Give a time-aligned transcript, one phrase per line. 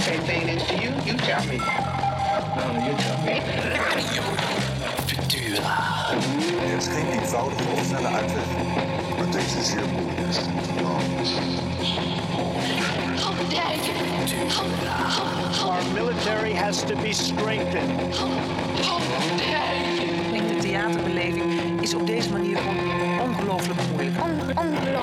[0.00, 0.90] Same thing into you.
[1.04, 1.58] You tell me.
[1.58, 1.64] No,
[2.86, 3.40] you tell me.
[6.60, 8.44] Er is geen eenvoudige of snelle uitweg,
[9.18, 10.10] maar deze is zeer moeilijk.
[15.64, 18.14] Our military has to be strengthened.
[20.24, 24.16] Ik denk de theaterbeleving is op deze manier gewoon ongelooflijk moeilijk.
[24.46, 25.01] Lukashenko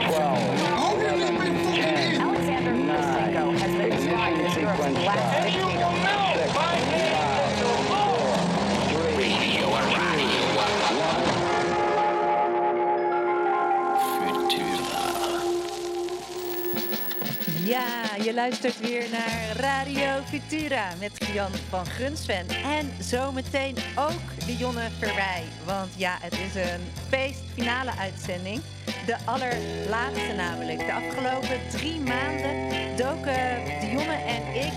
[18.29, 22.47] je luistert weer naar Radio Futura met Jan van Gunsven.
[22.49, 25.43] En zometeen ook Dionne Verwij.
[25.65, 28.61] Want ja, het is een feestfinale uitzending.
[29.05, 30.79] De allerlaatste namelijk.
[30.79, 32.55] De afgelopen drie maanden
[32.97, 34.73] doken Dionne en ik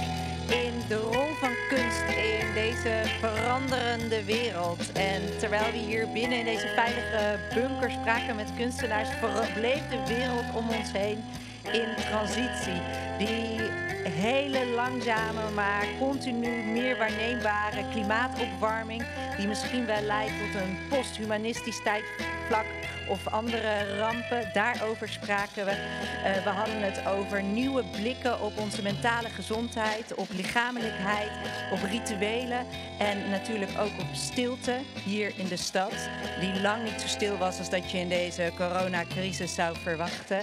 [0.65, 4.93] in de rol van kunst in deze veranderende wereld.
[4.93, 9.09] En terwijl we hier binnen in deze veilige bunker spraken met kunstenaars,
[9.55, 11.25] bleef de wereld om ons heen
[11.73, 13.12] in transitie.
[13.23, 13.61] Die
[14.11, 19.05] hele langzame, maar continu meer waarneembare klimaatopwarming,
[19.37, 22.67] die misschien wel leidt tot een posthumanistisch tijdvlak
[23.09, 24.51] of andere rampen.
[24.53, 25.71] Daarover spraken we.
[25.71, 31.31] Eh, we hadden het over nieuwe blikken op onze mentale gezondheid, op lichamelijkheid,
[31.73, 32.67] op rituelen
[32.99, 35.95] en natuurlijk ook op stilte hier in de stad,
[36.41, 40.43] die lang niet zo stil was als dat je in deze coronacrisis zou verwachten.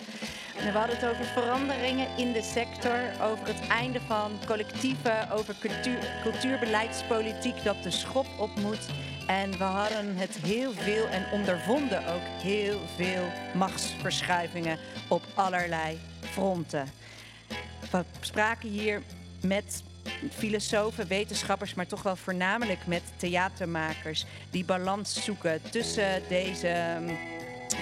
[0.59, 5.55] En we hadden het over veranderingen in de sector, over het einde van collectieven, over
[5.59, 8.87] cultuur, cultuurbeleidspolitiek dat de schop op moet.
[9.29, 16.87] En we hadden het heel veel en ondervonden ook heel veel machtsverschuivingen op allerlei fronten.
[17.91, 19.01] We spraken hier
[19.41, 19.83] met
[20.31, 26.97] filosofen, wetenschappers, maar toch wel voornamelijk met theatermakers die balans zoeken tussen deze.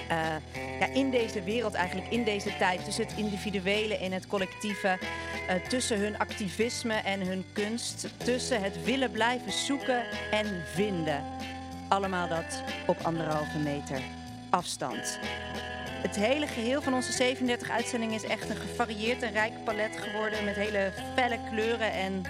[0.08, 4.98] Eh, ja, in deze wereld eigenlijk, in deze tijd, tussen het individuele en het collectieve,
[5.48, 11.24] eh, tussen hun activisme en hun kunst, tussen het willen blijven zoeken en vinden.
[11.88, 14.00] Allemaal dat op anderhalve meter
[14.50, 15.18] afstand.
[16.02, 20.44] Het hele geheel van onze 37 uitzendingen is echt een gevarieerd en rijk palet geworden
[20.44, 22.22] met hele felle kleuren en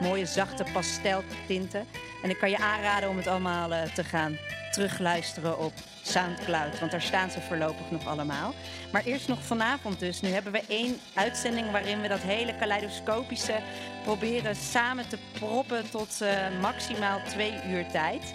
[0.00, 1.86] mooie zachte pasteltinten.
[2.22, 4.38] En ik kan je aanraden om het allemaal eh, te gaan
[4.70, 5.72] terugluisteren op
[6.02, 8.54] Soundcloud, want daar staan ze voorlopig nog allemaal.
[8.92, 10.20] Maar eerst nog vanavond dus.
[10.20, 13.58] Nu hebben we één uitzending waarin we dat hele kaleidoscopische
[14.04, 18.34] proberen samen te proppen tot eh, maximaal twee uur tijd.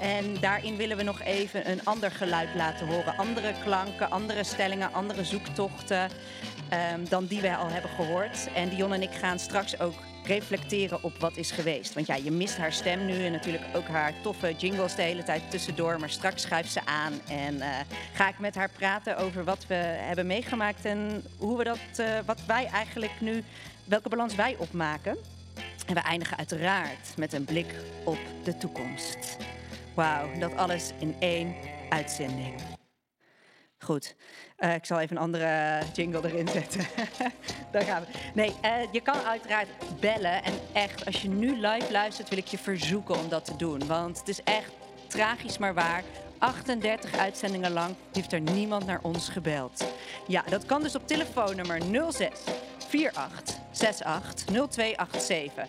[0.00, 3.16] En daarin willen we nog even een ander geluid laten horen.
[3.16, 6.10] Andere klanken, andere stellingen, andere zoektochten
[6.68, 8.48] ehm, dan die wij al hebben gehoord.
[8.54, 11.94] En Dion en ik gaan straks ook reflecteren op wat is geweest.
[11.94, 15.22] Want ja, je mist haar stem nu en natuurlijk ook haar toffe jingles de hele
[15.22, 16.00] tijd tussendoor.
[16.00, 17.68] Maar straks schuift ze aan en eh,
[18.12, 22.18] ga ik met haar praten over wat we hebben meegemaakt en hoe we dat, eh,
[22.26, 23.44] wat wij eigenlijk nu,
[23.84, 25.16] welke balans wij opmaken.
[25.86, 27.74] En we eindigen uiteraard met een blik
[28.04, 29.36] op de toekomst.
[29.94, 31.54] Wauw, dat alles in één
[31.88, 32.54] uitzending.
[33.78, 34.16] Goed,
[34.58, 36.86] eh, ik zal even een andere jingle erin zetten.
[37.72, 38.18] Daar gaan we.
[38.34, 39.68] Nee, eh, je kan uiteraard
[40.00, 40.44] bellen.
[40.44, 43.86] En echt, als je nu live luistert, wil ik je verzoeken om dat te doen.
[43.86, 44.70] Want het is echt
[45.06, 46.02] tragisch, maar waar.
[46.38, 49.84] 38 uitzendingen lang heeft er niemand naar ons gebeld.
[50.26, 51.80] Ja, dat kan dus op telefoonnummer
[52.10, 52.30] 06
[52.78, 55.66] 48 68 0287.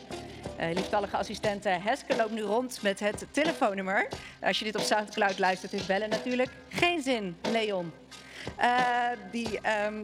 [0.59, 4.07] Uh, assistente Heske loopt nu rond met het telefoonnummer.
[4.41, 7.91] Als je dit op Soundcloud luistert, is bellen natuurlijk geen zin, Leon.
[8.55, 8.69] Eh,
[9.31, 10.03] die ehm,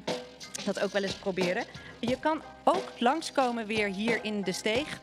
[0.66, 1.64] dat ook wel eens proberen.
[2.00, 5.00] Je kan ook langskomen weer hier in de steeg.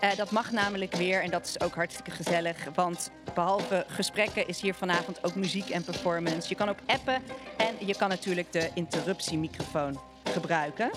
[0.00, 2.56] Eh, dat mag namelijk weer en dat is ook hartstikke gezellig.
[2.74, 6.48] Want behalve gesprekken is hier vanavond ook muziek en performance.
[6.48, 7.22] Je kan ook appen
[7.56, 10.00] en je kan natuurlijk de interruptiemicrofoon
[10.32, 10.90] gebruiken.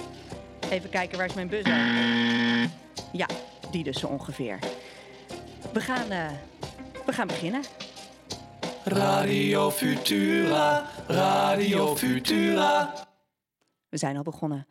[0.69, 1.77] Even kijken, waar is mijn buzzer?
[3.11, 3.27] Ja,
[3.71, 4.59] die dus ongeveer.
[5.73, 6.29] We gaan, eh,
[7.05, 7.61] we gaan beginnen.
[8.87, 12.93] Radio Futura, Radio Futura.
[13.89, 14.67] We zijn al begonnen.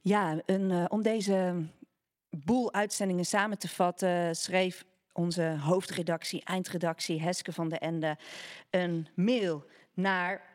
[0.00, 1.66] Ja, een, eh, om deze
[2.30, 8.16] boel uitzendingen samen te vatten, schreef onze hoofdredactie, eindredactie Heske van de Ende
[8.70, 9.64] een mail
[9.94, 10.51] naar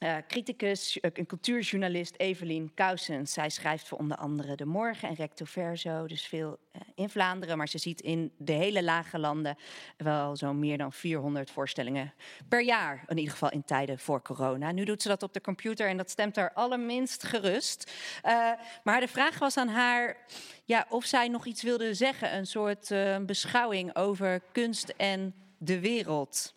[0.00, 3.32] Uh, criticus en uh, cultuurjournalist Evelien Kousens.
[3.32, 7.58] Zij schrijft voor onder andere De Morgen en Recto Verso, dus veel uh, in Vlaanderen.
[7.58, 9.56] Maar ze ziet in de hele lage landen
[9.96, 12.14] wel zo'n meer dan 400 voorstellingen
[12.48, 13.04] per jaar.
[13.06, 14.72] In ieder geval in tijden voor corona.
[14.72, 17.92] Nu doet ze dat op de computer en dat stemt haar allerminst gerust.
[18.82, 20.16] Maar de vraag was aan haar
[20.64, 22.36] ja, of zij nog iets wilde zeggen.
[22.36, 22.94] Een soort
[23.26, 26.54] beschouwing over kunst en de wereld.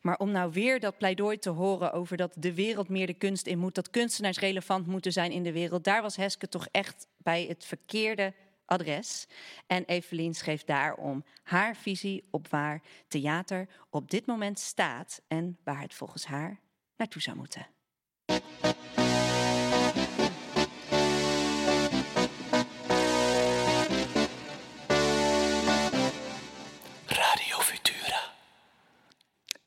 [0.00, 3.46] Maar om nou weer dat pleidooi te horen over dat de wereld meer de kunst
[3.46, 7.06] in moet, dat kunstenaars relevant moeten zijn in de wereld, daar was Heske toch echt
[7.16, 8.34] bij het verkeerde
[8.64, 9.26] adres.
[9.66, 15.80] En Evelien schreef daarom haar visie op waar theater op dit moment staat en waar
[15.80, 16.60] het volgens haar
[16.96, 17.66] naartoe zou moeten.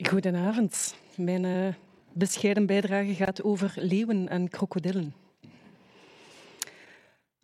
[0.03, 0.95] Goedenavond.
[1.15, 1.74] Mijn uh,
[2.13, 5.13] bescheiden bijdrage gaat over leeuwen en krokodillen.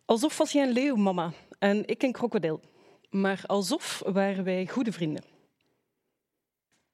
[0.04, 2.60] Alsof was jij een leeuw, mama, en ik een krokodil.
[3.10, 5.22] Maar alsof waren wij goede vrienden.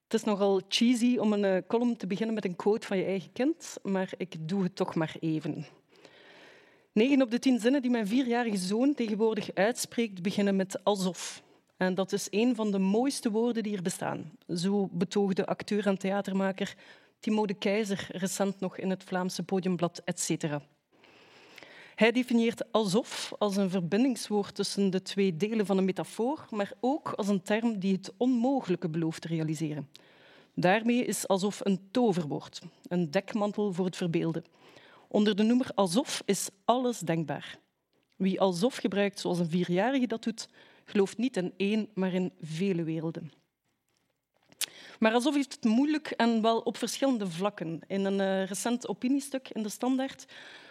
[0.03, 3.33] Het is nogal cheesy om een column te beginnen met een quote van je eigen
[3.33, 5.67] kind, maar ik doe het toch maar even.
[6.93, 11.43] Negen op de tien zinnen die mijn vierjarige zoon tegenwoordig uitspreekt, beginnen met alsof.
[11.77, 14.33] En dat is een van de mooiste woorden die er bestaan.
[14.55, 16.75] Zo betoogde acteur en theatermaker
[17.19, 20.59] Timo de Keizer recent nog in het Vlaamse podiumblad Etc.
[21.95, 27.13] Hij definieert alsof als een verbindingswoord tussen de twee delen van een metafoor, maar ook
[27.13, 29.89] als een term die het onmogelijke belooft te realiseren.
[30.55, 34.45] Daarmee is alsof een toverwoord, een dekmantel voor het verbeelden.
[35.09, 37.59] Onder de noemer alsof is alles denkbaar.
[38.17, 40.49] Wie alsof gebruikt zoals een vierjarige dat doet,
[40.85, 43.33] gelooft niet in één, maar in vele werelden.
[44.99, 47.81] Maar alsof heeft het moeilijk en wel op verschillende vlakken.
[47.87, 50.25] In een uh, recent opiniestuk in de Standaard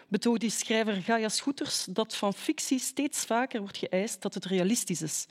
[0.08, 5.02] betoogde die schrijver Gaia Schoeters dat van fictie steeds vaker wordt geëist dat het realistisch
[5.02, 5.26] is.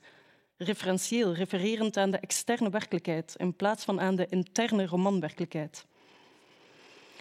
[0.58, 5.86] Referentieel, refererend aan de externe werkelijkheid in plaats van aan de interne romanwerkelijkheid.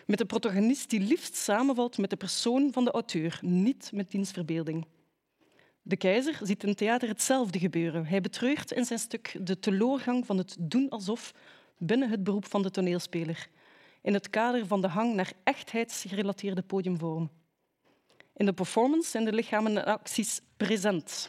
[0.06, 4.31] Met een protagonist die liefst samenvalt met de persoon van de auteur, niet met diens
[4.31, 4.87] verbeelding.
[5.82, 8.06] De keizer ziet in theater hetzelfde gebeuren.
[8.06, 11.34] Hij betreurt in zijn stuk de teleurgang van het doen alsof
[11.79, 13.49] binnen het beroep van de toneelspeler,
[14.02, 17.31] in het kader van de hang naar echtheidsgerelateerde podiumvorm.
[18.37, 21.29] In de performance zijn de lichamen en acties present.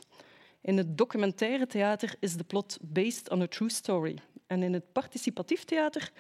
[0.61, 4.17] In het documentaire theater is de plot based on a true story.
[4.47, 6.11] En in het participatief theater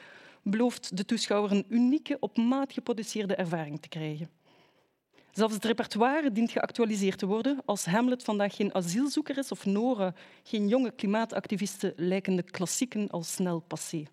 [0.41, 4.29] belooft de toeschouwer een unieke, op maat geproduceerde ervaring te krijgen.
[5.33, 7.61] Zelfs het repertoire dient geactualiseerd te worden.
[7.65, 10.13] Als Hamlet vandaag geen asielzoeker is of Nora
[10.43, 14.03] geen jonge klimaatactivisten, lijken de klassieken al snel passé.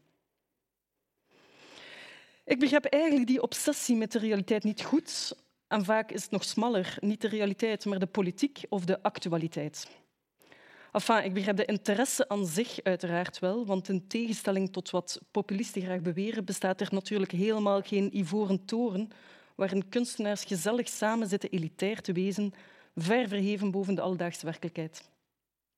[2.45, 5.37] Ik begrijp eigenlijk die obsessie met de realiteit niet goed.
[5.69, 9.89] En vaak is het nog smaller, niet de realiteit, maar de politiek of de actualiteit.
[10.93, 15.83] Enfin, ik begrijp de interesse aan zich uiteraard wel, want in tegenstelling tot wat populisten
[15.83, 19.11] graag beweren, bestaat er natuurlijk helemaal geen ivoren toren
[19.61, 22.53] waarin kunstenaars gezellig samen zitten elitair te wezen,
[22.97, 25.11] ver verheven boven de alledaagse werkelijkheid.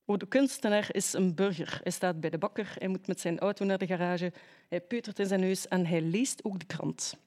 [0.05, 1.79] De kunstenaar is een burger.
[1.83, 4.33] Hij staat bij de bakker, hij moet met zijn auto naar de garage,
[4.69, 7.17] hij peutert in zijn neus en hij leest ook de krant.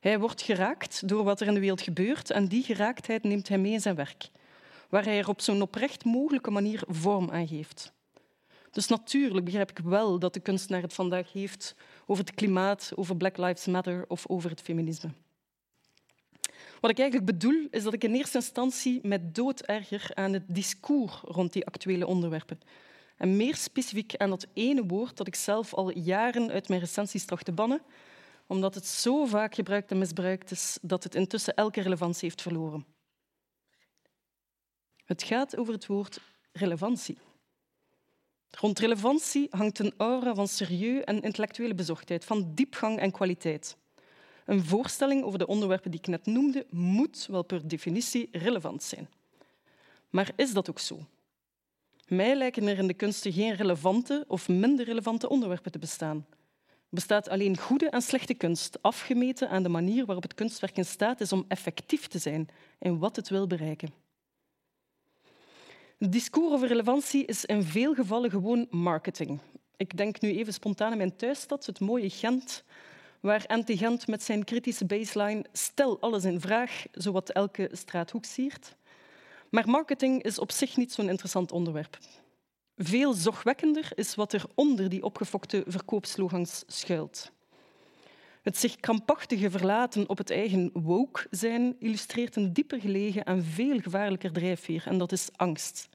[0.00, 3.58] Hij wordt geraakt door wat er in de wereld gebeurt en die geraaktheid neemt hij
[3.58, 4.30] mee in zijn werk,
[4.88, 7.92] waar hij er op zo'n oprecht mogelijke manier vorm aan geeft.
[8.70, 11.74] Dus natuurlijk begrijp ik wel dat de kunstenaar het vandaag heeft
[12.06, 15.10] over het klimaat, over Black Lives Matter of over het feminisme.
[16.82, 20.42] Wat ik eigenlijk bedoel, is dat ik in eerste instantie met dood erger aan het
[20.46, 22.60] discours rond die actuele onderwerpen.
[23.16, 27.24] En meer specifiek aan dat ene woord dat ik zelf al jaren uit mijn recensies
[27.24, 27.82] tracht te bannen,
[28.46, 32.86] omdat het zo vaak gebruikt en misbruikt is dat het intussen elke relevantie heeft verloren.
[35.04, 36.20] Het gaat over het woord
[36.52, 37.18] relevantie.
[38.50, 43.76] Rond relevantie hangt een aura van serieus en intellectuele bezorgdheid, van diepgang en kwaliteit.
[44.44, 49.08] Een voorstelling over de onderwerpen die ik net noemde moet wel per definitie relevant zijn.
[50.10, 51.06] Maar is dat ook zo?
[52.08, 56.26] Mij lijken er in de kunsten geen relevante of minder relevante onderwerpen te bestaan.
[56.88, 61.20] Bestaat alleen goede en slechte kunst, afgemeten aan de manier waarop het kunstwerk in staat
[61.20, 63.92] is om effectief te zijn in wat het wil bereiken.
[65.98, 69.38] Het discours over relevantie is in veel gevallen gewoon marketing.
[69.76, 72.64] Ik denk nu even spontaan aan mijn thuisstad, het mooie Gent,
[73.22, 78.76] waar Anti Gent met zijn kritische baseline stel alles in vraag, zowat elke straathoek siert.
[79.50, 81.98] Maar marketing is op zich niet zo'n interessant onderwerp.
[82.76, 87.32] Veel zorgwekkender is wat er onder die opgefokte verkoopslogans schuilt.
[88.42, 93.80] Het zich krampachtige verlaten op het eigen woke zijn illustreert een dieper gelegen en veel
[93.80, 95.88] gevaarlijker drijfveer, en dat is angst.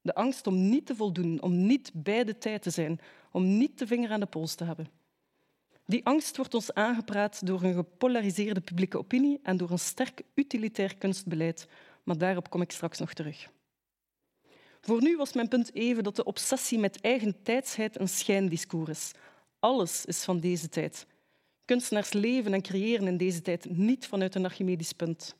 [0.00, 3.78] De angst om niet te voldoen, om niet bij de tijd te zijn, om niet
[3.78, 5.04] de vinger aan de pols te hebben.
[5.86, 10.96] Die angst wordt ons aangepraat door een gepolariseerde publieke opinie en door een sterk utilitair
[10.96, 11.68] kunstbeleid,
[12.02, 13.50] maar daarop kom ik straks nog terug.
[14.80, 19.12] Voor nu was mijn punt even dat de obsessie met eigen tijdsheid een schijndiscours is.
[19.58, 21.06] Alles is van deze tijd.
[21.64, 25.36] Kunstenaars leven en creëren in deze tijd niet vanuit een Archimedisch punt.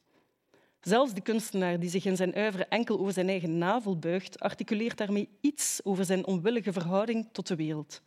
[0.81, 4.99] Zelfs de kunstenaar die zich in zijn uiveren enkel over zijn eigen navel buigt, articuleert
[4.99, 8.03] daarmee iets over zijn onwillige verhouding tot de wereld.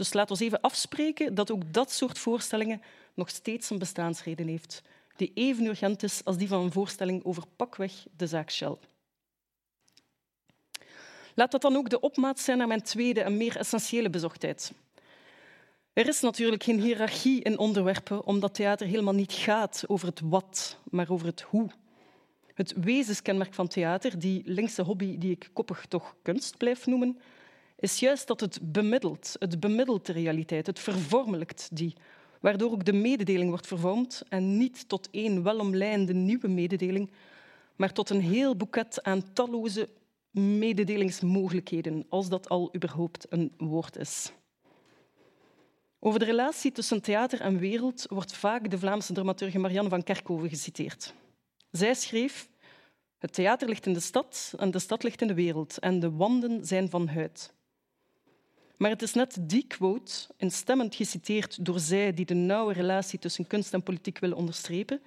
[0.00, 2.82] Dus laat ons even afspreken dat ook dat soort voorstellingen
[3.14, 4.82] nog steeds een bestaansreden heeft,
[5.16, 8.76] die even urgent is als die van een voorstelling over pakweg de zaak Shell.
[11.34, 14.72] Laat dat dan ook de opmaat zijn naar mijn tweede en meer essentiële bezochtheid.
[15.92, 20.76] Er is natuurlijk geen hiërarchie in onderwerpen, omdat theater helemaal niet gaat over het wat,
[20.90, 21.70] maar over het hoe.
[22.54, 27.20] Het wezenskenmerk van theater, die linkse hobby die ik koppig toch kunst blijf noemen,
[27.80, 29.36] is juist dat het bemiddelt.
[29.38, 31.94] Het bemiddelt de realiteit, het vervormelijkt die,
[32.40, 37.10] waardoor ook de mededeling wordt vervormd en niet tot één welomlijnde nieuwe mededeling,
[37.76, 39.88] maar tot een heel boeket aan talloze
[40.30, 44.32] mededelingsmogelijkheden, als dat al überhaupt een woord is.
[45.98, 50.48] Over de relatie tussen theater en wereld wordt vaak de Vlaamse dramaturge Marianne van Kerkhoven
[50.48, 51.14] geciteerd.
[51.70, 52.48] Zij schreef:
[53.18, 56.10] Het theater ligt in de stad en de stad ligt in de wereld en de
[56.10, 57.52] wanden zijn van huid.
[58.80, 63.46] Maar het is net die quote, instemmend geciteerd door zij die de nauwe relatie tussen
[63.46, 65.00] kunst en politiek willen onderstrepen,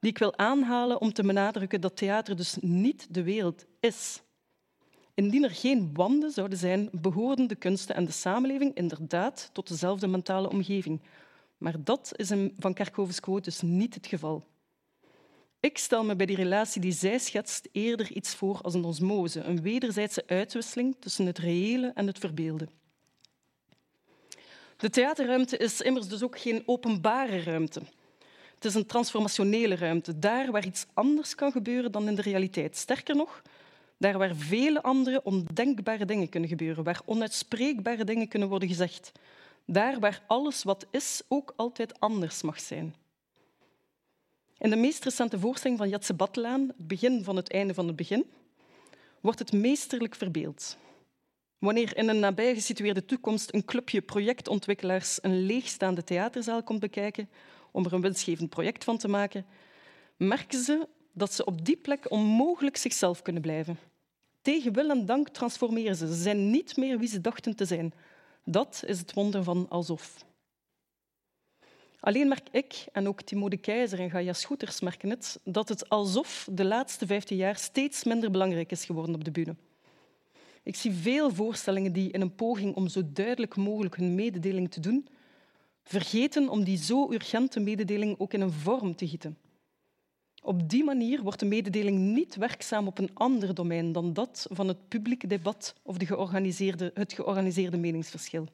[0.00, 4.22] die ik wil aanhalen om te benadrukken dat theater dus niet de wereld is.
[5.14, 10.06] Indien er geen wanden zouden zijn, behoorden de kunsten en de samenleving inderdaad tot dezelfde
[10.06, 11.00] mentale omgeving.
[11.58, 14.46] Maar dat is in Van Kerkhoven's quote dus niet het geval.
[15.60, 19.40] Ik stel me bij die relatie die zij schetst eerder iets voor als een osmose,
[19.40, 22.68] een wederzijdse uitwisseling tussen het reële en het verbeelde.
[24.84, 27.82] De theaterruimte is immers dus ook geen openbare ruimte.
[28.54, 32.76] Het is een transformationele ruimte, daar waar iets anders kan gebeuren dan in de realiteit.
[32.76, 33.42] Sterker nog,
[33.96, 39.12] daar waar vele andere ondenkbare dingen kunnen gebeuren, waar onuitspreekbare dingen kunnen worden gezegd.
[39.66, 42.94] Daar waar alles wat is ook altijd anders mag zijn.
[44.58, 47.96] In de meest recente voorstelling van Jatse Battelaan, het begin van het einde van het
[47.96, 48.24] begin,
[49.20, 50.76] wordt het meesterlijk verbeeld.
[51.58, 57.28] Wanneer in een nabij gesitueerde toekomst een clubje projectontwikkelaars een leegstaande theaterzaal komt bekijken
[57.70, 59.46] om er een winstgevend project van te maken,
[60.16, 63.78] merken ze dat ze op die plek onmogelijk zichzelf kunnen blijven.
[64.42, 66.06] Tegen wil en dank transformeren ze.
[66.06, 67.92] Ze zijn niet meer wie ze dachten te zijn.
[68.44, 70.24] Dat is het wonder van alsof.
[72.00, 75.88] Alleen merk ik, en ook Timo de Keizer en Gaia Schoeters merken het, dat het
[75.88, 79.56] alsof de laatste vijftien jaar steeds minder belangrijk is geworden op de bühne.
[80.64, 84.80] Ik zie veel voorstellingen die in een poging om zo duidelijk mogelijk hun mededeling te
[84.80, 85.06] doen,
[85.82, 89.38] vergeten om die zo urgente mededeling ook in een vorm te gieten.
[90.42, 94.68] Op die manier wordt de mededeling niet werkzaam op een ander domein dan dat van
[94.68, 98.46] het publieke debat of de georganiseerde, het georganiseerde meningsverschil.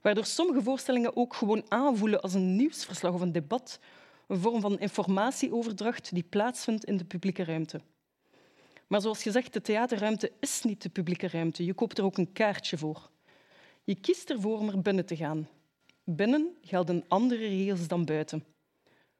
[0.00, 3.80] Waardoor sommige voorstellingen ook gewoon aanvoelen als een nieuwsverslag of een debat,
[4.26, 7.80] een vorm van informatieoverdracht die plaatsvindt in de publieke ruimte.
[8.88, 11.64] Maar zoals gezegd, de theaterruimte is niet de publieke ruimte.
[11.64, 13.10] Je koopt er ook een kaartje voor.
[13.84, 15.48] Je kiest ervoor om er binnen te gaan.
[16.04, 18.44] Binnen gelden andere regels dan buiten.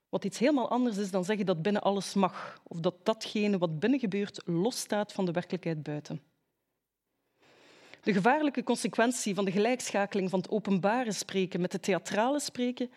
[0.09, 3.79] Wat iets helemaal anders is dan zeggen dat binnen alles mag, of dat datgene wat
[3.79, 6.23] binnen gebeurt losstaat van de werkelijkheid buiten.
[8.03, 12.91] De gevaarlijke consequentie van de gelijkschakeling van het openbare spreken met het theatrale spreken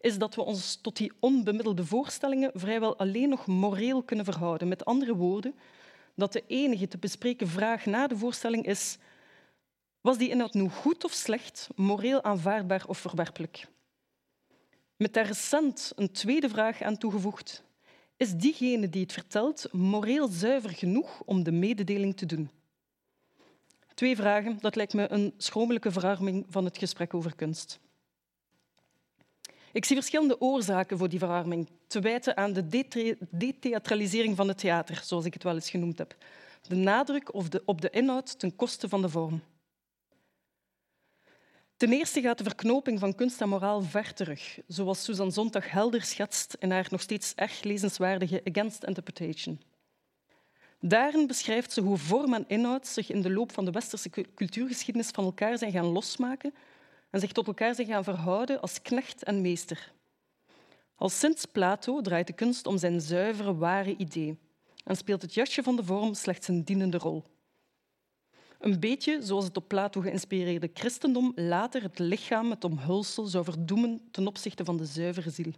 [0.00, 4.68] is dat we ons tot die onbemiddelde voorstellingen vrijwel alleen nog moreel kunnen verhouden.
[4.68, 5.54] Met andere woorden,
[6.14, 8.98] dat de enige te bespreken vraag na de voorstelling is
[10.00, 13.66] was die inhoud nu goed of slecht, moreel aanvaardbaar of verwerpelijk?
[14.96, 17.62] Met daar recent een tweede vraag aan toegevoegd.
[18.16, 22.50] Is diegene die het vertelt moreel zuiver genoeg om de mededeling te doen?
[23.94, 27.80] Twee vragen, dat lijkt me een schromelijke verarming van het gesprek over kunst.
[29.74, 32.66] Ik zie verschillende oorzaken voor die verarming, te wijten aan de
[33.30, 36.16] detheatralisering van het theater, zoals ik het wel eens genoemd heb.
[36.62, 39.42] De nadruk op de inhoud ten koste van de vorm.
[41.76, 46.02] Ten eerste gaat de verknoping van kunst en moraal ver terug, zoals Susan Sontag helder
[46.02, 49.60] schetst in haar nog steeds erg lezenswaardige Against Interpretation.
[50.80, 55.08] Daarin beschrijft ze hoe vorm en inhoud zich in de loop van de westerse cultuurgeschiedenis
[55.08, 56.54] van elkaar zijn gaan losmaken
[57.14, 59.92] en zich tot elkaar zijn gaan verhouden als knecht en meester.
[60.94, 64.38] Al sinds Plato draait de kunst om zijn zuivere, ware idee
[64.84, 67.24] en speelt het jasje van de vorm slechts een dienende rol.
[68.58, 74.08] Een beetje zoals het op Plato geïnspireerde christendom later het lichaam, het omhulsel, zou verdoemen
[74.10, 75.52] ten opzichte van de zuivere ziel.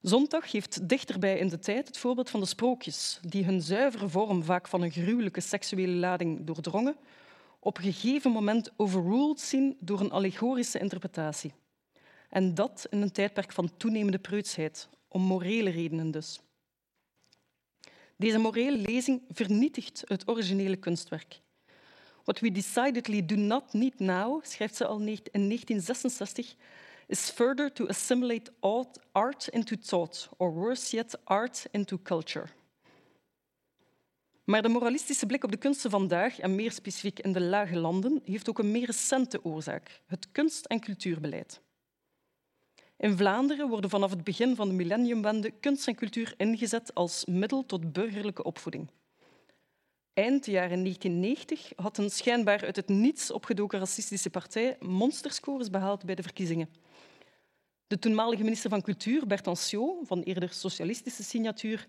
[0.00, 4.42] Zondag geeft dichterbij in de tijd het voorbeeld van de sprookjes, die hun zuivere vorm,
[4.42, 6.96] vaak van een gruwelijke seksuele lading doordrongen,
[7.66, 11.52] op een gegeven moment overruled zien door een allegorische interpretatie.
[12.28, 16.40] En dat in een tijdperk van toenemende preutsheid, om morele redenen dus.
[18.16, 21.40] Deze morele lezing vernietigt het originele kunstwerk.
[22.24, 26.54] What we decidedly do not need now, schrijft ze al in 1966,
[27.06, 28.52] is further to assimilate
[29.12, 32.46] art into thought, or worse yet, art into culture.
[34.46, 38.20] Maar de moralistische blik op de kunsten vandaag, en meer specifiek in de lage landen,
[38.24, 41.60] heeft ook een meer recente oorzaak, het kunst- en cultuurbeleid.
[42.96, 47.66] In Vlaanderen worden vanaf het begin van de millenniumwende kunst en cultuur ingezet als middel
[47.66, 48.90] tot burgerlijke opvoeding.
[50.12, 56.04] Eind de jaren 1990 had een schijnbaar uit het niets opgedoken racistische partij monsterscores behaald
[56.04, 56.70] bij de verkiezingen.
[57.86, 61.86] De toenmalige minister van Cultuur, Bert Anciot, van eerder socialistische signatuur,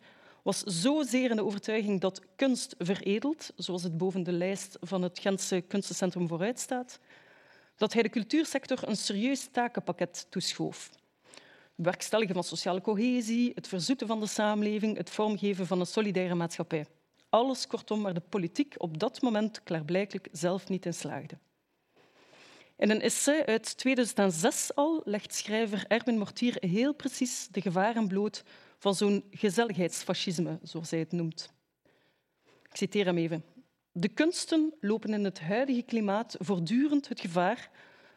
[0.47, 5.19] was zozeer in de overtuiging dat kunst veredelt, zoals het boven de lijst van het
[5.19, 6.99] Gentse Kunstencentrum vooruit staat,
[7.75, 10.89] dat hij de cultuursector een serieus takenpakket toeschoof.
[11.31, 16.35] Het bewerkstelligen van sociale cohesie, het verzoeten van de samenleving, het vormgeven van een solidaire
[16.35, 16.85] maatschappij.
[17.29, 21.37] Alles kortom waar de politiek op dat moment klaarblijkelijk zelf niet in slaagde.
[22.77, 28.43] In een essay uit 2006 al legt schrijver Erwin Mortier heel precies de gevaren bloot
[28.77, 31.53] van zo'n gezelligheidsfascisme, zoals hij het noemt.
[32.45, 33.43] Ik citeer hem even.
[33.91, 37.69] De kunsten lopen in het huidige klimaat voortdurend het gevaar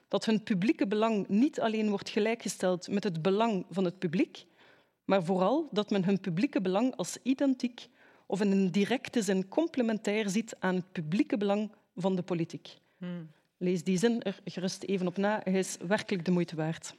[0.08, 4.44] dat hun publieke belang niet alleen wordt gelijkgesteld met het belang van het publiek,
[5.04, 7.88] maar vooral dat men hun publieke belang als identiek
[8.26, 12.78] of in een directe zin complementair ziet aan het publieke belang van de politiek.
[12.98, 13.30] Hmm.
[13.56, 16.94] Lees die zin er gerust even op na, hij is werkelijk de moeite waard.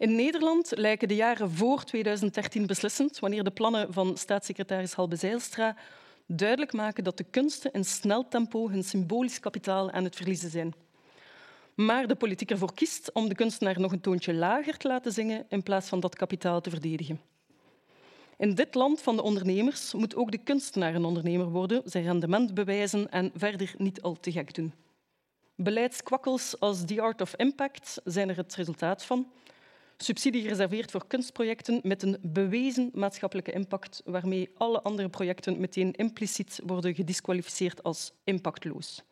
[0.00, 5.76] In Nederland lijken de jaren voor 2013 beslissend, wanneer de plannen van staatssecretaris Halbe Zijlstra
[6.26, 10.74] duidelijk maken dat de kunsten in snel tempo hun symbolisch kapitaal aan het verliezen zijn.
[11.74, 15.46] Maar de politiek ervoor kiest om de kunstenaar nog een toontje lager te laten zingen
[15.48, 17.20] in plaats van dat kapitaal te verdedigen.
[18.36, 22.54] In dit land van de ondernemers moet ook de kunstenaar een ondernemer worden, zijn rendement
[22.54, 24.72] bewijzen en verder niet al te gek doen.
[25.54, 29.26] Beleidskwakkels als The Art of Impact zijn er het resultaat van
[30.02, 36.60] subsidie gereserveerd voor kunstprojecten met een bewezen maatschappelijke impact, waarmee alle andere projecten meteen impliciet
[36.66, 39.02] worden gedisqualificeerd als impactloos.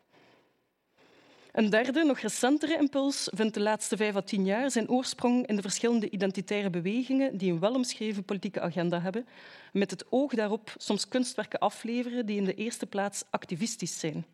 [1.53, 5.57] Een derde, nog recentere impuls vindt de laatste vijf à tien jaar zijn oorsprong in
[5.57, 9.27] de verschillende identitaire bewegingen die een welomschreven politieke agenda hebben,
[9.73, 14.27] met het oog daarop soms kunstwerken afleveren die in de eerste plaats activistisch zijn.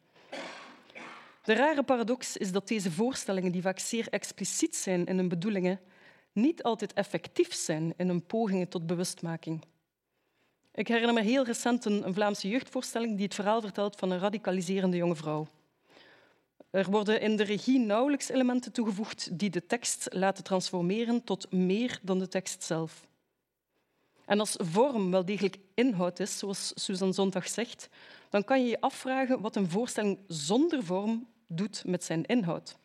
[1.45, 5.81] De rare paradox is dat deze voorstellingen, die vaak zeer expliciet zijn in hun bedoelingen,
[6.35, 9.64] niet altijd effectief zijn in hun pogingen tot bewustmaking.
[10.75, 14.97] Ik herinner me heel recent een, Vlaamse jeugdvoorstelling die het verhaal vertelt van een radicaliserende
[14.97, 15.47] jonge vrouw.
[16.70, 21.99] Er worden in de regie nauwelijks elementen toegevoegd die de tekst laten transformeren tot meer
[22.03, 23.07] dan de tekst zelf.
[24.25, 27.88] En als vorm wel degelijk inhoud is, zoals Susan Zondag zegt,
[28.31, 32.77] dan kan je je afvragen wat een voorstelling zonder vorm doet met zijn inhoud.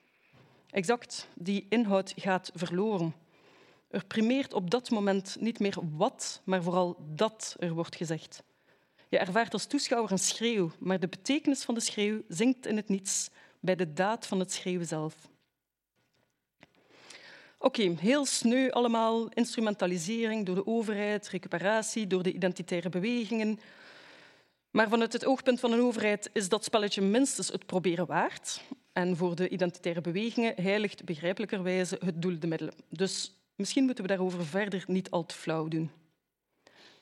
[0.70, 3.14] Exact, die inhoud gaat verloren.
[3.90, 8.44] Er primeert op dat moment niet meer wat, maar vooral dat er wordt gezegd.
[9.10, 12.90] Je ervaart als toeschouwer een schreeuw, maar de betekenis van de schreeuw zinkt in het
[12.90, 15.16] niets bij de daad van het schreeuwen zelf.
[17.58, 19.30] Oké, heel sneu allemaal.
[19.30, 23.60] Instrumentalisering door de overheid, recuperatie door de identitaire bewegingen.
[24.72, 28.62] Maar vanuit het oogpunt van een overheid is dat spelletje minstens het proberen waard.
[28.94, 32.74] En voor de identitaire bewegingen heiligt begrijpelijkerwijze het doel de middelen.
[32.90, 35.92] Dus Misschien moeten we daarover verder niet al te flauw doen.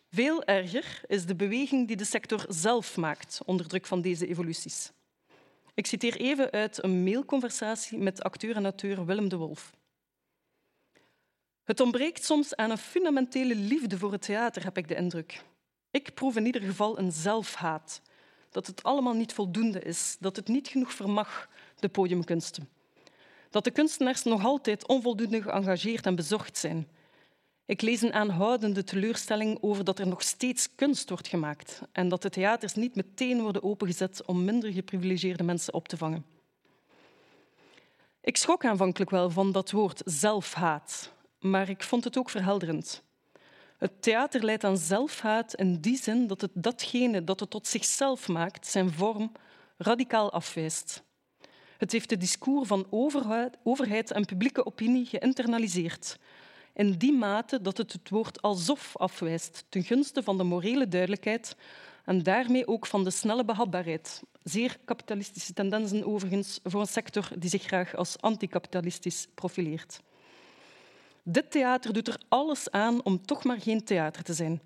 [0.10, 4.92] Veel erger is de beweging die de sector zelf maakt onder druk van deze evoluties.
[5.74, 9.76] Ik citeer even uit een mailconversatie met acteur en auteur Willem de Wolf.
[11.64, 15.44] Het ontbreekt soms aan een fundamentele liefde voor het theater, heb ik de indruk.
[15.92, 18.02] Ik proef in ieder geval een zelfhaat.
[18.50, 22.77] Dat het allemaal niet voldoende is, dat het niet genoeg vermag, de podiumkunsten
[23.50, 26.88] dat de kunstenaars nog altijd onvoldoende geëngageerd en bezorgd zijn.
[27.66, 32.22] Ik lees een aanhoudende teleurstelling over dat er nog steeds kunst wordt gemaakt en dat
[32.22, 36.26] de theaters niet meteen worden opengezet om minder geprivilegeerde mensen op te vangen.
[38.22, 43.04] Ik schrok aanvankelijk wel van dat woord zelfhaat, maar ik vond het ook verhelderend.
[43.78, 48.28] Het theater leidt aan zelfhaat in die zin dat het datgene dat het tot zichzelf
[48.28, 49.32] maakt, zijn vorm,
[49.78, 51.04] radicaal afwijst.
[51.78, 52.88] Het heeft het discours van
[53.64, 56.18] overheid en publieke opinie geïnternaliseerd,
[56.74, 61.56] in die mate dat het het woord alsof afwijst, ten gunste van de morele duidelijkheid
[62.06, 64.24] en daarmee ook van de snelle behapbaarheid.
[64.44, 70.02] Zeer kapitalistische tendensen overigens voor een sector die zich graag als anticapitalistisch profileert.
[71.24, 74.62] Dit theater doet er alles aan om toch maar geen theater te zijn.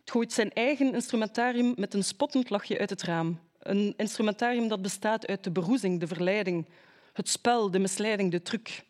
[0.00, 3.40] Het gooit zijn eigen instrumentarium met een spottend lachje uit het raam.
[3.64, 6.68] Een instrumentarium dat bestaat uit de beroezing, de verleiding,
[7.12, 8.84] het spel, de misleiding, de truc.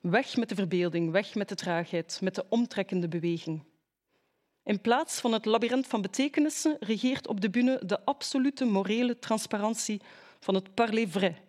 [0.00, 3.62] Weg met de verbeelding, weg met de traagheid, met de omtrekkende beweging.
[4.64, 10.00] In plaats van het labyrint van betekenissen regeert op de bühne de absolute morele transparantie
[10.40, 11.42] van het parler vrai.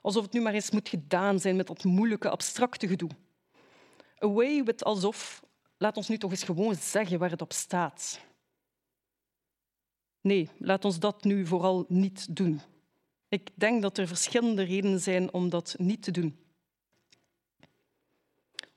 [0.00, 3.10] Alsof het nu maar eens moet gedaan zijn met dat moeilijke, abstracte gedoe.
[4.18, 5.42] Away with alsof,
[5.76, 8.20] laat ons nu toch eens gewoon zeggen waar het op staat.
[10.28, 12.60] Nee, laat ons dat nu vooral niet doen.
[13.28, 16.38] Ik denk dat er verschillende redenen zijn om dat niet te doen.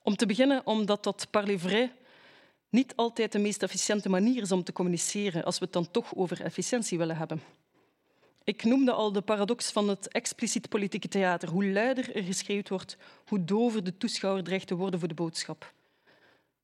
[0.02, 1.92] Om te beginnen omdat dat parler vrai
[2.70, 6.16] niet altijd de meest efficiënte manier is om te communiceren als we het dan toch
[6.16, 7.42] over efficiëntie willen hebben.
[8.44, 11.50] Ik noemde al de paradox van het expliciet politieke theater.
[11.50, 15.74] Hoe luider er geschreeuwd wordt, hoe dover de toeschouwer dreigt te worden voor de boodschap.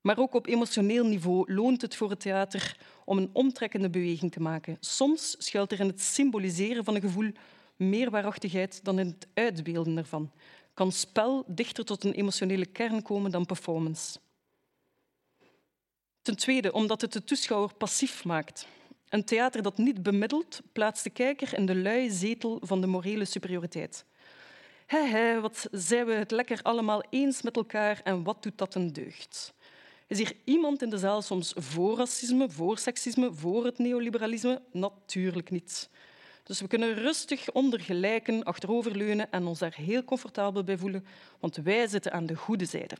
[0.07, 4.41] Maar ook op emotioneel niveau loont het voor het theater om een omtrekkende beweging te
[4.41, 4.77] maken.
[4.79, 7.31] Soms schuilt er in het symboliseren van een gevoel
[7.75, 10.31] meer waarachtigheid dan in het uitbeelden ervan.
[10.73, 14.19] Kan spel dichter tot een emotionele kern komen dan performance.
[16.21, 18.67] Ten tweede, omdat het de toeschouwer passief maakt.
[19.09, 23.25] Een theater dat niet bemiddelt, plaatst de kijker in de luie zetel van de morele
[23.25, 24.05] superioriteit.
[24.85, 28.93] Hé, wat zijn we het lekker allemaal eens met elkaar en wat doet dat een
[28.93, 29.55] deugd?
[30.07, 34.61] Is hier iemand in de zaal soms voor racisme, voor seksisme, voor het neoliberalisme?
[34.71, 35.89] Natuurlijk niet.
[36.43, 41.05] Dus we kunnen rustig onder gelijken achteroverleunen en ons daar heel comfortabel bij voelen,
[41.39, 42.97] want wij zitten aan de goede zijde.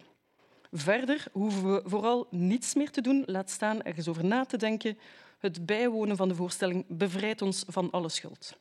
[0.72, 4.98] Verder hoeven we vooral niets meer te doen, laat staan ergens over na te denken.
[5.38, 8.58] Het bijwonen van de voorstelling bevrijdt ons van alle schuld.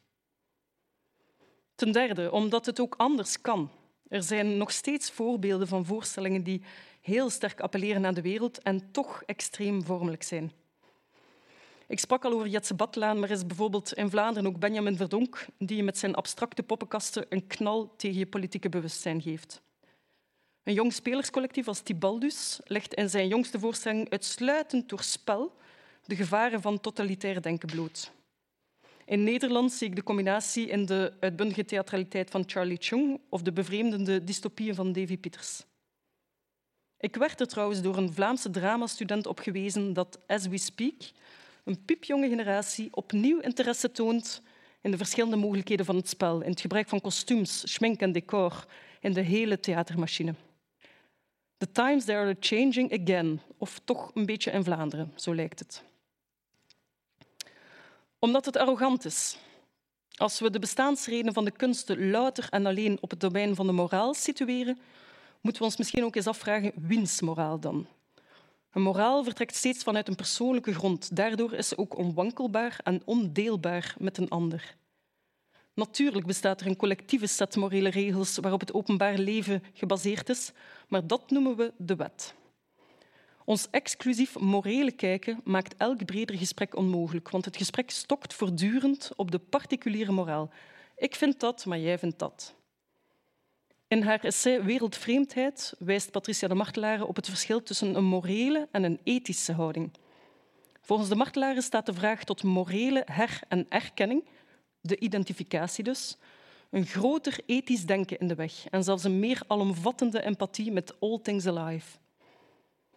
[1.74, 3.70] Ten derde, omdat het ook anders kan.
[4.08, 6.62] Er zijn nog steeds voorbeelden van voorstellingen die
[7.06, 10.52] heel sterk appelleren aan de wereld en toch extreem vormelijk zijn.
[11.86, 15.82] Ik sprak al over Jetse Batlaan, maar is bijvoorbeeld in Vlaanderen ook Benjamin Verdonk, die
[15.82, 19.62] met zijn abstracte poppenkasten een knal tegen je politieke bewustzijn geeft.
[20.62, 25.56] Een jong spelerscollectief als Tibaldus legt in zijn jongste voorstelling uitsluitend door spel
[26.04, 28.12] de gevaren van totalitair denken bloot.
[29.04, 33.52] In Nederland zie ik de combinatie in de uitbundige theatraliteit van Charlie Chung of de
[33.52, 35.64] bevreemdende dystopieën van Davy Pieters.
[36.98, 41.10] Ik werd er trouwens door een Vlaamse dramastudent op gewezen dat As We Speak
[41.64, 44.42] een piepjonge generatie opnieuw interesse toont
[44.80, 48.66] in de verschillende mogelijkheden van het spel, in het gebruik van kostuums, schmink en decor,
[49.00, 50.34] in de hele theatermachine.
[51.58, 55.82] The times they are changing again, of toch een beetje in Vlaanderen, zo lijkt het.
[58.18, 59.36] Omdat het arrogant is.
[60.16, 63.72] Als we de bestaansreden van de kunsten louter en alleen op het domein van de
[63.72, 64.78] moraal situeren,
[65.46, 67.86] moeten we ons misschien ook eens afvragen wiens moraal dan?
[68.72, 71.16] Een moraal vertrekt steeds vanuit een persoonlijke grond.
[71.16, 74.76] Daardoor is ze ook onwankelbaar en ondeelbaar met een ander.
[75.74, 80.52] Natuurlijk bestaat er een collectieve set morele regels waarop het openbaar leven gebaseerd is,
[80.88, 82.34] maar dat noemen we de wet.
[83.44, 89.30] Ons exclusief morele kijken maakt elk breder gesprek onmogelijk, want het gesprek stokt voortdurend op
[89.30, 90.50] de particuliere moraal.
[90.96, 92.54] Ik vind dat, maar jij vindt dat.
[93.88, 98.82] In haar essay Wereldvreemdheid wijst Patricia de Martelare op het verschil tussen een morele en
[98.82, 99.90] een ethische houding.
[100.80, 104.24] Volgens de Martelare staat de vraag tot morele her- en erkenning,
[104.80, 106.16] de identificatie dus,
[106.70, 111.18] een groter ethisch denken in de weg en zelfs een meer alomvattende empathie met all
[111.22, 111.98] things alive.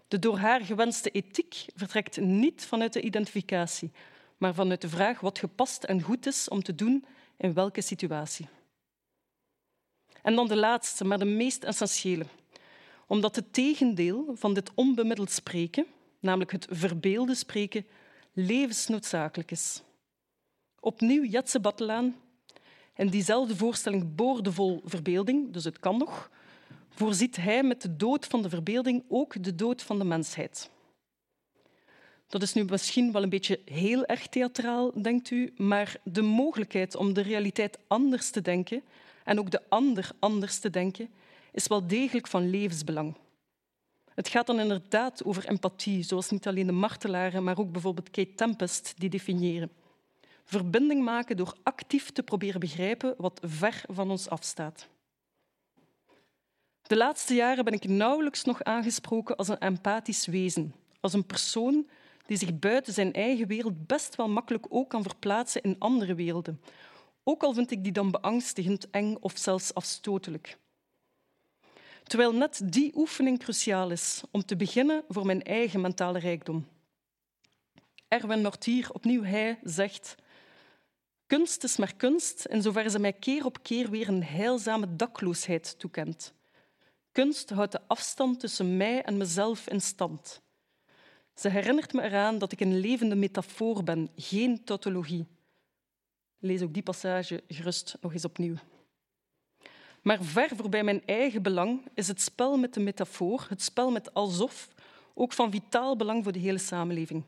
[0.07, 3.91] De door haar gewenste ethiek vertrekt niet vanuit de identificatie,
[4.37, 7.05] maar vanuit de vraag wat gepast en goed is om te doen
[7.37, 8.47] in welke situatie.
[10.29, 12.25] En dan de laatste, maar de meest essentiële.
[13.07, 15.85] Omdat het tegendeel van dit onbemiddeld spreken,
[16.19, 17.85] namelijk het verbeelde spreken,
[18.33, 19.81] levensnoodzakelijk is.
[20.79, 22.15] Opnieuw Jetse Battelaan.
[22.95, 26.31] In diezelfde voorstelling boordevol verbeelding, dus het kan nog,
[26.89, 30.69] voorziet hij met de dood van de verbeelding ook de dood van de mensheid.
[32.27, 36.95] Dat is nu misschien wel een beetje heel erg theatraal, denkt u, maar de mogelijkheid
[36.95, 38.83] om de realiteit anders te denken
[39.29, 41.09] en ook de ander anders te denken,
[41.51, 43.15] is wel degelijk van levensbelang.
[44.13, 48.35] Het gaat dan inderdaad over empathie, zoals niet alleen de martelaren, maar ook bijvoorbeeld Kate
[48.35, 49.71] Tempest die definiëren.
[50.43, 54.87] Verbinding maken door actief te proberen begrijpen wat ver van ons afstaat.
[56.81, 61.87] De laatste jaren ben ik nauwelijks nog aangesproken als een empathisch wezen, als een persoon
[62.25, 66.61] die zich buiten zijn eigen wereld best wel makkelijk ook kan verplaatsen in andere werelden,
[67.23, 70.57] ook al vind ik die dan beangstigend, eng of zelfs afstotelijk.
[72.03, 76.67] Terwijl net die oefening cruciaal is om te beginnen voor mijn eigen mentale rijkdom.
[78.07, 80.15] Erwin Nortier, opnieuw hij, zegt
[81.29, 85.79] Kunst is maar kunst in zover ze mij keer op keer weer een heilzame dakloosheid
[85.79, 86.33] toekent.
[87.11, 90.41] Kunst houdt de afstand tussen mij en mezelf in stand.
[91.33, 95.27] Ze herinnert me eraan dat ik een levende metafoor ben, geen tautologie.
[96.39, 98.55] Lees ook die passage gerust nog eens opnieuw.
[100.01, 104.13] Maar ver voorbij mijn eigen belang is het spel met de metafoor, het spel met
[104.13, 104.67] alsof,
[105.13, 107.23] ook van vitaal belang voor de hele samenleving.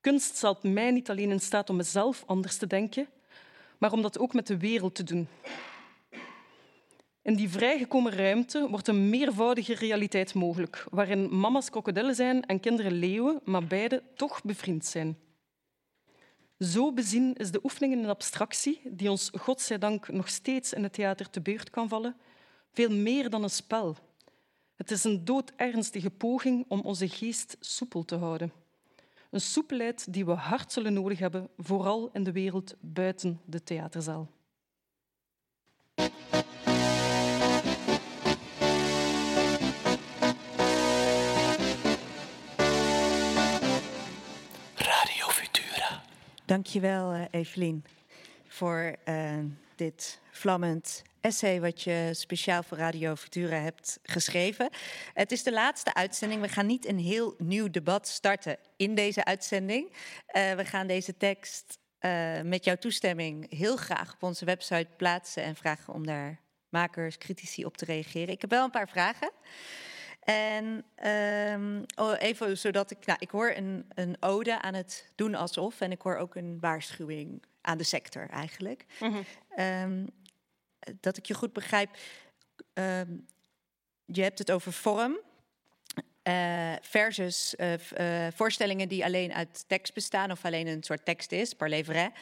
[0.00, 3.08] Kunst stelt mij niet alleen in staat om mezelf anders te denken,
[3.78, 5.28] maar om dat ook met de wereld te doen.
[7.22, 12.92] In die vrijgekomen ruimte wordt een meervoudige realiteit mogelijk, waarin mama's krokodillen zijn en kinderen
[12.92, 15.18] leeuwen, maar beide toch bevriend zijn.
[16.58, 21.30] Zo bezien is de oefening in abstractie, die ons godzijdank nog steeds in het theater
[21.30, 22.16] te beurt kan vallen,
[22.72, 23.96] veel meer dan een spel.
[24.76, 28.52] Het is een doodernstige poging om onze geest soepel te houden.
[29.30, 34.28] Een soepelheid die we hard zullen nodig hebben, vooral in de wereld buiten de theaterzaal.
[46.48, 47.84] Dankjewel, uh, Evelien,
[48.46, 49.38] voor uh,
[49.76, 54.70] dit vlammend essay wat je speciaal voor Radio Futura hebt geschreven.
[55.14, 56.40] Het is de laatste uitzending.
[56.40, 59.86] We gaan niet een heel nieuw debat starten in deze uitzending.
[59.88, 61.78] Uh, we gaan deze tekst
[62.42, 67.64] met jouw toestemming heel graag op onze website plaatsen en vragen om daar makers, critici
[67.64, 68.34] op te reageren.
[68.34, 69.30] Ik heb wel een paar vragen.
[70.28, 70.84] En
[71.52, 71.84] um,
[72.18, 76.02] even zodat ik, nou, ik hoor een, een ode aan het doen alsof en ik
[76.02, 78.84] hoor ook een waarschuwing aan de sector eigenlijk.
[79.00, 79.64] Mm -hmm.
[79.64, 80.06] um,
[81.00, 81.96] dat ik je goed begrijp,
[82.74, 83.26] um,
[84.04, 85.20] je hebt het over vorm
[86.28, 91.32] uh, versus uh, uh, voorstellingen die alleen uit tekst bestaan of alleen een soort tekst
[91.32, 92.12] is, parler vrai.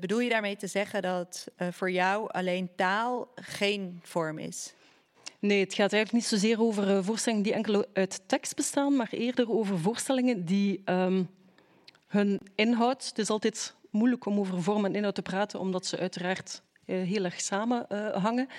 [0.00, 4.74] bedoel je daarmee te zeggen dat voor jou alleen taal geen vorm is?
[5.40, 9.08] Nee, het gaat eigenlijk niet zozeer over uh, voorstellingen die enkel uit tekst bestaan, maar
[9.10, 11.28] eerder over voorstellingen die um,
[12.06, 13.06] hun inhoud.
[13.08, 17.02] Het is altijd moeilijk om over vorm en inhoud te praten, omdat ze uiteraard uh,
[17.02, 18.46] heel erg samenhangen.
[18.48, 18.54] Uh,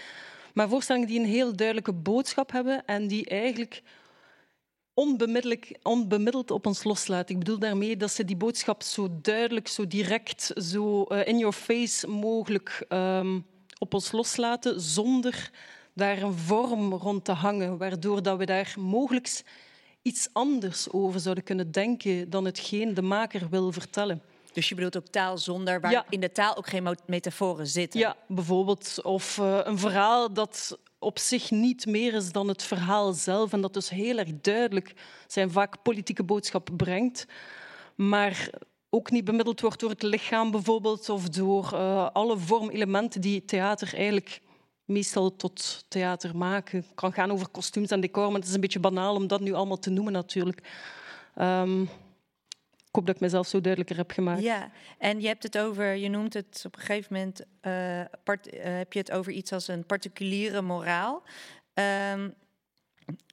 [0.53, 3.81] maar voorstellingen die een heel duidelijke boodschap hebben en die eigenlijk
[5.83, 7.33] onbemiddeld op ons loslaten.
[7.35, 12.07] Ik bedoel daarmee dat ze die boodschap zo duidelijk, zo direct, zo in your face
[12.07, 13.45] mogelijk um,
[13.77, 15.51] op ons loslaten, zonder
[15.99, 19.41] daar een vorm rond te hangen, waardoor dat we daar mogelijk
[20.01, 24.21] iets anders over zouden kunnen denken dan hetgeen de maker wil vertellen.
[24.53, 26.05] Dus je bedoelt ook taal zonder, waar ja.
[26.09, 27.99] in de taal ook geen metaforen zitten?
[27.99, 29.01] Ja, bijvoorbeeld.
[29.03, 33.61] Of uh, een verhaal dat op zich niet meer is dan het verhaal zelf en
[33.61, 34.93] dat dus heel erg duidelijk
[35.27, 37.25] zijn vaak politieke boodschap brengt,
[37.95, 38.49] maar
[38.89, 43.95] ook niet bemiddeld wordt door het lichaam bijvoorbeeld of door uh, alle vormelementen die theater
[43.95, 44.41] eigenlijk
[44.89, 46.77] meestal tot theater maken.
[46.77, 49.41] Het kan gaan over kostuums en decor, maar het is een beetje banaal om dat
[49.41, 50.67] nu allemaal te noemen natuurlijk.
[51.35, 54.41] Um, ik hoop dat ik mezelf zo duidelijker heb gemaakt.
[54.41, 57.45] Ja, en je hebt het over, je noemt het op een gegeven moment,
[58.23, 61.23] part, uh, heb je het over iets als een particuliere moraal.
[62.13, 62.33] Um,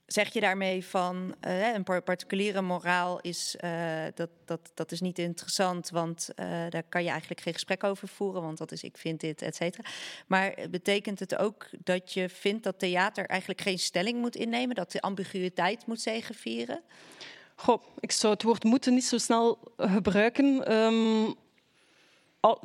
[0.06, 5.18] zeg je daarmee van uh, een particuliere moraal is, uh, dat, dat, dat is niet
[5.18, 8.96] interessant, want uh, daar kan je eigenlijk geen gesprek over voeren, want dat is ik
[8.96, 9.88] vind dit, et cetera.
[10.26, 14.92] Maar betekent het ook dat je vindt dat theater eigenlijk geen stelling moet innemen, dat
[14.92, 16.82] de ambiguïteit moet zegevieren?
[17.54, 20.72] Goh, ik zou het woord moeten niet zo snel gebruiken.
[20.72, 21.34] Um,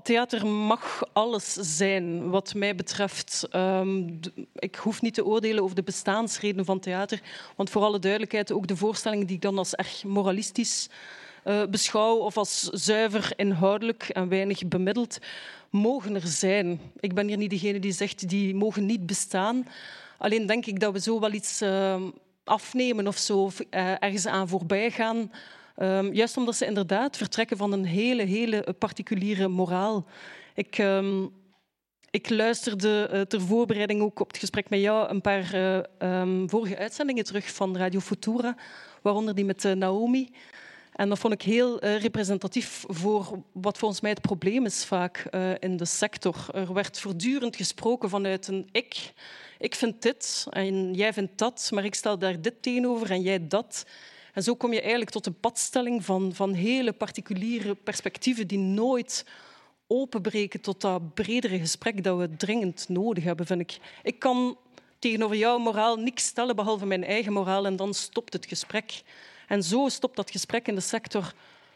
[0.03, 3.47] theater mag alles zijn, wat mij betreft.
[3.55, 4.19] Um,
[4.55, 7.21] ik hoef niet te oordelen over de bestaansreden van theater,
[7.55, 10.89] want voor alle duidelijkheid, ook de voorstellingen die ik dan als erg moralistisch
[11.45, 15.17] uh, beschouw of als zuiver inhoudelijk en weinig bemiddeld,
[15.69, 16.79] mogen er zijn.
[16.99, 19.67] Ik ben hier niet degene die zegt die mogen niet bestaan.
[20.17, 22.01] Alleen denk ik dat we zo wel iets uh,
[22.43, 25.31] afnemen of zo, uh, ergens aan voorbij gaan.
[25.77, 30.05] Um, juist omdat ze inderdaad vertrekken van een hele, hele particuliere moraal.
[30.55, 31.31] Ik, um,
[32.09, 36.49] ik luisterde uh, ter voorbereiding ook op het gesprek met jou een paar uh, um,
[36.49, 38.55] vorige uitzendingen terug van Radio Futura,
[39.01, 40.29] waaronder die met Naomi.
[40.91, 45.27] En dat vond ik heel representatief voor wat volgens mij het probleem is vaak
[45.59, 46.45] in de sector.
[46.53, 49.13] Er werd voortdurend gesproken vanuit een ik.
[49.59, 53.47] Ik vind dit en jij vindt dat, maar ik stel daar dit tegenover en jij
[53.47, 53.85] dat.
[54.33, 59.25] En zo kom je eigenlijk tot een padstelling van, van hele particuliere perspectieven die nooit
[59.87, 63.77] openbreken tot dat bredere gesprek dat we dringend nodig hebben, vind ik.
[64.03, 64.57] Ik kan
[64.99, 69.01] tegenover jouw moraal niks stellen behalve mijn eigen moraal en dan stopt het gesprek.
[69.47, 71.33] En zo stopt dat gesprek in de sector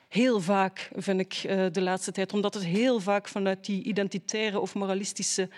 [0.08, 2.34] heel vaak, vind ik, eh, de laatste tijd.
[2.34, 5.50] Omdat het heel vaak vanuit die identitaire of moralistische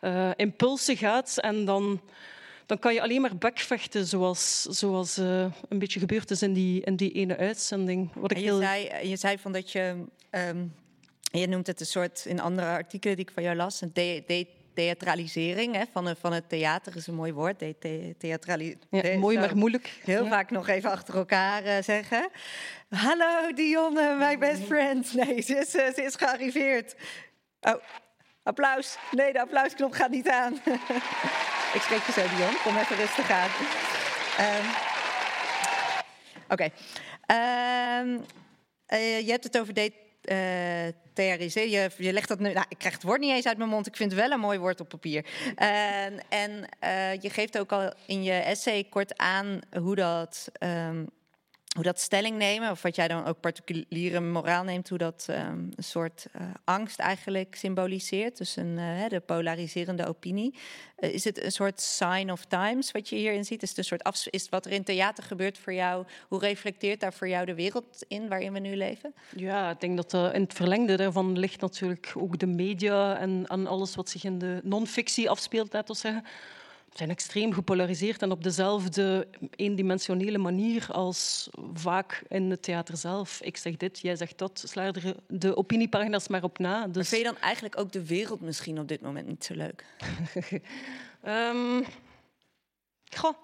[0.00, 1.38] uh, impulsen gaat.
[1.38, 2.00] En dan,
[2.72, 6.80] dan kan je alleen maar bekvechten, zoals, zoals uh, een beetje gebeurd is in die,
[6.84, 8.10] in die ene uitzending.
[8.14, 8.58] Wat ik je, heel...
[8.58, 10.74] zei, je zei van dat je um,
[11.22, 14.22] je noemt het een soort, in andere artikelen die ik van jou las, een de,
[14.26, 17.58] de, theatralisering hè, van, van het theater is een mooi woord.
[17.58, 20.00] De, theatrali ja, mooi, maar moeilijk.
[20.04, 22.28] Heel vaak nog even achter elkaar uh, zeggen.
[22.88, 25.14] Hallo Dionne, my best friend.
[25.14, 26.94] Nee, ze is, ze is gearriveerd.
[27.60, 27.82] Oh,
[28.42, 28.96] applaus.
[29.10, 30.60] Nee, de applausknop gaat niet aan.
[31.74, 32.56] ik spreek je zo, Dion.
[32.62, 33.50] Kom even rustig aan.
[34.40, 34.66] Um,
[36.48, 36.64] Oké.
[36.64, 38.24] Um,
[38.88, 39.92] uh, je hebt het over de
[40.30, 41.00] uh.
[41.14, 42.52] Je, je legt dat nu.
[42.52, 43.86] Nou, ik krijg het woord niet eens uit mijn mond.
[43.86, 45.26] Ik vind het wel een mooi woord op papier.
[45.54, 46.50] En, en
[46.84, 50.48] uh, je geeft ook al in je essay kort aan hoe dat.
[51.72, 55.36] Hoe dat stelling nemen, of wat jij dan ook particuliere moraal neemt, hoe dat um,
[55.74, 58.38] een soort uh, angst eigenlijk symboliseert.
[58.38, 60.54] Dus een, uh, de polariserende opinie.
[60.98, 63.62] Uh, is het een soort sign of times wat je hierin ziet?
[63.62, 66.06] Is een soort is wat er in theater gebeurt voor jou?
[66.28, 69.14] Hoe reflecteert daar voor jou de wereld in waarin we nu leven?
[69.36, 73.66] Ja, ik denk dat in het verlengde daarvan ligt natuurlijk ook de media en, en
[73.66, 76.24] alles wat zich in de non-fictie afspeelt, laten we zeggen
[76.92, 83.40] zijn extreem gepolariseerd en op dezelfde eendimensionele manier als vaak in het theater zelf.
[83.42, 86.86] Ik zeg dit, jij zegt dat, sla er de opiniepagina's maar op na.
[86.86, 86.94] Dus...
[86.94, 89.84] Maar vind je dan eigenlijk ook de wereld misschien op dit moment niet zo leuk?
[91.26, 91.84] um,
[93.20, 93.34] goh,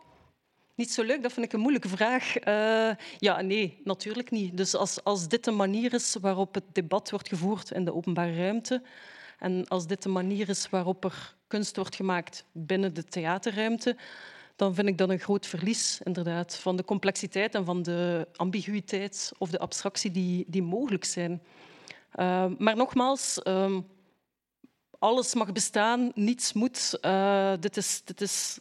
[0.75, 2.45] niet zo leuk, dat vind ik een moeilijke vraag.
[2.45, 4.57] Uh, ja, nee, natuurlijk niet.
[4.57, 8.37] Dus als, als dit de manier is waarop het debat wordt gevoerd in de openbare
[8.37, 8.83] ruimte
[9.39, 13.97] en als dit de manier is waarop er kunst wordt gemaakt binnen de theaterruimte,
[14.57, 19.33] dan vind ik dat een groot verlies inderdaad, van de complexiteit en van de ambiguïteit
[19.39, 21.43] of de abstractie die, die mogelijk zijn.
[22.15, 23.77] Uh, maar nogmaals, uh,
[24.99, 26.99] alles mag bestaan, niets moet.
[27.03, 28.59] Uh, dit is, dit is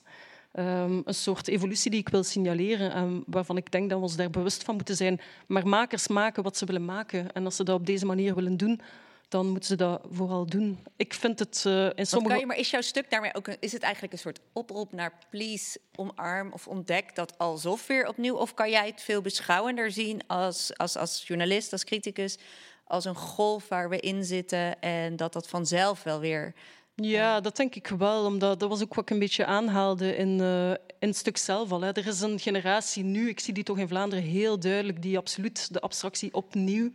[0.53, 4.15] um, een soort evolutie die ik wil signaleren en waarvan ik denk dat we ons
[4.15, 5.19] daar bewust van moeten zijn.
[5.47, 7.31] Maar makers maken wat ze willen maken.
[7.31, 8.81] En als ze dat op deze manier willen doen,
[9.27, 10.79] dan moeten ze dat vooral doen.
[10.95, 12.31] Ik vind het uh, in sommige...
[12.31, 13.47] Kan je, maar is jouw stuk daarmee ook...
[13.47, 18.07] Een, is het eigenlijk een soort oproep naar please, omarm of ontdek dat alsof weer
[18.07, 18.35] opnieuw?
[18.35, 22.37] Of kan jij het veel beschouwender zien als, als, als journalist, als criticus...
[22.85, 26.53] als een golf waar we in zitten en dat dat vanzelf wel weer...
[26.95, 28.25] Ja, dat denk ik wel.
[28.25, 31.71] Omdat dat was ook wat ik een beetje aanhaalde in, uh, in het stuk zelf
[31.71, 31.81] al.
[31.81, 31.91] Hè.
[31.91, 35.73] Er is een generatie nu, ik zie die toch in Vlaanderen heel duidelijk, die absoluut
[35.73, 36.91] de abstractie opnieuw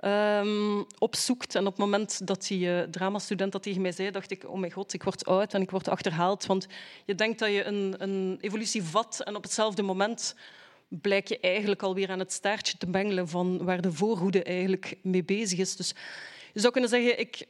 [0.00, 1.54] um, opzoekt.
[1.54, 4.58] En op het moment dat die uh, dramastudent dat tegen mij zei, dacht ik, oh
[4.58, 6.46] mijn god, ik word oud en ik word achterhaald.
[6.46, 6.66] Want
[7.04, 10.34] je denkt dat je een, een evolutie vat en op hetzelfde moment
[10.88, 15.24] blijk je eigenlijk alweer aan het staartje te bengelen van waar de voorhoede eigenlijk mee
[15.24, 15.76] bezig is.
[15.76, 15.94] Dus
[16.52, 17.46] je zou kunnen zeggen, ik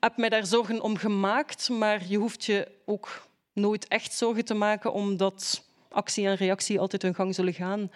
[0.00, 4.54] heb mij daar zorgen om gemaakt, maar je hoeft je ook nooit echt zorgen te
[4.54, 7.90] maken, omdat actie en reactie altijd hun gang zullen gaan.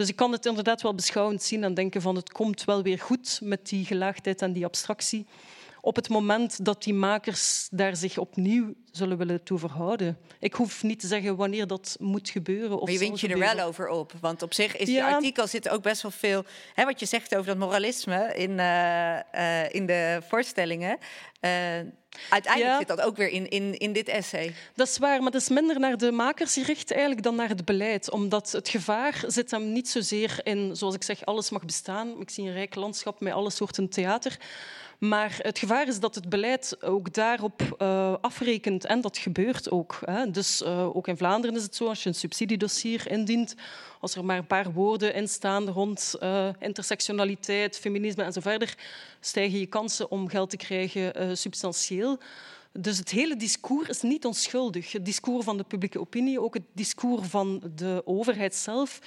[0.00, 2.98] Dus ik kan het inderdaad wel beschouwend zien en denken van het komt wel weer
[2.98, 5.26] goed met die gelaagdheid en die abstractie.
[5.80, 10.18] Op het moment dat die makers daar zich opnieuw zullen willen toe verhouden.
[10.40, 12.80] Ik hoef niet te zeggen wanneer dat moet gebeuren.
[12.80, 14.12] Of maar je wint je er wel over op.
[14.20, 15.08] Want op zich is ja.
[15.08, 16.44] je artikel zit ook best wel veel.
[16.74, 20.98] Hè, wat je zegt over dat moralisme in, uh, uh, in de voorstellingen.
[21.40, 21.50] Uh,
[22.30, 24.54] Uiteindelijk zit dat ook weer in, in, in dit essay.
[24.74, 27.64] Dat is waar, maar dat is minder naar de makers gericht eigenlijk dan naar het
[27.64, 28.10] beleid.
[28.10, 32.20] Omdat het gevaar zit hem niet zozeer in, zoals ik zeg, alles mag bestaan.
[32.20, 34.38] Ik zie een rijk landschap met alle soorten theater.
[35.00, 38.84] Maar het gevaar is dat het beleid ook daarop uh, afrekent.
[38.84, 39.98] En dat gebeurt ook.
[40.04, 40.30] Hè.
[40.30, 43.54] Dus uh, ook in Vlaanderen is het zo, als je een subsidiedossier indient,
[44.00, 48.74] als er maar een paar woorden in staan rond uh, intersectionaliteit, feminisme en zo verder,
[49.20, 52.18] stijgen je kansen om geld te krijgen substantieel.
[52.72, 54.92] Dus het hele discours is niet onschuldig.
[54.92, 58.98] Het discours van de publieke opinie, ook het discours van de overheid zelf,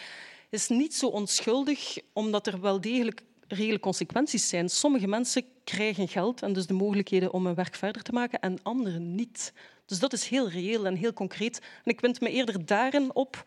[0.49, 3.21] is niet zo onschuldig, omdat er wel degelijk
[3.53, 4.69] reële consequenties zijn.
[4.69, 8.57] Sommige mensen krijgen geld en dus de mogelijkheden om hun werk verder te maken en
[8.63, 9.53] anderen niet.
[9.85, 11.61] Dus dat is heel reëel en heel concreet.
[11.83, 13.45] En ik wind me eerder daarin op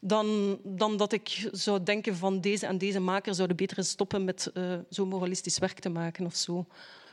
[0.00, 4.50] dan, dan dat ik zou denken van deze en deze maker zouden beter stoppen met
[4.54, 6.66] uh, zo moralistisch werk te maken of zo.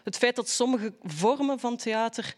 [0.03, 2.35] Het feit dat sommige vormen van theater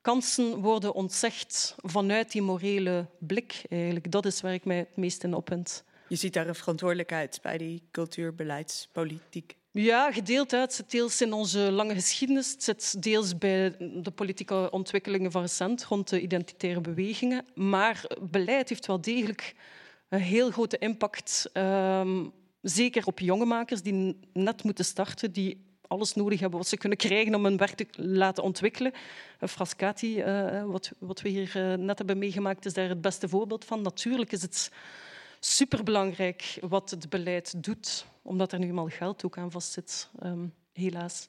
[0.00, 5.24] kansen worden ontzegd vanuit die morele blik, eigenlijk, dat is waar ik mij het meest
[5.24, 5.84] in opwind.
[6.12, 9.56] Je ziet daar een verantwoordelijkheid bij die cultuurbeleidspolitiek.
[9.70, 10.50] Ja, gedeeld.
[10.50, 12.52] Het zit deels in onze lange geschiedenis.
[12.52, 17.44] Het zit deels bij de politieke ontwikkelingen van recent rond de identitaire bewegingen.
[17.54, 19.54] Maar beleid heeft wel degelijk
[20.08, 21.50] een heel grote impact.
[21.52, 22.32] Um,
[22.62, 26.98] zeker op jonge makers die net moeten starten, die alles nodig hebben wat ze kunnen
[26.98, 28.92] krijgen om hun werk te laten ontwikkelen.
[29.40, 33.82] Frascati, uh, wat, wat we hier net hebben meegemaakt, is daar het beste voorbeeld van.
[33.82, 34.70] Natuurlijk is het
[35.44, 41.28] superbelangrijk wat het beleid doet, omdat er nu eenmaal geld ook aan vastzit, um, helaas.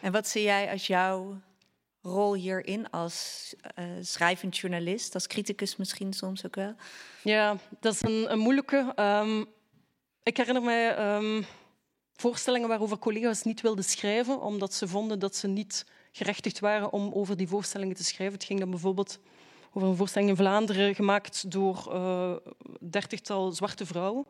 [0.00, 1.40] En wat zie jij als jouw
[2.02, 6.74] rol hierin als uh, schrijvend journalist, als criticus misschien soms ook wel?
[7.22, 8.92] Ja, dat is een, een moeilijke.
[8.96, 9.46] Um,
[10.22, 11.46] ik herinner mij um,
[12.12, 17.12] voorstellingen waarover collega's niet wilden schrijven, omdat ze vonden dat ze niet gerechtigd waren om
[17.12, 18.34] over die voorstellingen te schrijven.
[18.34, 19.18] Het ging dan bijvoorbeeld
[19.72, 22.32] over een voorstelling in Vlaanderen gemaakt door uh,
[22.80, 24.26] dertigtal zwarte vrouwen.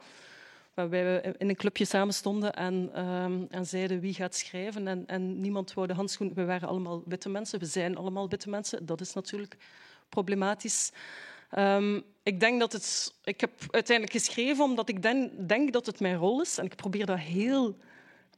[0.74, 4.88] Waarbij we in een clubje samen stonden en, um, en zeiden wie gaat schrijven.
[4.88, 6.34] En, en niemand wou de handschoen.
[6.34, 7.58] We waren allemaal witte mensen.
[7.58, 8.86] We zijn allemaal witte mensen.
[8.86, 9.56] Dat is natuurlijk
[10.08, 10.92] problematisch.
[11.58, 13.14] Um, ik denk dat het.
[13.24, 16.58] Ik heb uiteindelijk geschreven omdat ik denk, denk dat het mijn rol is.
[16.58, 17.76] En ik probeer dat heel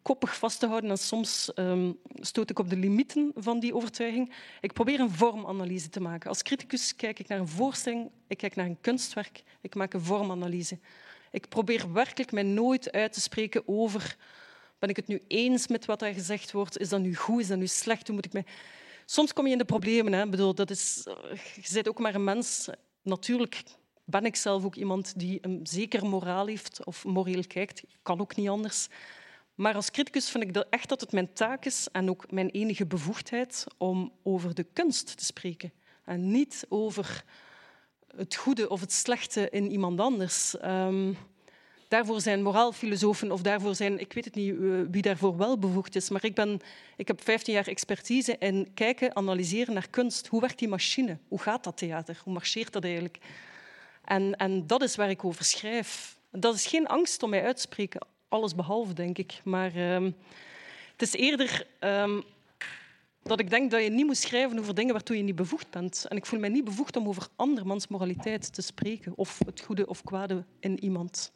[0.03, 0.91] koppig vast te houden.
[0.91, 4.35] En soms um, stoot ik op de limieten van die overtuiging.
[4.61, 6.29] Ik probeer een vormanalyse te maken.
[6.29, 10.01] Als criticus kijk ik naar een voorstelling, ik kijk naar een kunstwerk, ik maak een
[10.01, 10.79] vormanalyse.
[11.31, 14.17] Ik probeer werkelijk mij nooit uit te spreken over...
[14.79, 16.79] Ben ik het nu eens met wat er gezegd wordt?
[16.79, 17.41] Is dat nu goed?
[17.41, 18.07] Is dat nu slecht?
[18.07, 18.45] Hoe moet ik mij...
[19.07, 20.13] Soms kom je in de problemen.
[20.13, 20.25] Hè?
[20.25, 21.03] Ik bedoel, dat is,
[21.55, 22.69] je bent ook maar een mens.
[23.03, 23.63] Natuurlijk
[24.05, 27.83] ben ik zelf ook iemand die een zeker moraal heeft of moreel kijkt.
[28.03, 28.89] Kan ook niet anders.
[29.63, 32.87] Maar als criticus vind ik echt dat het mijn taak is en ook mijn enige
[32.87, 35.73] bevoegdheid om over de kunst te spreken.
[36.05, 37.25] En niet over
[38.17, 40.55] het goede of het slechte in iemand anders.
[40.65, 41.17] Um,
[41.89, 45.97] daarvoor zijn moraalfilosofen of daarvoor zijn, ik weet het niet uh, wie daarvoor wel bevoegd
[45.97, 46.61] is, maar ik, ben,
[46.97, 50.27] ik heb 15 jaar expertise in kijken, analyseren naar kunst.
[50.27, 51.19] Hoe werkt die machine?
[51.29, 52.21] Hoe gaat dat theater?
[52.25, 53.19] Hoe marcheert dat eigenlijk?
[54.05, 56.19] En, en dat is waar ik over schrijf.
[56.31, 59.41] Dat is geen angst om mij uit te spreken alles behalve, denk ik.
[59.45, 60.17] Maar um,
[60.93, 62.23] het is eerder um,
[63.23, 66.07] dat ik denk dat je niet moet schrijven over dingen waartoe je niet bevoegd bent.
[66.09, 69.87] En ik voel mij niet bevoegd om over andermans moraliteit te spreken of het goede
[69.87, 71.33] of kwade in iemand.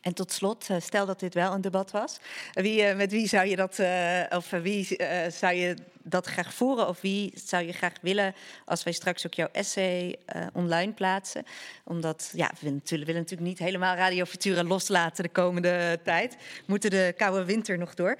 [0.00, 2.18] En tot slot, eh, stel dat dit wel een debat was,
[2.52, 4.84] wie, eh, met wie zou je dat, uh, of wie
[5.28, 6.88] zou je dat graag voeren?
[6.88, 8.34] Of wie zou je graag willen
[8.64, 10.16] als wij straks ook jouw essay
[10.52, 11.44] online plaatsen?
[11.84, 16.36] Omdat, ja, we natuurlijk, willen natuurlijk niet helemaal Radio Futura loslaten de komende tijd.
[16.66, 18.18] Moeten de koude winter nog door.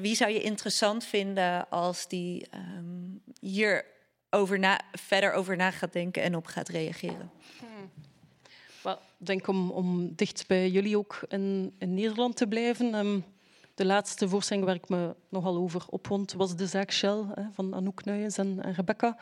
[0.00, 3.84] wie zou je interessant vinden als die um, hier
[4.30, 7.30] over verder over na gaat denken en op gaat reageren?
[9.18, 12.94] Ik denk om, om dicht bij jullie ook in, in Nederland te blijven.
[12.94, 13.24] Um,
[13.74, 17.74] de laatste voorstelling waar ik me nogal over opwond was de zaak Shell hè, van
[17.74, 19.16] Anouk Nuyens en, en Rebecca.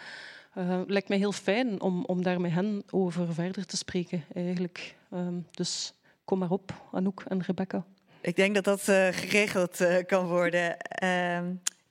[0.59, 4.97] Uh, lijkt mij heel fijn om, om daar met hen over verder te spreken, eigenlijk.
[5.13, 7.85] Um, dus kom maar op, Anouk en Rebecca.
[8.21, 10.77] Ik denk dat dat uh, geregeld uh, kan worden.
[11.03, 11.39] Uh,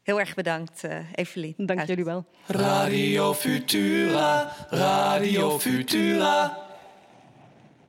[0.02, 0.84] heel erg bedankt,
[1.16, 1.54] Evelien.
[1.58, 1.88] Dank Uit.
[1.88, 2.26] jullie wel.
[2.48, 6.63] Radio Futura, Radio Futura.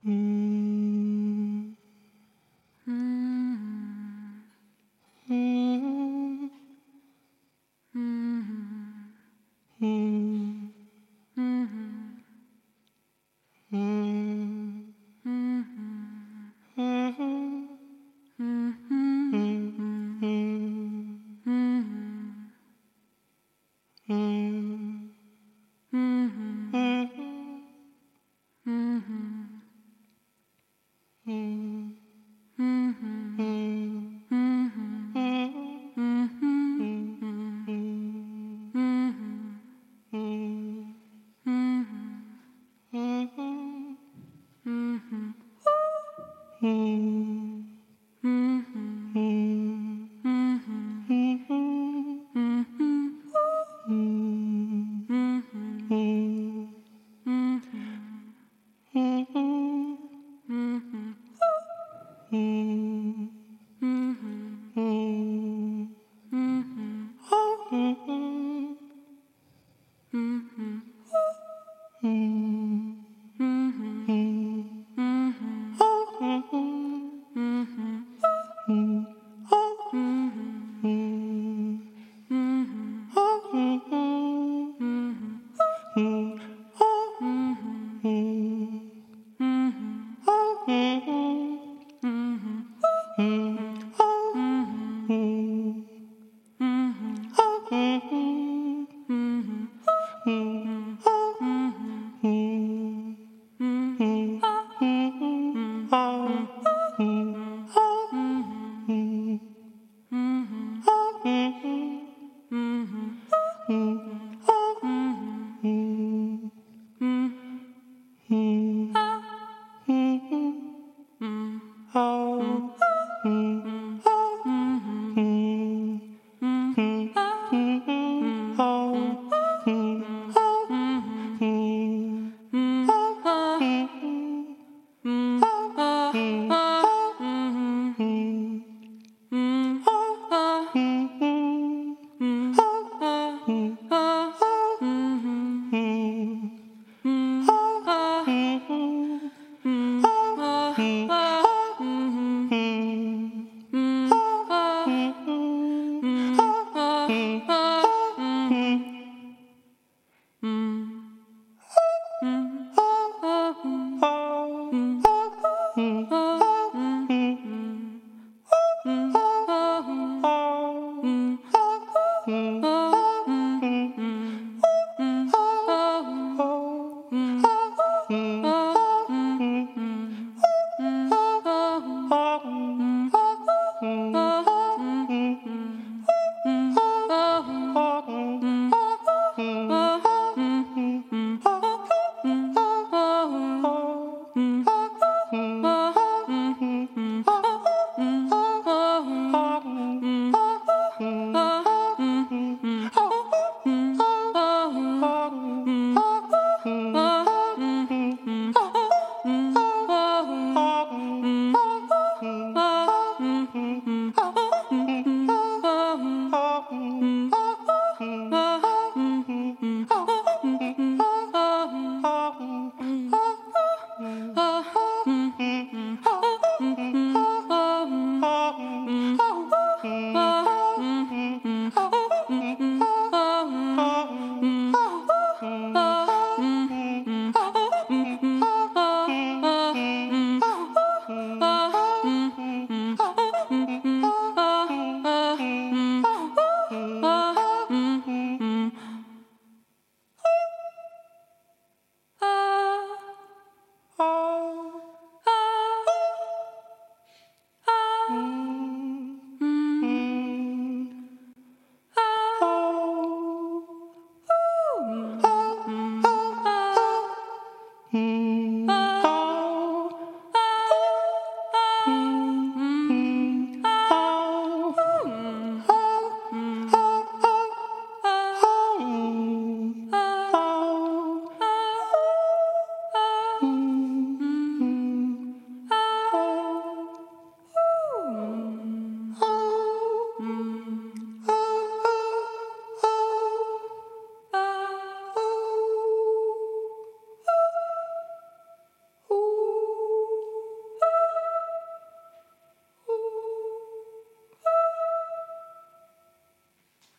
[0.06, 0.73] Mm.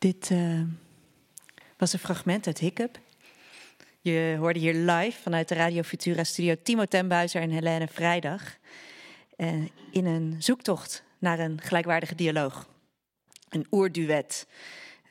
[0.05, 0.61] Dit eh,
[1.77, 2.99] was een fragment uit Hiccup.
[4.01, 8.57] Je hoorde hier live vanuit de Radio Futura studio Timo Tembuizer en Helene Vrijdag.
[9.35, 9.53] eh,
[9.91, 12.69] in een zoektocht naar een gelijkwaardige dialoog.
[13.49, 14.47] Een oerduet.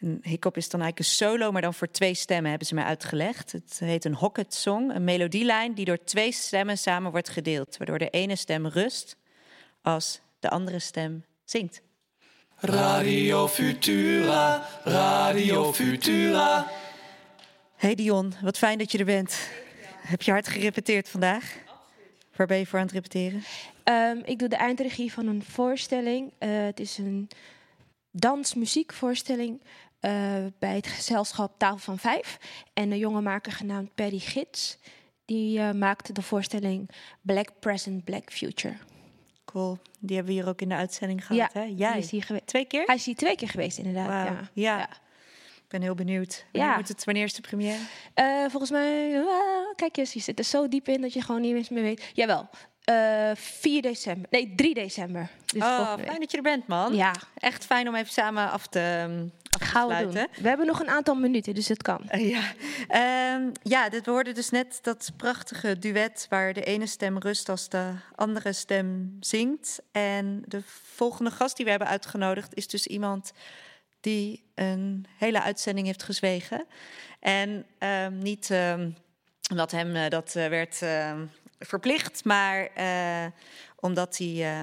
[0.01, 2.85] Een hiccup is dan eigenlijk een solo, maar dan voor twee stemmen hebben ze mij
[2.85, 3.53] uitgelegd.
[3.53, 7.77] Het heet een Hocket Song, een melodielijn die door twee stemmen samen wordt gedeeld.
[7.77, 9.17] Waardoor de ene stem rust
[9.83, 11.84] als de andere stem zingt.
[12.65, 16.67] Radio Futura, Radio Futura.
[17.77, 19.49] Hey Dion, wat fijn dat je er bent.
[19.99, 21.57] Heb je hard gerepeteerd vandaag?
[22.37, 23.45] Waar ben je voor aan het repeteren?
[23.83, 26.33] Ehm, ik doe de eindregie van een voorstelling.
[26.39, 27.29] Eh, het is een
[28.11, 29.61] dansmuziekvoorstelling
[30.01, 30.11] uh,
[30.59, 32.39] bij het gezelschap Tafel van Vijf.
[32.75, 34.79] En een jonge maker genaamd Perry Gids.
[35.25, 36.91] Die uh, maakte de voorstelling
[37.21, 38.77] Black Present, Black Future.
[40.01, 41.73] Die hebben we hier ook in de uitzending gehad, ja, hè?
[41.77, 41.99] Jij?
[41.99, 42.41] Is hier.
[42.45, 42.83] Twee keer?
[42.87, 44.29] Hij is hier twee keer geweest, inderdaad.
[44.29, 44.39] Wow.
[44.39, 44.49] Ja.
[44.53, 44.79] Ja.
[44.79, 44.89] ja.
[45.57, 46.45] Ik ben heel benieuwd.
[46.53, 46.77] Wanneer, Ja.
[46.77, 47.79] moet het, wanneer is de première?
[48.15, 49.27] Uh, volgens mij, uh,
[49.77, 52.11] kijk eens, je zit er zo diep in dat je gewoon niet eens meer weet.
[52.13, 52.49] Jawel,
[52.91, 54.27] uh, 4 december.
[54.31, 55.29] Nee, 3 december.
[55.47, 56.21] Dus oh, fijn week.
[56.21, 56.95] dat je er bent, man.
[56.95, 60.29] Ja, Echt fijn om even samen af te, um, af te gaan we sluiten.
[60.33, 60.43] doen.
[60.43, 62.01] We hebben nog een aantal minuten, dus het kan.
[62.15, 62.43] Uh, ja,
[62.89, 67.49] Ehm, ja dit, we hoorden dus net dat prachtige duet waar de ene stem rust
[67.49, 69.83] als de andere stem zingt.
[69.93, 70.63] En de
[70.95, 73.33] volgende gast die we hebben uitgenodigd is dus iemand
[74.01, 76.67] die een hele uitzending heeft gezwegen.
[77.21, 78.91] En ehm, niet ehm,
[79.51, 81.27] omdat hem eh, dat eh, werd ehm,
[81.59, 83.27] verplicht, maar eh,
[83.81, 84.29] omdat hij.
[84.59, 84.63] eh,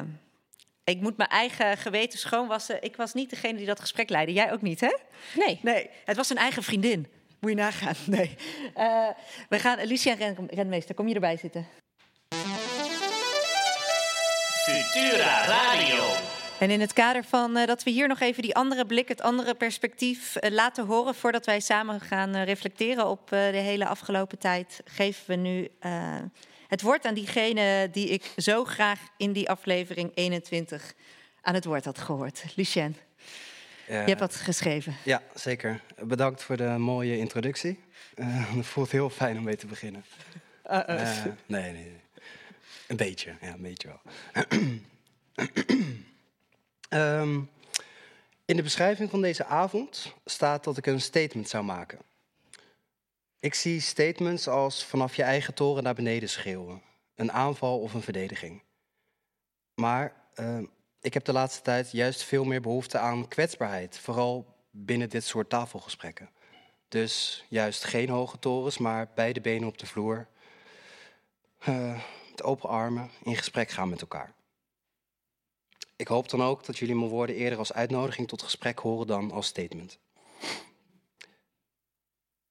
[0.83, 2.83] ik moet mijn eigen geweten schoonwassen.
[2.83, 4.33] Ik was niet degene die dat gesprek leidde.
[4.33, 4.97] Jij ook niet, hè?
[5.35, 5.59] Nee.
[5.61, 7.07] Nee, het was een eigen vriendin.
[7.39, 7.95] Moet je nagaan.
[8.17, 8.35] Nee.
[8.73, 9.07] Eh,
[9.49, 9.85] we gaan.
[9.85, 11.67] Lucia Ren, Renmeester, kom je erbij zitten?
[14.65, 16.03] Futura Radio.
[16.59, 19.21] En in het kader van eh, dat we hier nog even die andere blik, het
[19.21, 24.37] andere perspectief laten horen voordat wij samen gaan eh, reflecteren op eh, de hele afgelopen
[24.39, 26.15] tijd, geven we nu eh,
[26.71, 30.93] het woord aan diegene die ik zo graag in die aflevering 21
[31.41, 32.43] aan het woord had gehoord.
[32.55, 32.95] Lucien,
[33.87, 34.95] je hebt wat geschreven.
[35.03, 35.81] Ja, zeker.
[36.03, 37.79] Bedankt voor de mooie introductie.
[38.15, 40.03] Eh, het voelt heel fijn om mee te beginnen.
[40.71, 41.17] Uh, uh.
[41.17, 42.01] Eh, nee, nee, nee.
[42.87, 44.01] Een beetje, ja, een beetje wel.
[46.89, 47.39] Ehm,
[48.45, 51.99] in de beschrijving van deze avond staat dat ik een statement zou maken.
[53.41, 56.81] Ik zie statements als vanaf je eigen toren naar beneden schreeuwen.
[57.15, 58.63] Een aanval of een verdediging.
[59.75, 60.65] Maar ehm,
[60.99, 63.99] ik heb de laatste tijd juist veel meer behoefte aan kwetsbaarheid.
[63.99, 66.29] Vooral binnen dit soort tafelgesprekken.
[66.87, 70.27] Dus juist geen hoge torens, maar beide benen op de vloer.
[71.57, 74.33] Eh, met open armen in gesprek gaan met elkaar.
[75.95, 79.31] Ik hoop dan ook dat jullie mijn woorden eerder als uitnodiging tot gesprek horen dan
[79.31, 79.99] als statement.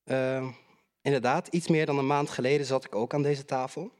[0.05, 0.49] Eh,
[1.03, 3.91] inderdaad, iets meer dan een maand geleden zat ik ook aan deze tafel.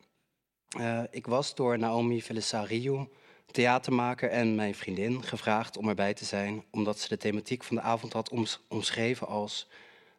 [0.69, 3.09] Eh, ik was door Naomi Felisariou,
[3.51, 7.83] theatermaker en mijn vriendin, gevraagd om erbij te zijn, omdat ze de thematiek van de
[7.83, 9.69] avond had oms- omschreven als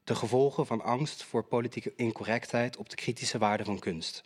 [0.03, 4.23] de gevolgen van angst voor politieke incorrectheid op de kritische waarde van kunst.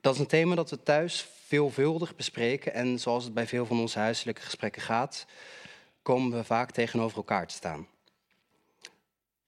[0.00, 3.80] Dat is een thema dat we thuis veelvuldig bespreken en zoals het bij veel van
[3.80, 5.26] onze huiselijke gesprekken gaat,
[6.02, 7.86] komen we vaak tegenover elkaar te staan.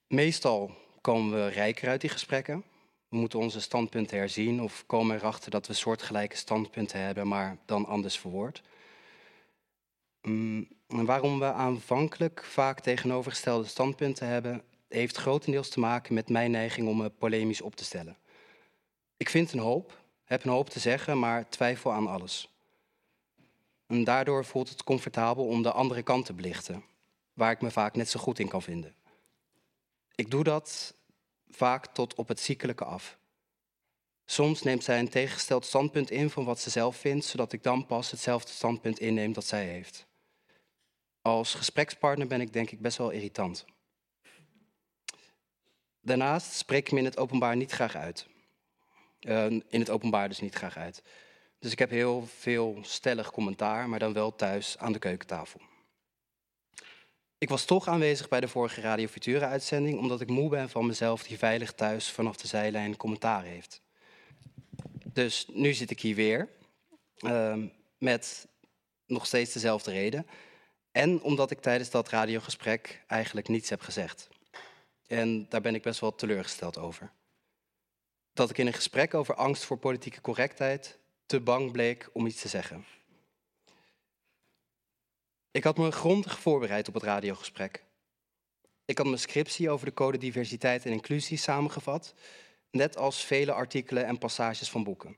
[0.07, 0.71] Meestal
[1.05, 2.65] komen we rijker uit die gesprekken.
[3.09, 7.87] We moeten onze standpunten herzien of komen erachter dat we soortgelijke standpunten hebben, maar dan
[7.87, 8.63] anders verwoord.
[10.21, 16.89] En waarom we aanvankelijk vaak tegenovergestelde standpunten hebben, heeft grotendeels te maken met mijn neiging
[16.89, 18.17] om me polemisch op te stellen.
[19.17, 22.55] Ik vind een hoop, heb een hoop te zeggen, maar twijfel aan alles.
[23.87, 26.85] En daardoor voelt het comfortabel om de andere kant te belichten,
[27.33, 28.95] waar ik me vaak net zo goed in kan vinden.
[30.15, 30.95] Ik doe dat
[31.49, 33.19] vaak tot op het ziekelijke af.
[34.25, 37.87] Soms neemt zij een tegengesteld standpunt in van wat ze zelf vindt, zodat ik dan
[37.87, 40.07] pas hetzelfde standpunt inneem dat zij heeft.
[41.23, 43.65] Als gesprekspartner ben ik denk ik best wel irritant.
[46.01, 48.27] Daarnaast spreek ik me in het openbaar niet graag uit.
[49.21, 51.03] Uh, in het openbaar dus niet graag uit.
[51.59, 55.61] Dus ik heb heel veel stellig commentaar, maar dan wel thuis aan de keukentafel.
[57.45, 60.87] Ik was toch aanwezig bij de vorige Radio Futura uitzending, omdat ik moe ben van
[60.87, 63.81] mezelf die veilig thuis vanaf de zijlijn commentaar heeft.
[65.13, 66.49] Dus nu zit ik hier weer,
[67.19, 67.57] uh,
[67.99, 68.49] met
[69.07, 70.27] nog steeds dezelfde reden.
[70.93, 74.29] En omdat ik tijdens dat radiogesprek eigenlijk niets heb gezegd.
[75.07, 77.13] En daar ben ik best wel teleurgesteld over.
[78.33, 82.41] Dat ik in een gesprek over angst voor politieke correctheid te bang bleek om iets
[82.41, 82.85] te zeggen.
[85.55, 87.85] Ik had me grondig voorbereid op het radiogesprek.
[88.85, 92.15] Ik had mijn scriptie over de code diversiteit en inclusie samengevat,
[92.71, 95.17] net als vele artikelen en passages van boeken.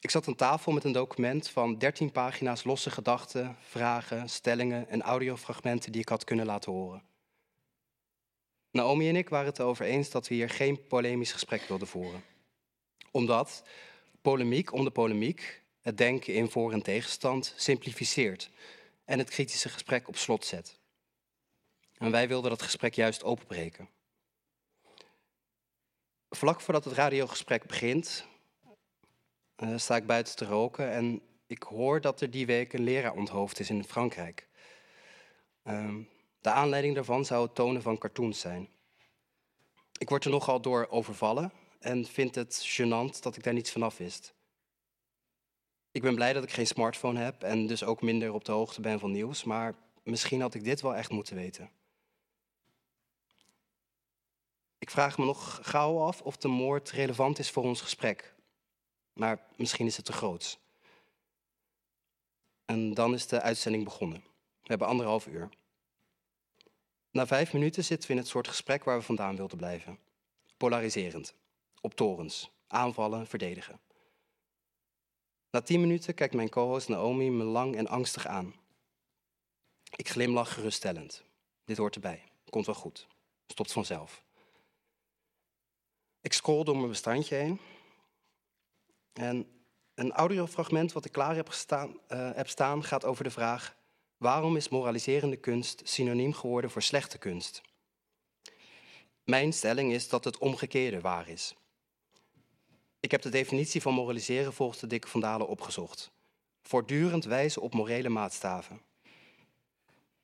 [0.00, 5.02] Ik zat aan tafel met een document van 13 pagina's losse gedachten, vragen, stellingen en
[5.02, 7.02] audiofragmenten die ik had kunnen laten horen.
[8.70, 12.24] Naomi en ik waren het erover eens dat we hier geen polemisch gesprek wilden voeren.
[13.10, 13.62] Omdat
[14.22, 18.50] polemiek om de polemiek het denken in voor- en tegenstand simplificeert
[19.04, 20.78] en het kritische gesprek op slot zet.
[21.94, 23.88] En wij wilden dat gesprek juist openbreken.
[26.30, 28.26] Vlak voordat het radiogesprek begint,
[29.56, 33.14] uh, sta ik buiten te roken en ik hoor dat er die week een leraar
[33.14, 34.48] onthoofd is in Frankrijk.
[35.64, 35.94] Uh,
[36.40, 38.68] de aanleiding daarvan zou het tonen van cartoons zijn.
[39.98, 43.96] Ik word er nogal door overvallen en vind het gênant dat ik daar niets vanaf
[43.96, 44.33] wist.
[45.94, 48.80] Ik ben blij dat ik geen smartphone heb en dus ook minder op de hoogte
[48.80, 51.70] ben van nieuws, maar misschien had ik dit wel echt moeten weten.
[54.78, 58.34] Ik vraag me nog gauw af of de moord relevant is voor ons gesprek.
[59.12, 60.58] Maar misschien is het te groot.
[62.64, 64.20] En dan is de uitzending begonnen.
[64.62, 65.48] We hebben anderhalf uur.
[67.10, 69.98] Na vijf minuten zitten we in het soort gesprek waar we vandaan wilden blijven.
[70.56, 71.34] Polariserend.
[71.80, 72.50] Op torens.
[72.66, 73.83] Aanvallen, verdedigen.
[75.54, 78.54] Na tien minuten kijkt mijn co-host Naomi me lang en angstig aan.
[79.96, 81.24] Ik glimlach geruststellend.
[81.64, 82.22] Dit hoort erbij.
[82.50, 83.06] Komt wel goed.
[83.46, 84.22] Stopt vanzelf.
[86.20, 87.60] Ik scroll door mijn bestandje heen.
[89.12, 89.46] En
[89.94, 93.76] een audiofragment wat ik klaar heb, uh, heb staan gaat over de vraag:
[94.16, 97.62] waarom is moraliserende kunst synoniem geworden voor slechte kunst?
[99.24, 101.54] Mijn stelling is dat het omgekeerde waar is.
[103.04, 106.10] Ik heb de definitie van moraliseren volgens de Dikke Vandalen opgezocht.
[106.62, 108.80] Voortdurend wijzen op morele maatstaven.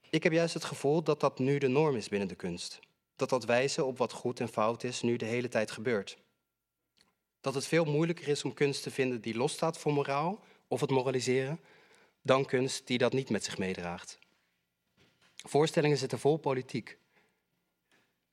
[0.09, 2.79] Ik heb juist het gevoel dat dat nu de norm is binnen de kunst
[3.21, 6.17] dat dat wijzen op wat goed en fout is nu de hele tijd gebeurt.
[7.41, 10.89] Dat het veel moeilijker is om kunst te vinden die losstaat van moraal of het
[10.89, 11.59] moraliseren,
[12.21, 14.19] dan kunst die dat niet met zich meedraagt.
[15.35, 16.97] Voorstellingen zitten vol politiek.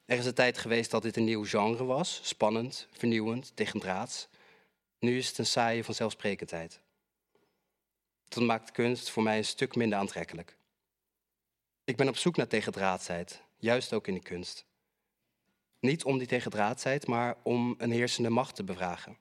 [0.04, 4.28] Er is een tijd geweest dat dit een nieuw genre was, spannend, vernieuwend, tegendraads.
[4.98, 6.80] Nu is het een saaie vanzelfsprekendheid.
[8.28, 10.56] Dat maakt kunst voor mij een stuk minder aantrekkelijk.
[11.84, 14.66] Ik ben op zoek naar tegendraadsheid, juist ook in de kunst.
[15.80, 19.16] Niet om die tegendraadsheid, maar om een heersende macht te bevragen.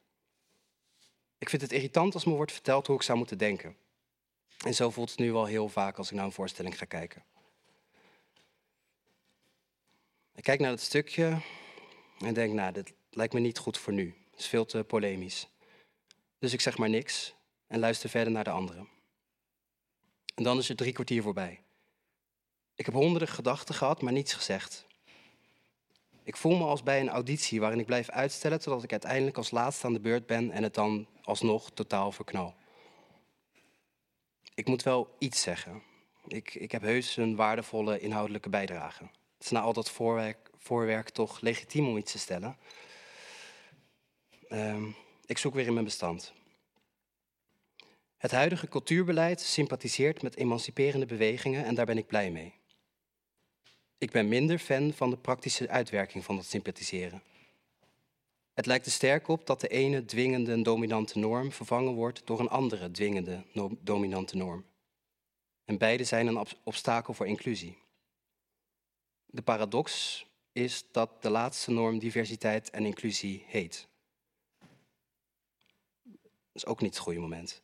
[1.38, 3.76] Ik vind het irritant als me wordt verteld hoe ik zou moeten denken.
[4.66, 7.24] En zo voelt het nu wel heel vaak als ik naar een voorstelling ga kijken.
[10.36, 11.42] Ik kijk naar het stukje
[12.20, 14.16] en denk, nou, dit lijkt me niet goed voor nu.
[14.32, 15.50] Het is veel te polemisch.
[16.40, 17.36] Dus ik zeg maar niks
[17.68, 18.88] en luister verder naar de anderen.
[20.36, 21.62] En dan is er drie kwartier voorbij.
[22.76, 24.86] Ik heb honderden gedachten gehad, maar niets gezegd.
[26.24, 29.52] Ik voel me als bij een auditie waarin ik blijf uitstellen totdat ik uiteindelijk als
[29.52, 32.56] laatste aan de beurt ben en het dan alsnog totaal verknal.
[34.54, 35.84] Ik moet wel iets zeggen.
[36.28, 39.04] Ik, ik heb heus een waardevolle inhoudelijke bijdrage.
[39.04, 42.58] Het is na al dat voorwerk, voorwerk toch legitiem om iets te stellen.
[44.50, 44.96] Um,
[45.28, 46.34] ik zoek weer in mijn bestand.
[48.18, 52.54] Het huidige cultuurbeleid sympathiseert met emanciperende bewegingen en daar ben ik blij mee.
[53.98, 57.24] Ik ben minder fan van de praktische uitwerking van dat sympathiseren.
[58.54, 62.50] Het lijkt er sterk op dat de ene dwingende dominante norm vervangen wordt door een
[62.50, 63.44] andere dwingende
[63.80, 64.66] dominante norm.
[65.66, 67.78] En beide zijn een obstakel voor inclusie.
[69.26, 73.88] De paradox is dat de laatste norm diversiteit en inclusie heet.
[76.58, 77.62] Is ook niet het goede moment.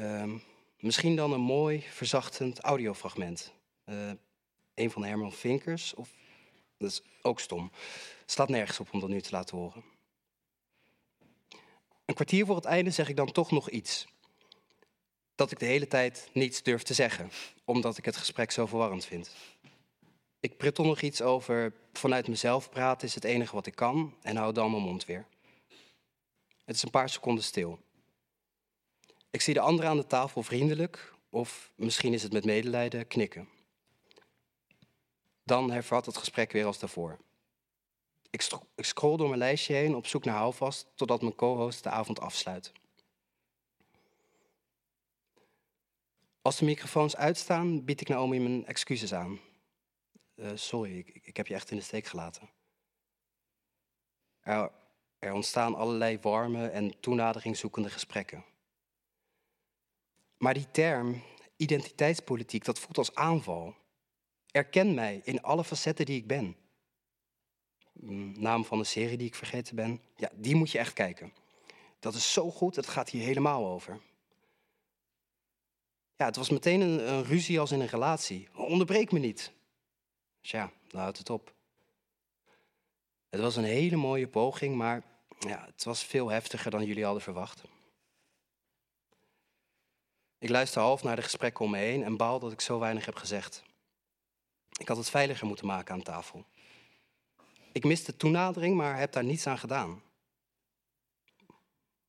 [0.00, 0.42] Um,
[0.78, 3.52] misschien dan een mooi, verzachtend audiofragment.
[3.86, 4.10] Uh,
[4.74, 5.94] een van Herman Vinkers.
[5.94, 6.10] Of,
[6.78, 7.70] dat is ook stom.
[8.26, 9.84] Staat nergens op om dat nu te laten horen.
[12.04, 14.06] Een kwartier voor het einde zeg ik dan toch nog iets.
[15.34, 17.30] Dat ik de hele tijd niets durf te zeggen,
[17.64, 19.30] omdat ik het gesprek zo verwarrend vind.
[20.40, 24.36] Ik prittel nog iets over vanuit mezelf praten is het enige wat ik kan en
[24.36, 25.26] hou dan mijn mond weer.
[26.66, 27.78] Het is een paar seconden stil.
[29.30, 33.48] Ik zie de anderen aan de tafel vriendelijk, of misschien is het met medelijden, knikken.
[35.44, 37.18] Dan hervat het gesprek weer als daarvoor.
[38.30, 41.90] Ik, ik scroll door mijn lijstje heen op zoek naar houvast totdat mijn co-host de
[41.90, 42.72] avond afsluit.
[46.42, 49.40] Als de microfoons uitstaan, bied ik Naomi mijn excuses aan.
[50.34, 52.50] Uh, sorry, ik, ik, heb je echt in de steek gelaten.
[54.40, 54.70] Er,
[55.34, 58.44] ontstaan allerlei warme en toenadering zoekende gesprekken.
[60.36, 61.22] Maar die term,
[61.56, 63.74] identiteitspolitiek, dat voelt als aanval.
[64.50, 66.56] Erken mij in alle facetten die ik ben.
[67.92, 70.00] Mm, Naam van de serie die ik vergeten ben.
[70.16, 71.32] Ja, die moet je echt kijken.
[71.98, 74.00] Dat is zo goed, het gaat hier helemaal over.
[76.16, 78.48] Ja, het was meteen een, ruzie als in een relatie.
[78.54, 79.52] Onderbreek me niet.
[80.88, 81.54] Dan houdt het op.
[83.28, 85.02] Het was een hele mooie poging, maar
[85.38, 87.62] ja, het was veel heftiger dan jullie hadden verwacht.
[90.38, 93.04] Ik luister half naar de gesprekken om me heen en baal dat ik zo weinig
[93.04, 93.62] heb gezegd.
[94.78, 96.44] Ik had het veiliger moeten maken aan tafel.
[97.72, 100.02] Ik miste toenadering, maar heb daar niets aan gedaan.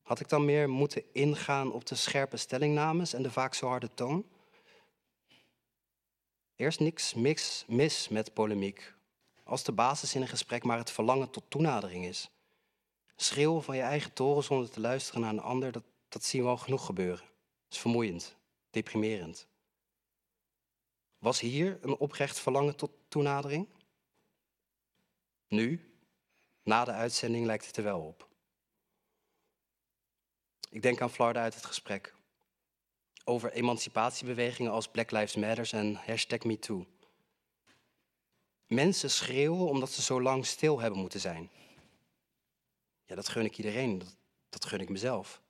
[0.02, 3.94] Had ik dan meer moeten ingaan op de scherpe stellingnames en de vaak zo harde
[3.94, 4.26] toon?
[6.56, 8.94] Eerst niks mix, mis met polemiek.
[9.44, 12.30] Als de basis in een gesprek maar het verlangen tot toenadering is.
[13.20, 16.48] Schreeuwen van je eigen toren zonder te luisteren naar een ander, dat, dat zien we
[16.48, 17.26] al genoeg gebeuren.
[17.26, 18.36] Dat is vermoeiend,
[18.70, 19.48] deprimerend.
[21.18, 23.68] Was hier een oprecht verlangen tot toenadering?
[25.48, 25.94] Nu,
[26.64, 28.28] na de uitzending, lijkt het er wel op.
[30.70, 32.16] Ik denk aan Florida uit het gesprek.
[33.24, 36.86] Over emancipatiebewegingen als Black Lives Matter en hashtag MeToo.
[38.68, 41.50] Mensen schreeuwen omdat ze zo lang stil hebben moeten zijn.
[43.08, 44.16] Ja, dat gun ik iedereen, dat,
[44.50, 45.42] dat gun ik mezelf.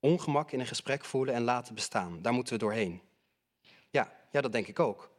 [0.00, 3.02] Ongemak in een gesprek voelen en laten bestaan, daar moeten we doorheen.
[3.90, 5.10] Ja, ja, dat denk ik ook.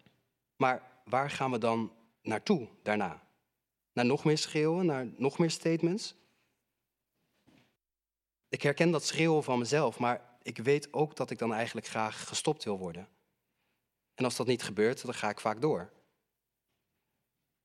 [0.55, 3.27] Maar waar gaan we dan naartoe daarna?
[3.93, 6.15] Naar nog meer schreeuwen, naar nog meer statements?
[8.49, 12.27] Ik herken dat schreeuwen van mezelf, maar ik weet ook dat ik dan eigenlijk graag
[12.27, 13.07] gestopt wil worden.
[14.15, 15.91] En als dat niet gebeurt, dan ga ik vaak door.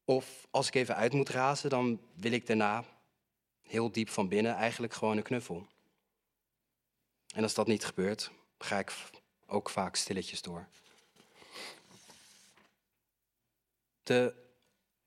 [0.04, 2.84] Of als ik even uit moet razen, dan wil ik daarna
[3.62, 5.66] heel diep van binnen eigenlijk gewoon een knuffel.
[7.34, 8.92] En als dat niet gebeurt, ga ik
[9.46, 10.68] ook vaak stilletjes door.
[14.02, 14.34] De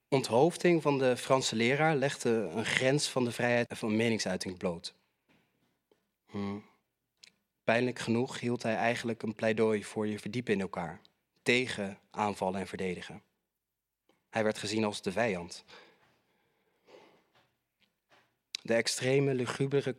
[0.07, 4.93] onthoofding van de Franse leraar legde een grens van de vrijheid van meningsuiting bloot.
[6.25, 6.65] Hmm.
[7.63, 11.01] Pijnlijk genoeg hield hij eigenlijk een pleidooi voor je verdiepen in elkaar,
[11.41, 13.21] tegen aanvallen en verdedigen.
[14.29, 15.63] Hij werd gezien als de vijand.
[18.61, 19.95] De extreme, lugubere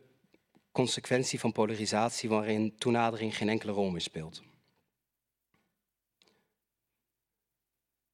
[0.71, 4.43] consequentie van polarisatie waarin toenadering geen enkele rol meer speelt.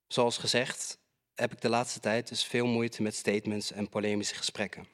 [0.07, 0.99] Zoals gezegd
[1.34, 4.88] heb ik de laatste tijd dus veel moeite met statements en polemische gesprekken.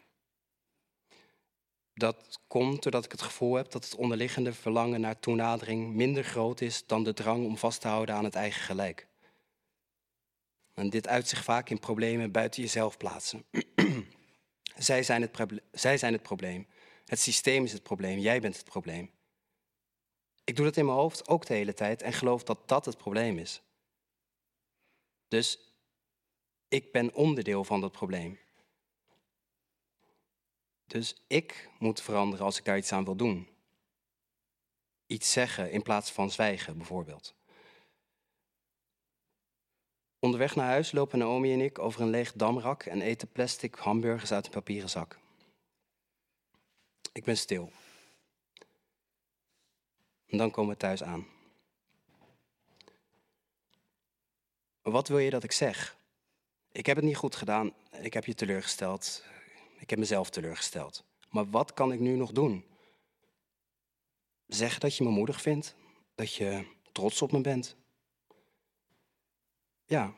[1.94, 6.62] Dat komt doordat ik het gevoel heb dat het onderliggende verlangen naar toenadering minder groot
[6.62, 9.08] is dan de drang om vast te houden aan het eigen gelijk.
[10.74, 13.46] En dit uit zich vaak in problemen buiten jezelf plaatsen.
[14.78, 16.68] zij, zijn het zij zijn het probleem.
[17.06, 18.20] Het systeem is het probleem.
[18.20, 19.12] Jij bent het probleem.
[20.44, 22.98] Ik doe dat in mijn hoofd ook de hele tijd en geloof dat dat het
[22.98, 23.62] probleem is.
[25.28, 25.60] Dus
[26.68, 28.40] ik ben onderdeel van dat probleem.
[30.88, 33.50] Dus ik moet veranderen als ik daar iets aan wil doen.
[35.08, 37.36] Iets zeggen in plaats van zwijgen, bijvoorbeeld.
[40.24, 44.32] Onderweg naar huis lopen Naomi en ik over een leeg damrak en eten plastic hamburgers
[44.32, 45.20] uit een papieren zak.
[47.14, 47.72] Ik ben stil.
[50.28, 51.28] En dan komen we thuis aan.
[54.82, 55.98] Wat wil je dat ik zeg?
[56.72, 57.74] Ik heb het niet goed gedaan.
[58.02, 59.24] Ik heb je teleurgesteld.
[59.80, 61.04] Ik heb mezelf teleurgesteld.
[61.30, 62.66] Maar wat kan ik nu nog doen?
[64.48, 65.76] Zeg dat je me moedig vindt.
[66.16, 67.76] Dat je trots op me bent.
[69.92, 70.14] Ja,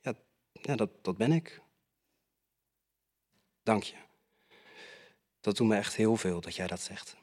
[0.00, 0.14] ja,
[0.52, 1.60] ja dat, dat ben ik.
[3.62, 3.96] Dank je.
[5.40, 7.16] Dat doet me echt heel veel dat jij dat zegt.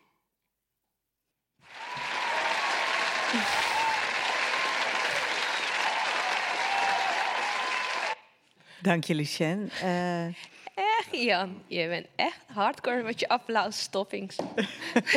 [8.81, 9.69] Dank je, Lucien.
[9.83, 10.27] Uh...
[10.75, 11.63] Echt, Jan.
[11.67, 14.35] Je bent echt hardcore met je applausstoppings.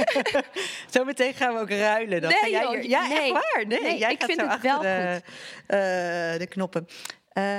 [0.90, 2.20] Zometeen gaan we ook ruilen.
[2.20, 2.82] Dat nee, jij joh.
[2.82, 3.18] Ja, nee.
[3.18, 3.66] echt waar.
[3.66, 5.34] Nee, Nee, jij ik gaat vind zo het achter wel de, goed.
[5.66, 6.88] eh, de knoppen.
[7.34, 7.54] Uh,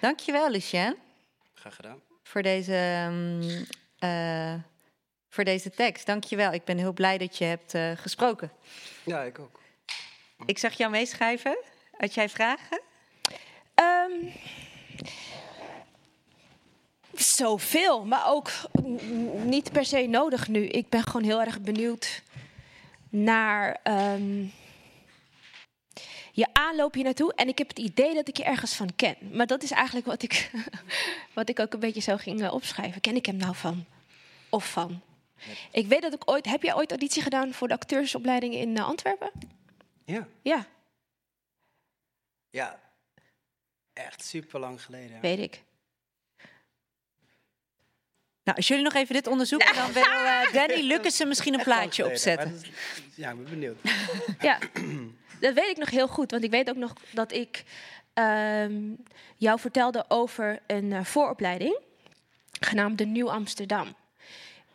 [0.00, 0.96] dankjewel, Lucien,
[1.54, 2.00] Graag gedaan.
[2.22, 3.66] voor deze, mm,
[3.98, 4.54] eh,
[5.28, 6.06] voor deze tekst.
[6.06, 6.52] Dankjewel.
[6.52, 8.52] Ik ben heel blij dat je hebt eh, gesproken.
[9.04, 9.60] Ja, ik ook.
[10.46, 11.58] Ik zag jou meeschrijven.
[11.96, 12.80] Had jij vragen?
[13.74, 14.10] Ehm,
[17.20, 18.50] zoveel, maar ook
[19.44, 20.66] niet per se nodig nu.
[20.66, 22.22] Ik ben gewoon heel erg benieuwd
[23.08, 24.44] naar ehm,
[26.32, 27.34] je aanloop hier naartoe.
[27.34, 29.16] En ik heb het idee dat ik je ergens van ken.
[29.32, 30.50] Maar dat is eigenlijk wat ik,
[31.34, 33.00] wat ik ook een beetje zo ging eh, opschrijven.
[33.00, 33.84] Ken ik hem nou van?
[34.48, 35.00] Of van?
[35.72, 36.46] Ik weet dat ik ooit...
[36.46, 39.30] Heb jij ooit auditie gedaan voor de acteursopleiding in eh, Antwerpen?
[40.04, 40.28] Ja.
[40.42, 40.66] Ja.
[42.50, 42.80] Ja,
[43.92, 45.20] echt super lang geleden.
[45.20, 45.62] Weet ik.
[48.46, 52.06] Nou, als jullie nog even dit onderzoeken, dan wil uh, Danny Lucassen misschien een plaatje
[52.06, 52.60] opzetten.
[53.14, 53.78] ja, ik ben benieuwd.
[54.48, 54.58] ja,
[55.40, 56.30] dat weet ik nog heel goed.
[56.30, 57.64] Want ik weet ook nog dat ik
[58.14, 58.64] uh,
[59.36, 61.78] jou vertelde over een uh, vooropleiding
[62.60, 63.94] genaamd de Nieuw Amsterdam.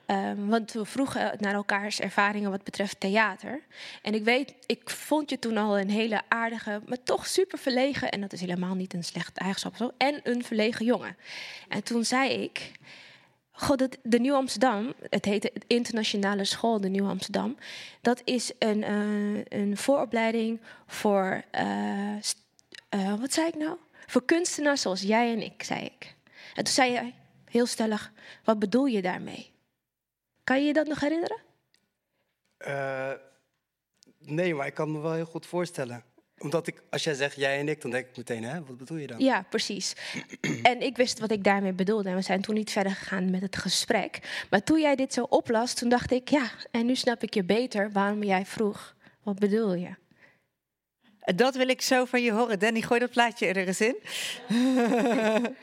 [0.08, 3.62] Um, want we vroegen naar elkaars ervaringen wat betreft theater.
[4.02, 8.10] En ik weet, ik vond je toen al een hele aardige, maar toch super verlegen.
[8.10, 9.92] En dat is helemaal niet een slecht eigenschap zo.
[9.98, 11.18] En een verlegen jongen.
[11.70, 12.72] En toen zei ik.
[13.62, 17.58] God, de Nieuw Amsterdam, het heette Internationale School de Nieuw Amsterdam.
[18.02, 23.78] Dat is een, uh, een vooropleiding voor, uh, wat zei ik nou?
[24.08, 26.16] Voor kunstenaars zoals jij en ik, zei ik.
[26.54, 27.14] En toen zei hij
[27.46, 28.12] heel stellig,
[28.44, 29.52] wat bedoel je daarmee?
[30.44, 31.40] Kan je je dat nog herinneren?
[34.18, 36.04] Nee, maar ik kan me wel heel goed voorstellen.
[36.42, 38.98] Omdat ik, als jij zegt jij en ik, dan denk ik meteen, hè, wat bedoel
[38.98, 39.20] je dan?
[39.20, 39.96] Ja, precies.
[40.64, 42.10] en ik wist wat ik daarmee bedoelde.
[42.10, 44.46] En we zijn toen niet verder gegaan met het gesprek.
[44.50, 47.44] Maar toen jij dit zo oplas, toen dacht ik, ja, en nu snap ik je
[47.44, 49.90] beter waarom jij vroeg, wat bedoel je?
[51.36, 52.60] Dat wil ik zo van je horen.
[52.60, 53.96] Danny, gooi dat plaatje er eens in.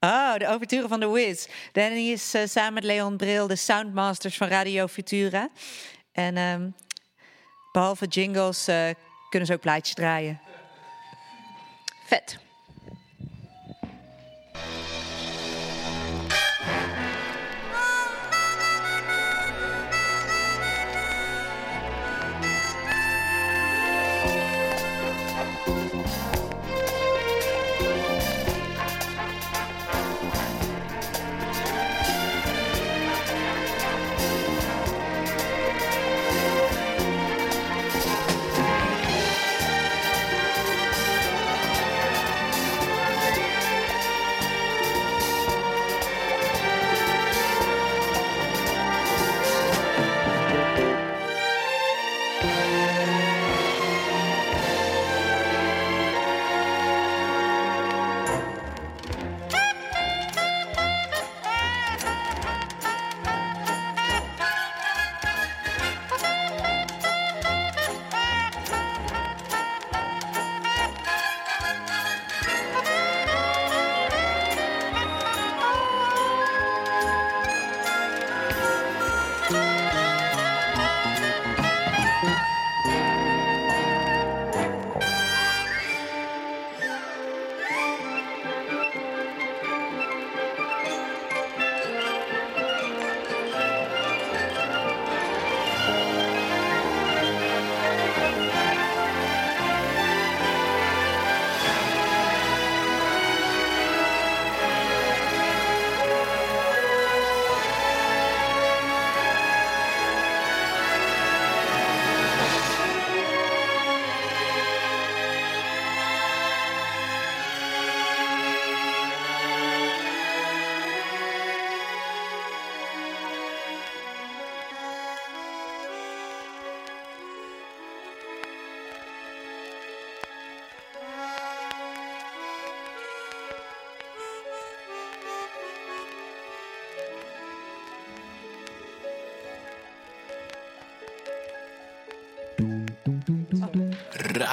[0.00, 1.46] Oh, de overturen van de Wiz.
[1.72, 5.48] Danny is uh, samen met Leon Bril de soundmasters van Radio Futura.
[6.12, 6.74] En um,
[7.76, 8.90] behalve jingles uh,
[9.28, 10.40] kunnen ze ook plaatjes draaien.
[12.04, 12.38] Vet.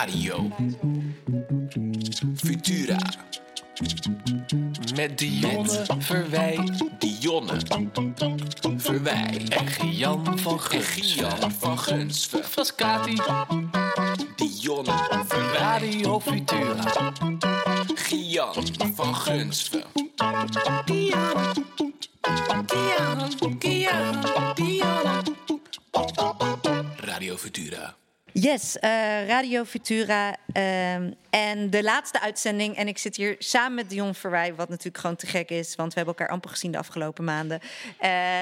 [0.03, 0.49] Radio
[2.35, 2.97] Futura.
[4.95, 6.59] Met Dionne Verwij,
[6.99, 7.59] Dionne
[8.77, 12.43] Verwij en Gian van Gian van Gunsven.
[12.43, 13.15] Frascati,
[14.35, 17.13] Dionne Verwij, Radio Futura.
[17.93, 19.83] Gian van Gunsven.
[20.85, 21.53] Dionne,
[28.43, 30.35] Yes, uh, Radio Futura.
[30.53, 30.93] Uh,
[31.29, 32.75] en de laatste uitzending.
[32.75, 35.75] En ik zit hier samen met Dion Verwij, wat natuurlijk gewoon te gek is.
[35.75, 37.59] Want we hebben elkaar amper gezien de afgelopen maanden.
[38.01, 38.41] Uh,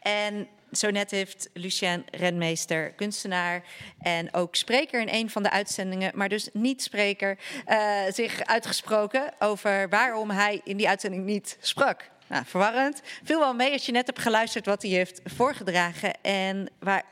[0.00, 3.62] en zo net heeft Lucien Renmeester, kunstenaar
[4.00, 7.38] en ook spreker in een van de uitzendingen, maar dus niet spreker,
[7.68, 12.10] uh, zich uitgesproken over waarom hij in die uitzending niet sprak.
[12.26, 13.00] Nou, verwarrend.
[13.24, 17.04] Viel wel mee als je net hebt geluisterd wat hij heeft voorgedragen en waar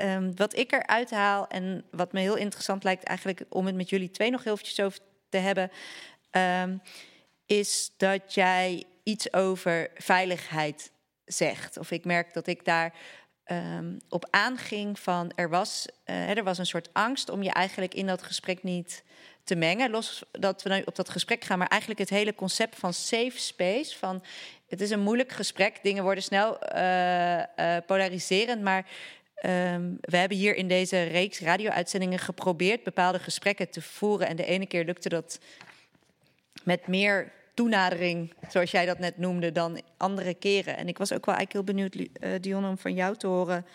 [0.00, 3.88] um, wat ik eruit haal en wat me heel interessant lijkt eigenlijk om het met
[3.88, 5.70] jullie twee nog heel eventjes over te hebben,
[6.30, 6.82] um,
[7.46, 10.90] is dat jij iets over veiligheid
[11.24, 11.76] zegt.
[11.76, 12.92] Of ik merk dat ik daar
[13.44, 17.94] ehm, op aanging van er was, eh, er was een soort angst om je eigenlijk
[17.94, 19.02] in dat gesprek niet
[19.44, 19.90] te mengen.
[19.90, 23.38] Los dat we nu op dat gesprek gaan, maar eigenlijk het hele concept van safe
[23.38, 23.98] space.
[23.98, 24.22] Van
[24.68, 28.86] het is een moeilijk gesprek, dingen worden snel eh, eh, polariserend, maar
[29.42, 34.28] ehm, we hebben hier in deze reeks radio-uitzendingen geprobeerd bepaalde gesprekken te voeren.
[34.28, 35.38] En de ene keer lukte dat
[36.64, 40.76] met meer toenadering, zoals jij dat net noemde, dan andere keren.
[40.76, 43.66] En ik was ook wel eigenlijk heel benieuwd, uh, Dion, om van jou te horen.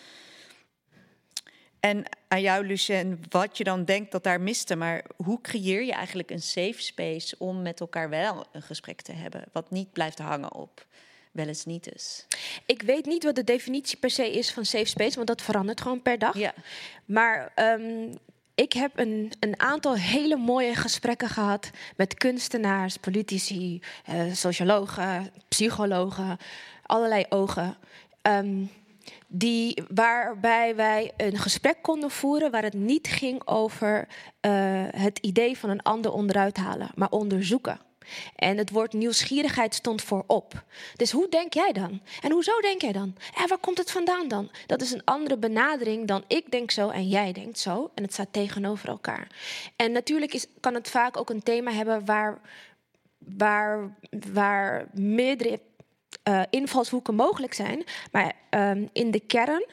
[1.80, 4.76] En aan jou, Lucien, wat je dan denkt dat daar miste.
[4.76, 9.12] Maar hoe creëer je eigenlijk een safe space om met elkaar wel een gesprek te
[9.12, 9.44] hebben?
[9.52, 10.86] Wat niet blijft hangen op
[11.32, 12.26] wel eens niet is.
[12.66, 15.80] Ik weet niet wat de definitie per se is van safe space, want dat verandert
[15.80, 16.38] gewoon per dag.
[16.38, 16.54] Ja.
[17.04, 18.18] Maar um,
[18.54, 26.38] ik heb een, een, aantal hele mooie gesprekken gehad met kunstenaars, politici, uh, sociologen, psychologen,
[26.82, 27.76] allerlei ogen.
[28.22, 28.70] Um,
[29.26, 34.08] die, waarbij wij een gesprek konden voeren waar het niet ging over
[34.46, 37.80] uh, het idee van een ander onderuit halen, maar onderzoeken.
[38.36, 40.64] En het woord nieuwsgierigheid stond voorop.
[40.96, 42.00] Dus hoe denk jij dan?
[42.20, 43.16] En hoezo denk jij dan?
[43.34, 44.50] En waar komt het vandaan dan?
[44.66, 47.90] Dat is een andere benadering dan ik denk zo en jij denkt zo.
[47.94, 49.26] En het staat tegenover elkaar.
[49.76, 52.40] En natuurlijk is, kan het vaak ook een thema hebben waar,
[53.18, 53.96] waar,
[54.32, 55.60] waar meerdere
[56.28, 57.84] uh, invalshoeken mogelijk zijn.
[58.12, 59.64] Maar uh, in de kern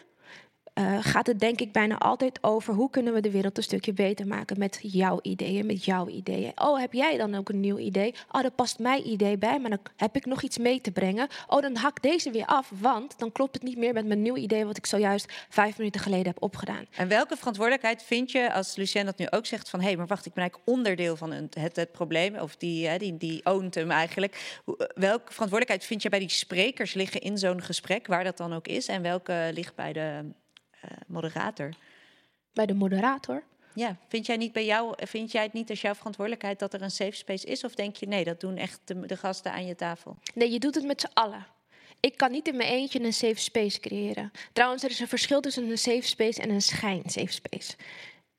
[0.79, 3.93] uh, gaat het denk ik bijna altijd over hoe kunnen we de wereld een stukje
[3.93, 6.51] beter maken met jouw ideeën, met jouw ideeën.
[6.55, 8.13] Oh, heb jij dan ook een nieuw idee?
[8.31, 11.27] Oh, daar past mijn idee bij, maar dan heb ik nog iets mee te brengen.
[11.47, 14.35] Oh, dan hak deze weer af, want dan klopt het niet meer met mijn nieuw
[14.35, 16.85] idee wat ik zojuist vijf minuten geleden heb opgedaan.
[16.95, 20.07] En welke verantwoordelijkheid vind je, als Lucien dat nu ook zegt, van hé, hey, maar
[20.07, 23.45] wacht, ik ben eigenlijk onderdeel van het, het, het probleem, of die, hè, die, die
[23.45, 24.61] oont hem eigenlijk.
[24.95, 28.67] Welke verantwoordelijkheid vind je bij die sprekers liggen in zo'n gesprek, waar dat dan ook
[28.67, 30.33] is, en welke ligt bij de
[31.07, 31.69] moderator.
[32.53, 33.43] Bij de moderator?
[33.73, 36.81] Ja, vind jij, niet bij jou, vind jij het niet als jouw verantwoordelijkheid dat er
[36.81, 37.63] een safe space is?
[37.63, 40.17] Of denk je nee, dat doen echt de, de gasten aan je tafel?
[40.33, 41.45] Nee, je doet het met z'n allen.
[41.99, 44.31] Ik kan niet in mijn eentje een safe space creëren.
[44.53, 47.75] Trouwens, er is een verschil tussen een safe space en een schijn safe space.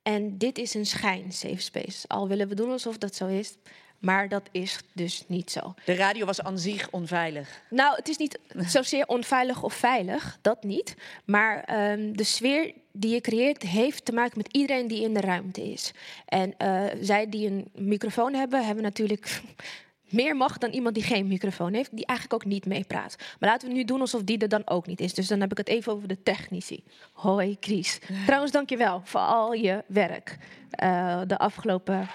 [0.02, 2.08] En dit is een schijn safe space.
[2.08, 3.56] Al willen we doen alsof dat zo is.
[3.98, 5.74] Maar dat is dus niet zo.
[5.84, 7.62] De radio was aan zich onveilig.
[7.70, 10.94] Nou, het is niet zozeer onveilig of veilig, dat niet.
[11.24, 15.20] Maar um, de sfeer die je creëert heeft te maken met iedereen die in de
[15.20, 15.92] ruimte is.
[16.26, 19.40] En uh, zij die een microfoon hebben, hebben natuurlijk
[20.06, 23.16] meer macht dan iemand die geen microfoon heeft, die eigenlijk ook niet meepraat.
[23.38, 25.14] Maar laten we nu doen alsof die er dan ook niet is.
[25.14, 26.84] Dus dan heb ik het even over de technici.
[27.12, 28.00] Hoi, Chris.
[28.26, 30.38] Trouwens, dank je wel voor al je werk
[30.82, 32.08] uh, de afgelopen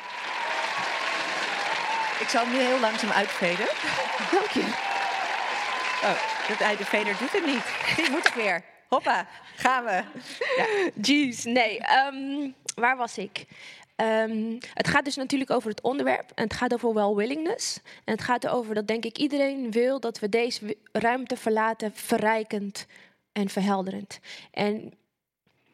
[2.21, 3.65] ik zal hem nu heel langzaam uitveden.
[4.31, 4.89] Dank je.
[6.03, 7.95] Oh, de veder doet het niet.
[7.95, 8.63] Die moet ik weer.
[8.87, 10.03] Hoppa, gaan we.
[10.57, 10.91] Ja.
[11.01, 11.79] Jeez, nee.
[12.07, 13.45] Um, waar was ik?
[13.95, 16.31] Um, het gaat dus natuurlijk over het onderwerp.
[16.35, 17.79] En het gaat over well-willingness.
[18.05, 22.85] En het gaat erover dat, denk ik, iedereen wil dat we deze ruimte verlaten verrijkend
[23.31, 24.19] en verhelderend.
[24.51, 24.93] En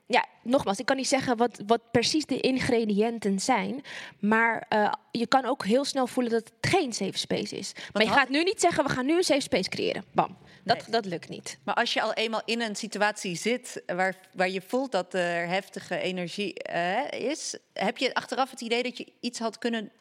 [0.07, 3.83] ja, nogmaals, ik kan niet zeggen wat, wat precies de ingrediënten zijn.
[4.19, 7.71] Maar uh, je kan ook heel snel voelen dat het geen safe space is.
[7.93, 10.03] maar je gaat nu niet zeggen, we gaan nu een safe space creëren.
[10.11, 10.37] Bam.
[10.63, 10.89] Dat, nee.
[10.89, 11.59] dat lukt niet.
[11.63, 15.47] Maar als je al eenmaal in een situatie zit waar, waar je voelt dat er
[15.47, 19.91] heftige energie uh, is, heb je achteraf het idee dat je iets had kunnen,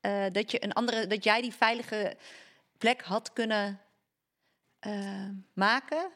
[0.00, 2.16] uh, dat je een andere, dat jij die veilige
[2.78, 3.80] plek had kunnen
[5.52, 6.10] maken?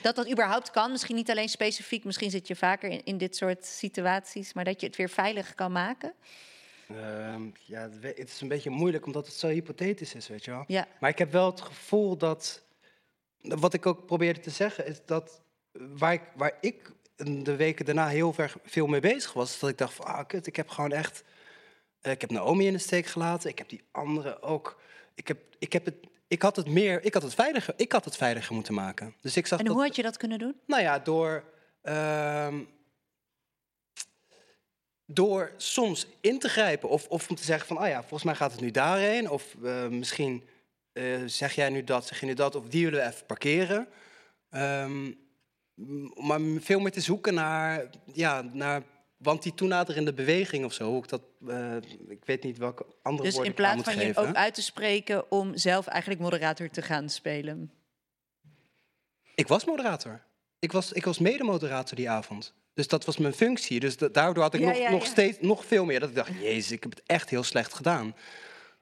[0.00, 3.36] Dat dat überhaupt kan, misschien niet alleen specifiek, misschien zit je vaker in, in dit
[3.36, 6.14] soort situaties, maar dat je het weer veilig kan maken?
[6.90, 7.34] Uh,
[7.64, 10.64] ja, het is een beetje moeilijk omdat het zo hypothetisch is, weet je wel.
[10.66, 10.86] Ja.
[11.00, 12.62] Maar ik heb wel het gevoel dat,
[13.40, 16.90] wat ik ook probeerde te zeggen, is dat waar ik, waar ik
[17.42, 20.46] de weken daarna heel ver, veel mee bezig was, dat ik dacht van, ah kut,
[20.46, 21.24] ik heb gewoon echt,
[22.02, 24.80] uh, ik heb Naomi in de steek gelaten, ik heb die anderen ook,
[25.14, 25.96] ik heb, ik heb het
[26.28, 29.14] ik had het meer, ik had het veiliger, ik had het veiliger moeten maken.
[29.20, 30.60] Dus ik zag en hoe dat, had je dat kunnen doen?
[30.66, 31.44] Nou ja, door,
[31.82, 32.54] uh,
[35.06, 38.34] door soms in te grijpen of, of om te zeggen van, ah ja, volgens mij
[38.34, 39.30] gaat het nu daarheen.
[39.30, 40.48] Of uh, misschien
[40.92, 43.88] uh, zeg jij nu dat, zeg je nu dat, of die willen we even parkeren.
[44.50, 45.26] Um,
[46.14, 48.82] maar veel meer te zoeken naar, ja, naar
[49.18, 51.76] want die toenaderende beweging of zo, hoe ik dat, uh,
[52.08, 54.28] ik weet niet welke andere dus woorden in plaats ik van moet je geven.
[54.28, 57.72] ook uit te spreken om zelf eigenlijk moderator te gaan spelen?
[59.34, 60.22] Ik was moderator.
[60.58, 62.54] Ik was, ik was mede-moderator die avond.
[62.74, 63.80] Dus dat was mijn functie.
[63.80, 65.08] Dus da daardoor had ik Ja, nog, ja, nog ja.
[65.10, 66.00] steeds nog veel meer.
[66.00, 68.14] Dat ik dacht, jezus, ik heb het echt heel slecht gedaan.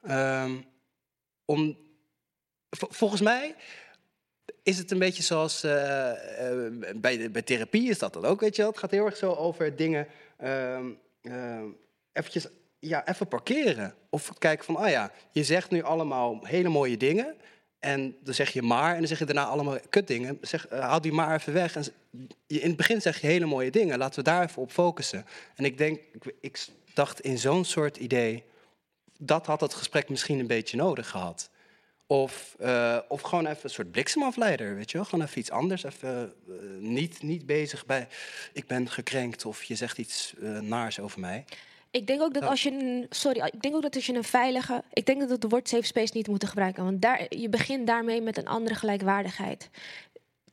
[0.03, 0.55] Ehm,
[1.45, 1.77] om,
[2.69, 3.55] vol- volgens mij,
[4.67, 8.55] is het een beetje zoals eh, eh, bij, bij therapie is dat dan ook, weet
[8.55, 8.71] je wel?
[8.71, 10.07] Het gaat heel erg zo over dingen
[10.37, 10.85] ehm,
[11.21, 11.65] ehm,
[12.11, 12.47] eventjes,
[12.79, 13.93] ja, even parkeren.
[14.09, 17.35] Of kijken van, ah ja, je zegt nu allemaal hele mooie dingen...
[17.79, 20.37] En dan zeg je maar, en dan zeg je daarna allemaal kutdingen.
[20.41, 21.75] Zeg, eh, haal die maar even weg.
[21.75, 21.83] En
[22.47, 23.97] in het begin zeg je hele mooie dingen.
[23.97, 25.25] Laten we daar even op focussen.
[25.55, 28.43] En ik denk, ik, ik dacht in zo'n soort idee...
[29.19, 31.49] dat had het gesprek misschien een beetje nodig gehad.
[32.07, 35.05] Of, eh, of gewoon even een soort bliksemafleider, weet je wel?
[35.05, 35.83] Gewoon even iets anders.
[35.83, 38.07] Even eh, niet, niet bezig bij,
[38.53, 41.45] ik ben gekrenkt of je zegt iets uh, naars over mij.
[41.91, 44.23] Ik denk ook dat als je een, sorry, ik denk ook dat als je een
[44.23, 47.49] veilige, ik denk dat we het woord safe space niet moeten gebruiken, want daar, je
[47.49, 49.69] begint daarmee met een andere gelijkwaardigheid.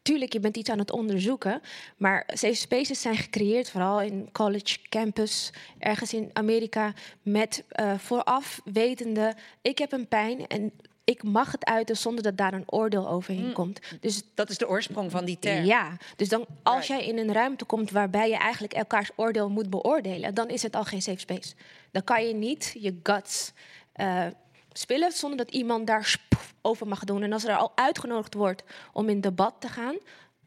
[0.03, 1.61] Tuurlijk, je bent iets aan het onderzoeken,
[1.97, 8.61] maar safe spaces zijn gecreëerd, vooral in college campus, ergens in Amerika, met uh, vooraf
[8.65, 10.73] wetende, ik heb een pijn en
[11.05, 13.81] ik mag het uiten zonder dat daar een oordeel overheen komt.
[14.01, 15.65] Dus dat is de oorsprong van die term.
[15.65, 19.71] Ja, dus dan als jij in een ruimte komt waarbij je eigenlijk elkaars oordeel moet
[19.71, 21.55] beoordelen, dan is het al geen safe space.
[21.91, 23.53] Dan kan je niet je guts
[23.97, 24.27] uh,
[24.73, 26.17] spillen zonder dat iemand daar
[26.63, 27.23] over mag doen.
[27.23, 28.63] En als er al uitgenodigd wordt
[28.93, 29.97] om in debat te gaan,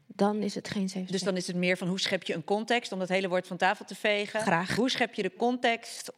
[0.06, 1.12] dan is het geen safe space.
[1.12, 3.46] Dus dan is het meer van hoe schep je een context om dat hele woord
[3.46, 4.40] van tafel te vegen.
[4.40, 4.74] Graag.
[4.74, 6.12] Hoe schep je de context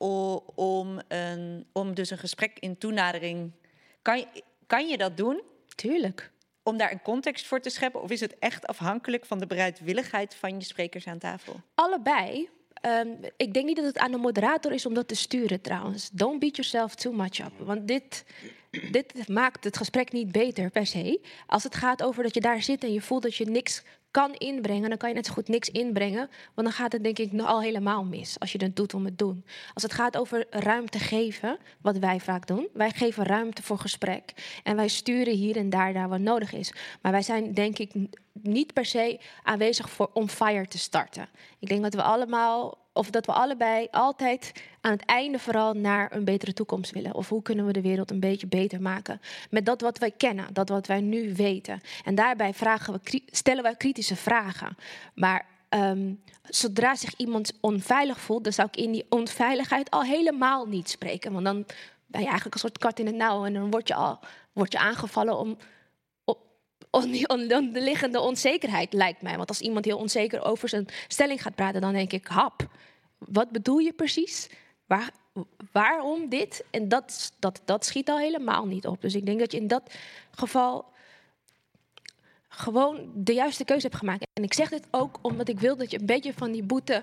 [0.55, 3.53] om, een, om dus een gesprek in toenadering
[4.03, 4.27] kan je,
[4.67, 5.43] kan je dat doen?
[5.75, 6.31] Tuurlijk.
[6.63, 8.03] Om daar een context voor te scheppen?
[8.03, 11.61] Of is het echt afhankelijk van de bereidwilligheid van je sprekers aan tafel?
[11.75, 12.49] Allebei.
[12.87, 16.11] Um, ik denk niet dat het aan de moderator is om dat te sturen trouwens.
[16.11, 17.53] Don't beat yourself too much up.
[17.59, 18.25] Want dit,
[18.91, 21.21] dit maakt het gesprek niet beter per se.
[21.47, 24.35] Als het gaat over dat je daar zit en je voelt dat je niks kan
[24.35, 26.31] inbrengen, dan kan je net zo goed niks inbrengen.
[26.55, 29.19] Want dan gaat het denk ik al helemaal mis als je het doet om het
[29.19, 29.45] doen.
[29.74, 32.69] Als het gaat over ruimte geven, wat wij vaak doen.
[32.73, 34.32] Wij geven ruimte voor gesprek.
[34.62, 36.73] En wij sturen hier en daar daar wat nodig is.
[37.03, 37.93] Maar wij zijn denk ik
[38.32, 41.28] niet per se aanwezig voor on fire te starten.
[41.59, 46.15] Ik denk dat we allemaal of dat we allebei altijd aan het einde vooral naar
[46.15, 47.15] een betere toekomst willen.
[47.15, 49.21] Of hoe kunnen we de wereld een beetje beter maken.
[49.51, 51.81] Met dat wat wij kennen, dat wat wij nu weten.
[52.05, 54.77] En daarbij vragen we, stellen wij kritische vragen.
[55.15, 60.67] Maar um, zodra zich iemand onveilig voelt, dan zou ik in die onveiligheid al helemaal
[60.67, 61.33] niet spreken.
[61.33, 61.67] Want dan
[62.07, 63.45] ben je eigenlijk een soort kat in het nauw.
[63.45, 64.19] En dan word je al
[64.53, 65.57] word je aangevallen om
[66.91, 69.37] on die onderliggende onzekerheid, lijkt mij.
[69.37, 72.69] Want als iemand heel onzeker over zijn stelling gaat praten, dan denk ik, hap,
[73.19, 74.49] wat bedoel je precies?
[74.87, 75.11] Waar,
[75.73, 76.65] waarom dit?
[76.71, 79.01] En dat, dat, dat schiet al helemaal niet op.
[79.01, 79.95] Dus ik denk dat je in dat
[80.31, 80.85] geval
[82.49, 84.27] gewoon de juiste keuze hebt gemaakt.
[84.33, 87.03] En ik zeg dit ook omdat ik wil dat je een beetje van die boete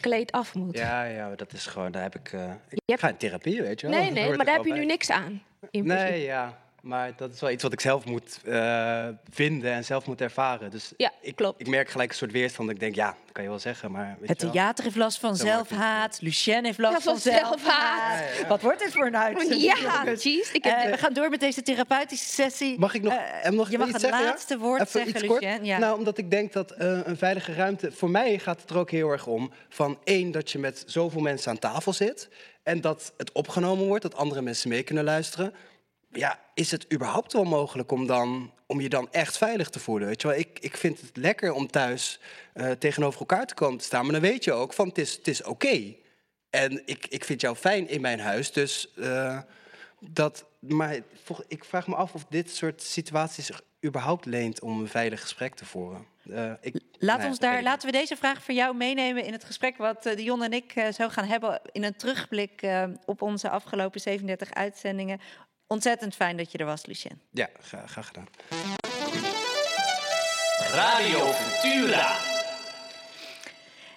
[0.00, 0.78] kleed af moet.
[0.78, 2.32] Ja, ja, dat is gewoon, daar heb ik...
[2.32, 2.52] Uh,
[2.84, 3.98] ik ga in therapie, weet je wel.
[3.98, 5.42] Nee, nee, maar daar heb je nu niks aan.
[5.70, 6.63] nee, ja.
[6.84, 10.70] Maar dat is wel iets wat ik zelf moet uh, vinden en zelf moet ervaren.
[10.70, 11.60] Dus ja, ik, klopt.
[11.60, 12.70] ik merk gelijk een soort weerstand.
[12.70, 14.16] Ik denk, ja, dat kan je wel zeggen, maar...
[14.20, 16.18] Weet het theater heeft last van zelfhaat.
[16.20, 18.18] Lucien heeft last ja, van, van zelfhaat.
[18.18, 18.46] Ja, ja.
[18.48, 19.62] Wat wordt dit voor een uitzending?
[19.62, 20.52] Ja, jeez.
[20.52, 20.84] Ik heb...
[20.84, 22.78] uh, we gaan door met deze therapeutische sessie.
[22.78, 25.64] Mag ik nog, uh, nog je mag het zeggen, laatste woord Even zeggen, Lucien.
[25.64, 25.78] Ja.
[25.78, 27.92] Nou, omdat ik denk dat een veilige ruimte...
[27.92, 31.20] Voor mij gaat het er ook heel erg om van één, dat je met zoveel
[31.20, 32.28] mensen aan tafel zit...
[32.62, 35.54] en dat het opgenomen wordt, dat andere mensen mee kunnen luisteren
[36.16, 40.08] ja, is het überhaupt wel mogelijk om, dan, om je dan echt veilig te voelen?
[40.08, 40.36] Weet je wel?
[40.36, 42.20] Ik, ik vind het lekker om thuis
[42.54, 44.02] uh, tegenover elkaar te komen te staan.
[44.02, 45.94] Maar dan weet je ook van het is, het is oké.
[46.50, 48.52] En ik, ik vind jou fijn in mijn huis.
[48.52, 49.38] Dus uh,
[50.00, 50.44] dat.
[50.58, 50.98] Maar
[51.48, 55.54] ik vraag me af of dit soort situaties zich überhaupt leent om een veilig gesprek
[55.54, 56.06] te voeren.
[56.24, 59.76] Uh, ik, Laat ons daar, laten we deze vraag voor jou meenemen in het gesprek
[59.76, 62.66] wat uh, Dion en ik uh, zo gaan hebben in een terugblik
[63.04, 65.20] op onze afgelopen 37 uitzendingen
[65.66, 67.20] Ontzettend fijn dat je er was, Lucien.
[67.30, 68.28] Ja, graag, graag gedaan.
[70.70, 72.16] Radio Futura.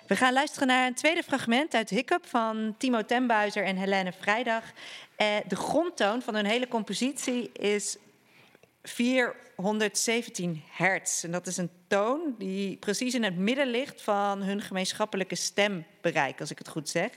[0.08, 4.64] We gaan luisteren naar een tweede fragment uit Hiccup van Timo Tembuizer en Helene Vrijdag.
[5.16, 7.98] Eh, de grondtoon van hun hele compositie is
[8.84, 11.24] 417 hertz.
[11.24, 16.40] En dat is een toon die precies in het midden ligt van hun gemeenschappelijke stembereik,
[16.40, 17.10] als ik het goed zeg.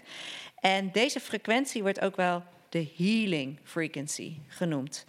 [0.61, 5.07] En deze frequentie wordt ook wel de healing frequency genoemd.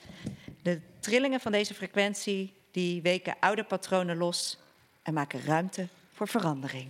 [0.62, 4.58] De trillingen van deze frequentie die weken oude patronen los
[5.04, 6.90] en maken ruimte voor verandering.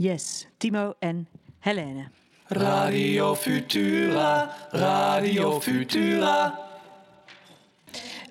[0.00, 1.26] Yes, Timo en
[1.58, 2.10] Helene.
[2.46, 6.58] Radio Futura, Radio Futura.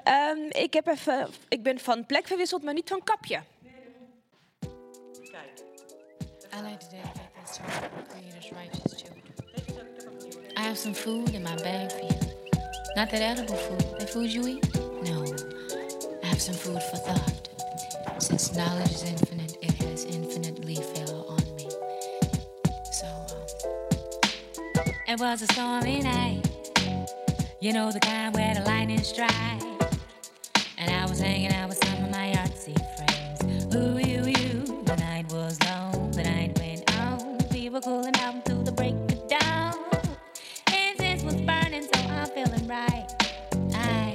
[0.03, 3.41] Ehm, ik, heb even, ik ben van plek verwisseld, maar niet van kapje.
[6.53, 9.23] I like to dedicate this song to creators' righteous children.
[10.57, 12.19] I have some food in my bag for you.
[12.95, 14.73] Not that edible food, the food you eat.
[15.03, 15.23] No,
[16.23, 17.49] I have some food for thought.
[18.19, 19.26] Since knowledge is infinite,
[25.17, 26.47] it was a stormy night.
[27.59, 29.65] You know the kind where the lightning strikes.
[30.77, 33.75] And I was hanging out with some of my artsy friends.
[33.75, 34.83] Ooh, you, you.
[34.83, 37.39] The night was long, the night went on.
[37.51, 39.73] We were cooling out through the break of dawn.
[40.71, 43.07] Incense was burning, so I'm feeling right.
[43.73, 44.13] I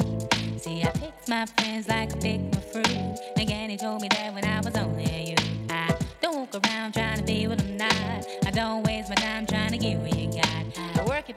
[0.59, 2.52] see, I picked my friends like I picked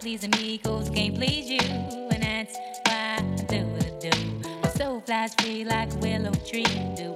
[0.06, 1.58] pleasing me, I can't please you.
[2.12, 4.12] And that's why I do I do.
[4.62, 6.64] My soul flies free like a willow tree.
[6.96, 7.15] Do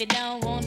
[0.00, 0.57] if you don't wanna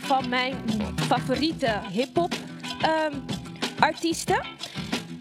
[0.00, 0.54] een van mijn
[1.06, 2.34] favoriete hip-hop
[2.80, 3.12] ehm,
[3.78, 4.40] artiesten.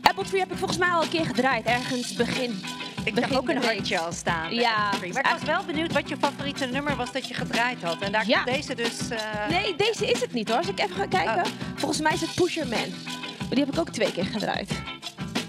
[0.01, 2.61] Apple Tree heb ik volgens mij al een keer gedraaid, ergens begin.
[3.03, 4.53] Ik heb ook een hartje al staan.
[4.53, 4.77] Ja.
[4.91, 8.01] Maar ik was wel benieuwd wat je favoriete nummer was dat je gedraaid had.
[8.01, 8.43] En daar Ja.
[8.43, 9.09] komt deze dus...
[9.09, 10.57] eh, Nee, deze is het niet hoor.
[10.57, 11.43] Als ik even ga kijken.
[11.75, 12.89] Volgens mij is het Pusher Man.
[13.39, 14.69] Maar die heb ik ook twee keer gedraaid.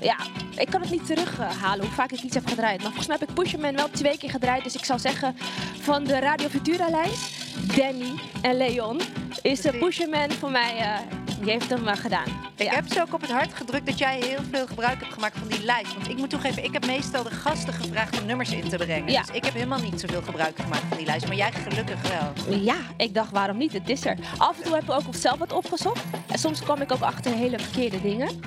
[0.01, 0.17] ja,
[0.57, 2.77] ik kan het niet terughalen hoe vaak ik iets heb gedraaid.
[2.77, 4.65] Maar volgens mij heb ik Pusherman wel twee keer gedraaid.
[4.65, 5.37] Dus ik zou zeggen,
[5.81, 7.31] van de Radio Futura-lijst,
[7.77, 9.01] Danny en Leon,
[9.43, 10.99] is de Pusherman voor mij, uh,
[11.41, 12.27] die heeft hem uh, gedaan.
[12.57, 15.39] Ik heb ze ook op het hart gedrukt dat jij heel veel gebruik hebt gemaakt
[15.39, 15.95] van die lijst.
[15.95, 19.13] Want ik moet toegeven, ik heb meestal de gasten gevraagd om nummers in te brengen.
[19.13, 19.21] Ja.
[19.21, 21.27] Dus ik heb helemaal niet zoveel gebruik gemaakt van die lijst.
[21.27, 22.59] Maar jij gelukkig wel.
[22.59, 24.17] Ja, ik dacht waarom niet, het is er.
[24.39, 26.05] Af en toe heb ik ook zelf wat opgezocht.
[26.27, 28.41] En soms kwam ik ook achter hele verkeerde dingen.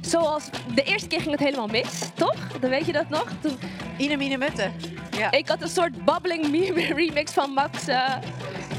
[0.00, 2.58] Zoals, de eerste keer ging het helemaal mis, toch?
[2.60, 3.26] Dan weet je dat nog?
[3.40, 3.58] Toen...
[3.96, 4.70] Ine Mine Mutte.
[5.16, 5.30] Ja.
[5.30, 7.88] Ik had een soort bubbling meme remix van Max.
[7.88, 8.16] Uh,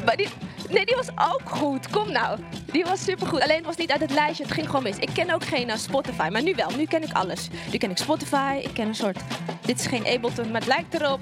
[0.06, 0.28] maar die,
[0.74, 1.90] nee, die was ook goed.
[1.90, 2.40] Kom nou.
[2.72, 3.41] Die was supergoed.
[3.41, 4.44] Alleen het was niet uit het lijstje.
[4.44, 4.98] Het ging gewoon mis.
[4.98, 6.30] Ik ken ook geen uh, Spotify.
[6.32, 6.70] Maar nu wel.
[6.78, 7.48] Nu ken ik alles.
[7.72, 8.60] Nu ken ik Spotify.
[8.64, 9.20] Ik ken een soort...
[9.62, 11.20] Dit is geen Ableton, maar het lijkt erop.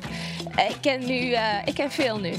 [0.70, 1.30] Ik ken nu...
[1.30, 2.34] Uh, ik ken veel nu.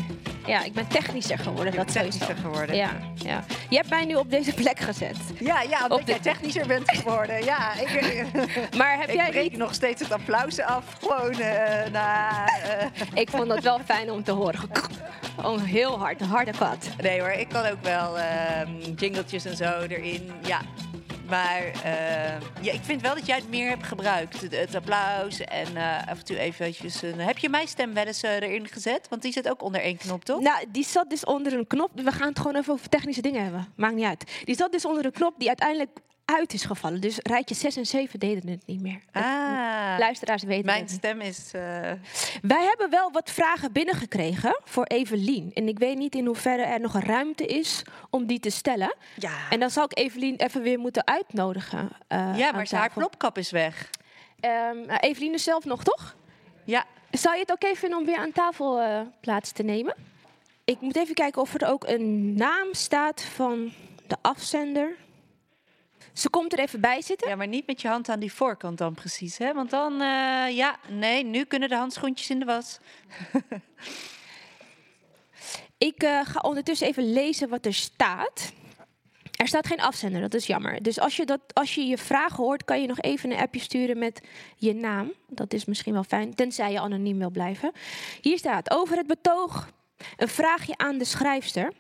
[0.47, 1.75] Ja, ik ben technischer geworden.
[1.75, 2.77] Dat technischer geworden.
[2.77, 3.45] Ja, ja.
[3.69, 5.17] Je hebt mij nu op deze plek gezet.
[5.39, 7.45] Ja, ja omdat op jij technischer bent geworden.
[7.45, 8.25] Ja, ik,
[8.79, 10.85] maar heb ik jij breek nog steeds het applaus af.
[11.01, 11.47] Gewoon uh,
[11.93, 12.31] na...
[12.31, 12.87] Uh.
[13.15, 14.61] Ik vond het wel fijn om te horen.
[15.45, 16.89] Oh, heel hard, een harde kat.
[17.03, 18.61] Nee hoor, ik kan ook wel uh,
[18.97, 20.31] jingletjes en zo erin.
[20.43, 20.61] Ja,
[21.29, 24.41] maar uh, ja, ik vind wel dat jij het meer hebt gebruikt.
[24.41, 27.03] Het, applaus en uh, af en toe eventjes...
[27.03, 27.19] Een...
[27.19, 29.09] Heb je mijn stem wel eens uh, erin gezet?
[29.09, 30.41] Want die zit ook onder één knop, toch?
[30.41, 31.91] Nou, die zat dus onder een knop.
[31.95, 33.73] We gaan het gewoon even over technische dingen hebben.
[33.77, 34.25] Maakt niet uit.
[34.45, 35.91] Die zat dus onder een knop die uiteindelijk
[36.33, 37.01] uit is gevallen.
[37.01, 39.01] Dus rijtje 6 en 7 deden het niet meer.
[39.13, 41.53] Ah, Luisteraars weten Mijn stem is...
[41.57, 41.63] Uh...
[42.43, 45.51] Wij hebben wel wat vragen binnengekregen voor Evelien.
[45.55, 48.95] En ik weet niet in hoeverre er nog ruimte is om die te stellen.
[49.15, 49.33] Ja.
[49.51, 51.91] En dan zal ik Evelien even weer moeten uitnodigen.
[52.09, 53.91] Uh, ja, maar haar plopkap is weg.
[54.41, 56.17] Um, Evelien is zelf nog, toch?
[56.65, 56.85] Ja.
[57.11, 59.95] Zou je het oké okay vinden om weer aan tafel uh, plaats te nemen?
[60.65, 63.73] Ik moet even kijken of er ook een naam staat van
[64.07, 64.97] de afzender.
[66.13, 67.29] Ze komt er even bij zitten.
[67.29, 69.53] Ja, maar niet met je hand aan die voorkant dan precies, hè?
[69.53, 72.79] Want dan, uh, ja, nee, nu kunnen de handschoentjes in de was.
[75.79, 78.53] Ik uh, ga ondertussen even lezen wat er staat.
[79.37, 80.83] Er staat geen afzender, dat is jammer.
[80.83, 83.61] Dus als je, dat, als je je vragen hoort, kan je nog even een appje
[83.61, 84.21] sturen met
[84.57, 85.13] je naam.
[85.29, 87.73] Dat is misschien wel fijn, tenzij je anoniem wil blijven.
[88.21, 89.71] Hier staat over het betoog
[90.17, 91.73] een vraagje aan de schrijfster.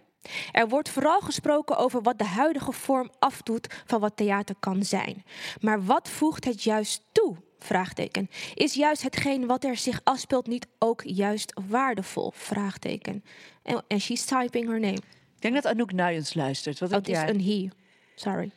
[0.52, 5.24] Er wordt vooral gesproken over wat de huidige vorm afdoet van wat theater kan zijn.
[5.60, 7.36] Maar wat voegt het juist toe?
[7.58, 8.30] Vraagteken.
[8.54, 12.32] Is juist hetgeen wat er zich afspeelt niet ook juist waardevol?
[12.34, 13.24] Vraagteken.
[13.62, 15.02] En, she's typing her name.
[15.36, 16.78] Ik denk dat Anouk Nuyens luistert.
[16.78, 17.68] Wat oh, het is een he.
[18.14, 18.50] Sorry.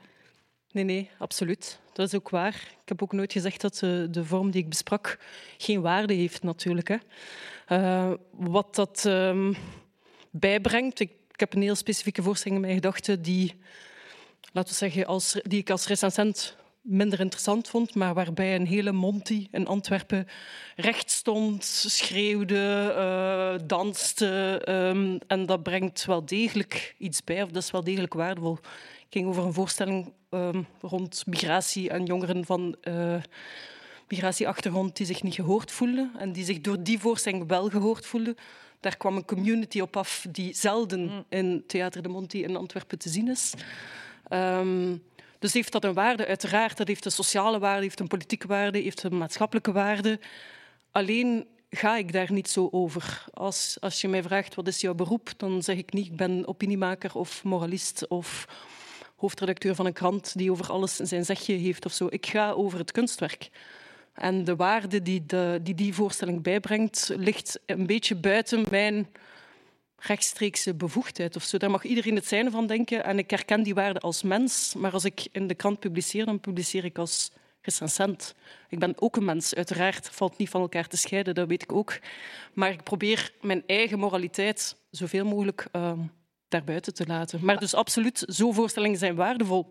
[0.71, 1.79] Nee, nee, absoluut.
[1.93, 2.53] Dat is ook waar.
[2.81, 5.19] Ik heb ook nooit gezegd dat de, de vorm die ik besprak
[5.57, 6.87] geen waarde heeft, natuurlijk.
[6.87, 6.97] Hè.
[7.69, 9.55] Uh, wat dat um,
[10.31, 13.55] bijbrengt, ik ik heb een heel specifieke voorstelling in mijn gedachten die,
[14.51, 18.91] laten we zeggen, als, die ik als recensent minder interessant vond, maar waarbij een hele
[18.91, 20.27] Monty in Antwerpen
[20.75, 24.61] recht stond, schreeuwde, uh, danste.
[24.69, 28.53] Um, en dat brengt wel degelijk iets bij, of dat is wel degelijk waardevol.
[28.53, 28.63] Het
[29.09, 33.15] ging over een voorstelling um, rond migratie en jongeren van uh,
[34.07, 38.35] migratieachtergrond die zich niet gehoord voelden en die zich door die voorstelling wel gehoord voelden.
[38.85, 41.25] Daar kwam een community op af die zelden mm.
[41.29, 43.53] in Theater de Monti in Antwerpen te zien is.
[44.29, 45.03] Um,
[45.39, 46.77] dus heeft dat een waarde, uiteraard.
[46.77, 50.19] Dat heeft een sociale waarde, heeft een politieke waarde, heeft een maatschappelijke waarde.
[50.91, 53.25] Alleen ga ik daar niet zo over.
[53.33, 56.47] Als, als je mij vraagt wat is jouw beroep, dan zeg ik niet ik ben
[56.47, 58.47] opiniemaker of moralist of
[59.15, 62.07] hoofdredacteur van een krant die over alles zijn zegje heeft of zo.
[62.09, 63.49] Ik ga over het kunstwerk.
[64.15, 69.07] En de waarde die, de, die die voorstelling bijbrengt, ligt een beetje buiten mijn
[69.97, 71.57] rechtstreekse bevoegdheid of zo.
[71.57, 73.03] Daar mag iedereen het zijne van denken.
[73.03, 74.73] En ik herken die waarde als mens.
[74.77, 77.31] Maar als ik in de krant publiceer, dan publiceer ik als
[77.61, 78.35] recensent.
[78.69, 80.09] Ik ben ook een mens, uiteraard.
[80.11, 81.99] valt niet van elkaar te scheiden, dat weet ik ook.
[82.53, 85.91] Maar ik probeer mijn eigen moraliteit zoveel mogelijk uh,
[86.47, 87.45] daarbuiten te laten.
[87.45, 89.67] Maar dus absoluut, zo'n voorstellingen zijn waardevol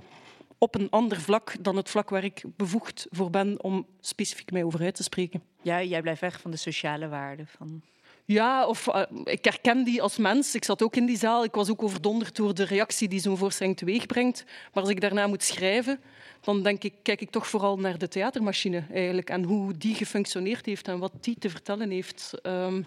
[0.59, 4.65] op een ander vlak dan het vlak waar ik bevoegd voor ben om specifiek mij
[4.65, 5.43] over uit te spreken.
[5.63, 7.47] Ja, jij blijft weg van de sociale waarden.
[7.47, 7.83] Van...
[8.25, 10.55] Ja, of uh, ik herken die als mens.
[10.55, 11.45] Ik zat ook in die zaal.
[11.45, 14.45] Ik was ook overdonderd door de reactie die zo'n voorstelling teweegbrengt.
[14.73, 16.01] Maar als ik daarna moet schrijven,
[16.41, 19.31] dan denk ik, kijk ik toch vooral naar de theatermachine eigenlijk.
[19.31, 22.31] En hoe die gefunctioneerd heeft en wat die te vertellen heeft.
[22.43, 22.87] Um,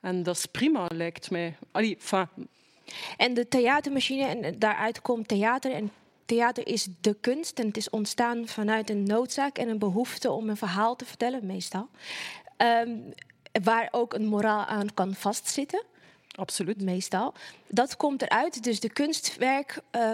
[0.00, 1.56] en dat is prima, lijkt mij.
[1.70, 2.28] Allee, enfin.
[3.16, 5.90] En de theatermachine, en daaruit komt theater en
[6.30, 10.48] theater is de kunst en het is ontstaan vanuit een noodzaak en een behoefte om
[10.48, 11.88] een verhaal te vertellen, meestal.
[12.56, 13.12] Um,
[13.62, 15.84] waar ook een moraal aan kan vastzitten.
[16.34, 16.82] Absoluut.
[16.82, 17.34] Meestal.
[17.68, 18.62] Dat komt eruit.
[18.62, 20.12] Dus de kunstwerk, uh,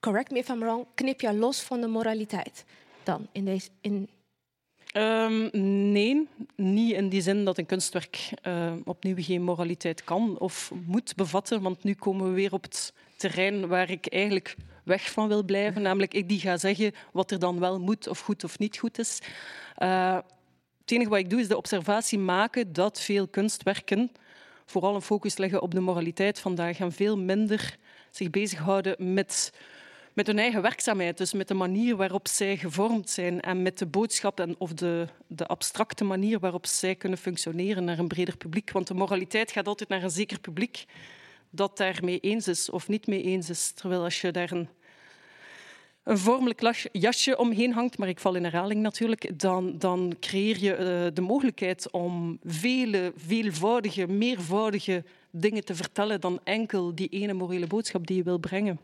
[0.00, 2.64] correct me if I'm wrong, knip je los van de moraliteit.
[3.02, 3.68] dan in deze.
[3.80, 4.08] In...
[4.96, 5.48] Um,
[5.92, 11.14] nee, niet in die zin dat een kunstwerk uh, opnieuw geen moraliteit kan of moet
[11.16, 11.62] bevatten.
[11.62, 15.82] Want nu komen we weer op het terrein waar ik eigenlijk weg van wil blijven.
[15.82, 18.98] Namelijk ik die ga zeggen wat er dan wel moet of goed of niet goed
[18.98, 19.18] is.
[19.78, 20.18] Uh,
[20.80, 24.10] het enige wat ik doe is de observatie maken dat veel kunstwerken
[24.66, 27.76] vooral een focus leggen op de moraliteit vandaag en veel minder
[28.10, 29.52] zich bezighouden met,
[30.12, 31.18] met hun eigen werkzaamheid.
[31.18, 35.06] Dus met de manier waarop zij gevormd zijn en met de boodschap en, of de,
[35.26, 38.70] de abstracte manier waarop zij kunnen functioneren naar een breder publiek.
[38.70, 40.84] Want de moraliteit gaat altijd naar een zeker publiek
[41.54, 43.70] dat daarmee eens is of niet mee eens is.
[43.70, 44.68] Terwijl als je daar een
[46.04, 50.72] een vormelijk jasje omheen hangt, maar ik val in herhaling natuurlijk, dan, dan creëer je
[50.72, 57.66] uh, de mogelijkheid om vele, veelvoudige, meervoudige dingen te vertellen dan enkel die ene morele
[57.66, 58.80] boodschap die je wil brengen.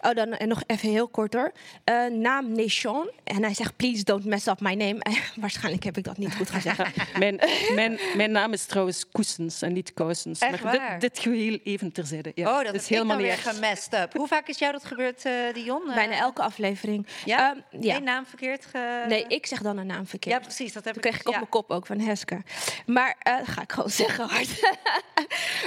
[0.00, 1.52] Oh, dan en nog even heel kort hoor.
[1.84, 3.10] Uh, naam Nation.
[3.24, 5.00] En hij zegt, please don't mess up my name.
[5.40, 6.82] waarschijnlijk heb ik dat niet goed gezegd.
[7.18, 7.40] mijn,
[7.74, 10.40] mijn, mijn naam is trouwens Koesens en niet Kousens.
[10.40, 10.90] Echt maar waar?
[10.98, 12.32] dit, dit geheel even terzijde.
[12.34, 12.58] Ja.
[12.58, 14.12] Oh, dat is helemaal niet gemessed up.
[14.12, 15.82] Hoe vaak is jou dat gebeurd, uh, Dion?
[15.94, 17.06] Bijna elke aflevering.
[17.24, 17.54] Ja?
[17.70, 17.96] Um, ja.
[17.96, 19.04] Eén naam verkeerd ge...
[19.08, 20.34] Nee, ik zeg dan een naam verkeerd.
[20.34, 20.72] Ja, precies.
[20.72, 22.42] Dat heb Toen ik kreeg ik op mijn kop ook van Heske.
[22.86, 24.76] Maar uh, ga ik gewoon zeggen hard.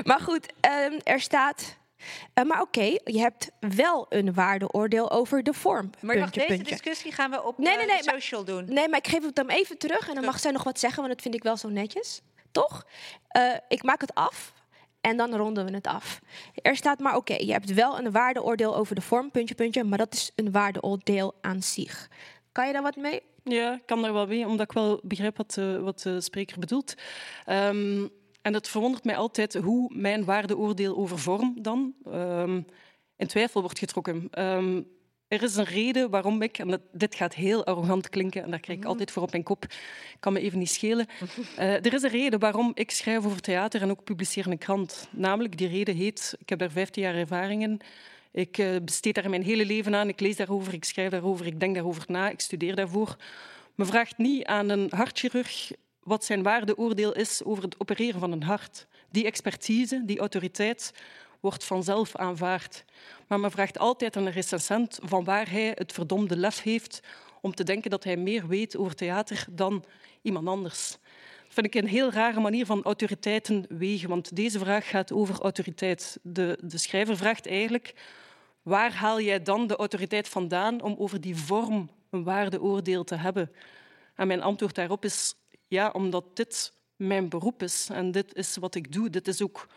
[0.04, 0.54] maar goed,
[0.92, 1.78] um, er staat...
[2.34, 5.90] Uh, maar oké, okay, je hebt wel een waardeoordeel over de vorm.
[6.00, 6.76] Maar wacht, puntje, deze puntje.
[6.76, 8.74] discussie gaan we op nee, nee, nee, uh, social maar, doen.
[8.74, 11.02] Nee, maar ik geef het hem even terug en dan mag zij nog wat zeggen,
[11.02, 12.22] want dat vind ik wel zo netjes.
[12.52, 12.86] Toch?
[13.38, 14.54] Uh, ik maak het af
[15.02, 16.20] en dan ronden we het af.
[16.54, 19.84] Er staat maar oké, okay, je hebt wel een waardeoordeel over de vorm, puntje, puntje,
[19.84, 22.10] maar dat is een waardeoordeel aan zich.
[22.52, 23.22] Kan je daar wat mee?
[23.44, 26.60] Ja, ik kan daar wel mee, omdat ik wel begrijp wat, uh, wat de spreker
[26.60, 26.94] bedoelt.
[27.50, 28.10] Um,
[28.46, 32.66] en het verwondert mij altijd hoe mijn waardeoordeel over vorm dan um,
[33.16, 34.28] in twijfel wordt getrokken.
[34.40, 34.88] Um,
[35.28, 38.60] er is een reden waarom ik, en dat, dit gaat heel arrogant klinken, en daar
[38.60, 39.66] krijg ik altijd voor op mijn kop,
[40.20, 41.08] kan me even niet schelen.
[41.60, 44.58] Uh, er is een reden waarom ik schrijf over theater en ook publiceer in een
[44.58, 45.08] krant.
[45.12, 47.82] Namelijk, die reden heet, ik heb daar 15 jaar ervaring in,
[48.32, 51.60] ik uh, besteed daar mijn hele leven aan, ik lees daarover, ik schrijf daarover, ik
[51.60, 53.16] denk daarover na, ik studeer daarvoor.
[53.76, 55.72] Me vraagt niet aan een hartchirurg
[56.06, 58.88] wat zijn waardeoordeel is over het opereren van een hart.
[59.10, 60.94] Die expertise, die autoriteit,
[61.40, 62.86] wordt vanzelf aanvaard.
[63.28, 67.02] Maar men vraagt altijd aan een recensent van waar hij het verdomde lef heeft
[67.42, 69.84] om te denken dat hij meer weet over theater dan
[70.22, 70.92] iemand anders.
[71.44, 75.40] Dat vind ik een heel rare manier van autoriteiten wegen, want deze vraag gaat over
[75.40, 76.20] autoriteit.
[76.22, 77.94] De, de schrijver vraagt eigenlijk,
[78.62, 83.52] waar haal jij dan de autoriteit vandaan om over die vorm een waardeoordeel te hebben?
[84.16, 85.36] En mijn antwoord daarop is
[85.68, 89.10] ja, omdat dit mijn beroep is en dit is wat ik doe.
[89.10, 89.68] Dit is ook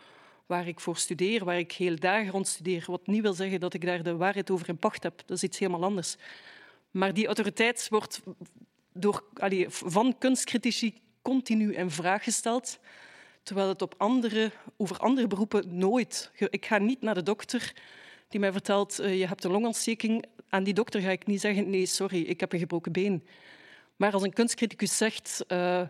[0.45, 2.83] waar ik voor studeer, waar ik heel dagen rond studeer.
[2.87, 5.17] Wat niet wil zeggen dat ik daar de waarheid over in pacht heb.
[5.25, 6.15] Dat is iets helemaal anders.
[6.91, 8.21] Maar die autoriteit wordt
[8.93, 9.23] door,
[9.67, 12.79] van kunstcritici continu in vraag gesteld,
[13.43, 16.31] terwijl het op andere, over andere beroepen nooit...
[16.49, 17.73] Ik ga niet naar de dokter
[18.29, 20.25] die mij vertelt, uh, je hebt een longontsteking.
[20.49, 23.23] Aan die dokter ga ik niet zeggen, nee, sorry, ik heb een gebroken been.
[23.99, 25.81] Maar als een kunstcriticus zegt, uh,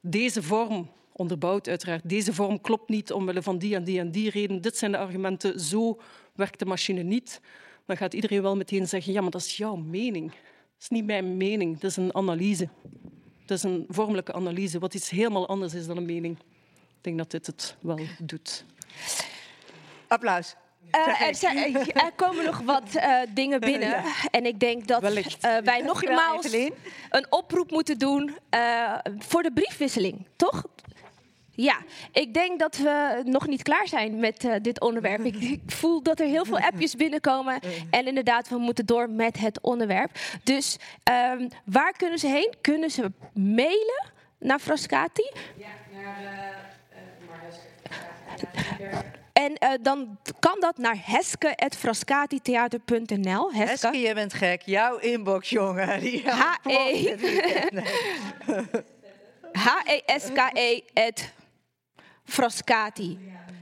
[0.00, 4.30] deze vorm, onderbouwd uiteraard, deze vorm klopt niet omwille van die en die en die
[4.30, 6.00] reden, dit zijn de argumenten, zo
[6.34, 7.40] werkt de machine niet,
[7.86, 10.30] dan gaat iedereen wel meteen zeggen, ja, maar dat is jouw mening.
[10.30, 12.68] Dat is niet mijn mening, dat is een analyse.
[13.46, 16.38] Dat is een vormelijke analyse, wat iets helemaal anders is dan een mening.
[16.96, 18.64] Ik denk dat dit het wel doet.
[20.06, 20.56] Applaus.
[20.96, 23.88] Uh, er, zijn, er, komen nog wat uh, dingen binnen.
[23.88, 24.02] Ja.
[24.30, 26.52] En ik denk dat uh, wij nogmaals
[27.10, 28.36] een oproep moeten doen
[29.18, 30.64] voor de briefwisseling, toch?
[31.60, 31.78] Ja,
[32.12, 35.24] ik denk dat we nog niet klaar zijn met uh, dit onderwerp.
[35.24, 37.60] Ik, ik, voel dat er heel veel appjes binnenkomen.
[37.90, 40.10] En inderdaad, we moeten door met het onderwerp.
[40.42, 40.76] Dus
[41.32, 42.54] um, waar kunnen ze heen?
[42.60, 44.04] Kunnen ze mailen
[44.38, 45.30] naar Frascati?
[45.56, 46.22] Ja, naar...
[48.80, 48.98] Uh,
[49.48, 53.52] en uh, dan kan dat naar heske.frascatitheater.nl.
[53.52, 53.70] Heske.
[53.70, 54.62] Heske, je bent gek.
[54.62, 56.00] Jouw inbox, jongen.
[56.00, 57.16] Die H-E...
[59.66, 60.80] H-E-S-K-E
[62.24, 63.18] Frascati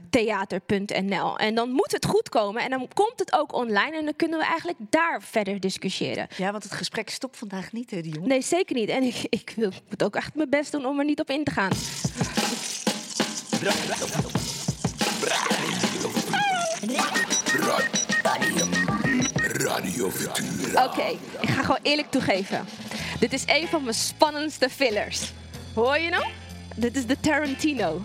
[0.09, 1.37] theater.nl.
[1.37, 4.39] En dan moet het goed komen en dan komt het ook online en dan kunnen
[4.39, 6.27] we eigenlijk daar verder discussiëren.
[6.37, 8.27] Ja, want het gesprek stopt vandaag niet, hè, Dion?
[8.27, 8.89] Nee, zeker niet.
[8.89, 11.43] En ik, ik wil, moet ook echt mijn best doen om er niet op in
[11.43, 11.71] te gaan.
[19.53, 20.85] Radio Futura.
[20.85, 22.65] Oké, okay, ik ga gewoon eerlijk toegeven.
[23.19, 25.31] Dit is een van mijn spannendste fillers.
[25.73, 26.25] Hoor je nou?
[26.75, 28.01] Dit is de Tarantino.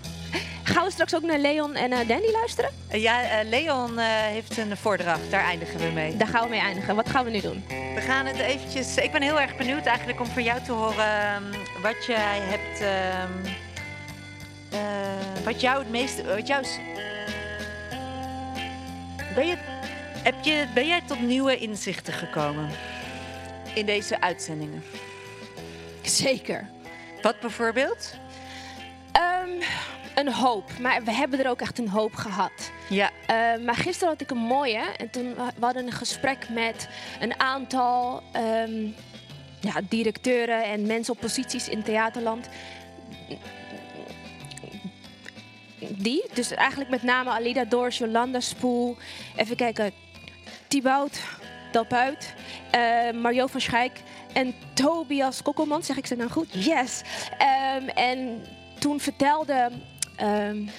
[0.63, 2.71] gaan we straks ook naar Leon en uh, Danny luisteren?
[2.91, 5.31] ja, uh, Leon uh, heeft een voordracht.
[5.31, 6.17] Daar eindigen we mee.
[6.17, 6.97] Daar gaan we mee eindigen.
[6.97, 7.65] Wat gaan we nu doen?
[7.95, 8.97] We gaan het eventjes...
[8.97, 11.51] Ik ben heel erg benieuwd eigenlijk om van jou te horen um,
[11.83, 12.81] wat jij hebt...
[12.81, 13.55] Um,
[15.45, 16.25] wat jou het meeste...
[16.25, 16.65] Wat jou...
[19.35, 19.57] Ben, je,
[20.23, 22.69] heb je, ben jij tot nieuwe inzichten gekomen
[23.75, 24.83] in deze uitzendingen?
[26.03, 26.69] Zeker.
[27.23, 28.15] Wat bijvoorbeeld?
[29.45, 29.63] Um,
[30.15, 30.79] een hoop.
[30.79, 32.71] Maar we hebben er ook echt een hoop gehad.
[32.89, 33.11] Ja.
[33.11, 34.83] Uh, maar gisteren had ik een mooie.
[34.97, 36.89] En toen we hadden een gesprek met
[37.21, 38.95] een aantal um,
[39.61, 42.49] ja, directeuren en mensen op posities in theaterland.
[45.89, 48.97] Die, dus eigenlijk met name Alida Doors, Jolanda Spoel.
[49.37, 49.93] Even kijken,
[50.69, 51.21] Thibaut
[51.73, 52.35] Dalpuit,
[52.75, 54.01] uh, Mario van Schijk
[54.33, 55.83] en Tobias Kokkelman.
[55.83, 56.65] Zeg ik ze nou goed?
[56.65, 57.03] Yes.
[57.79, 58.47] Um, en
[58.79, 59.71] toen vertelde
[60.23, 60.71] um,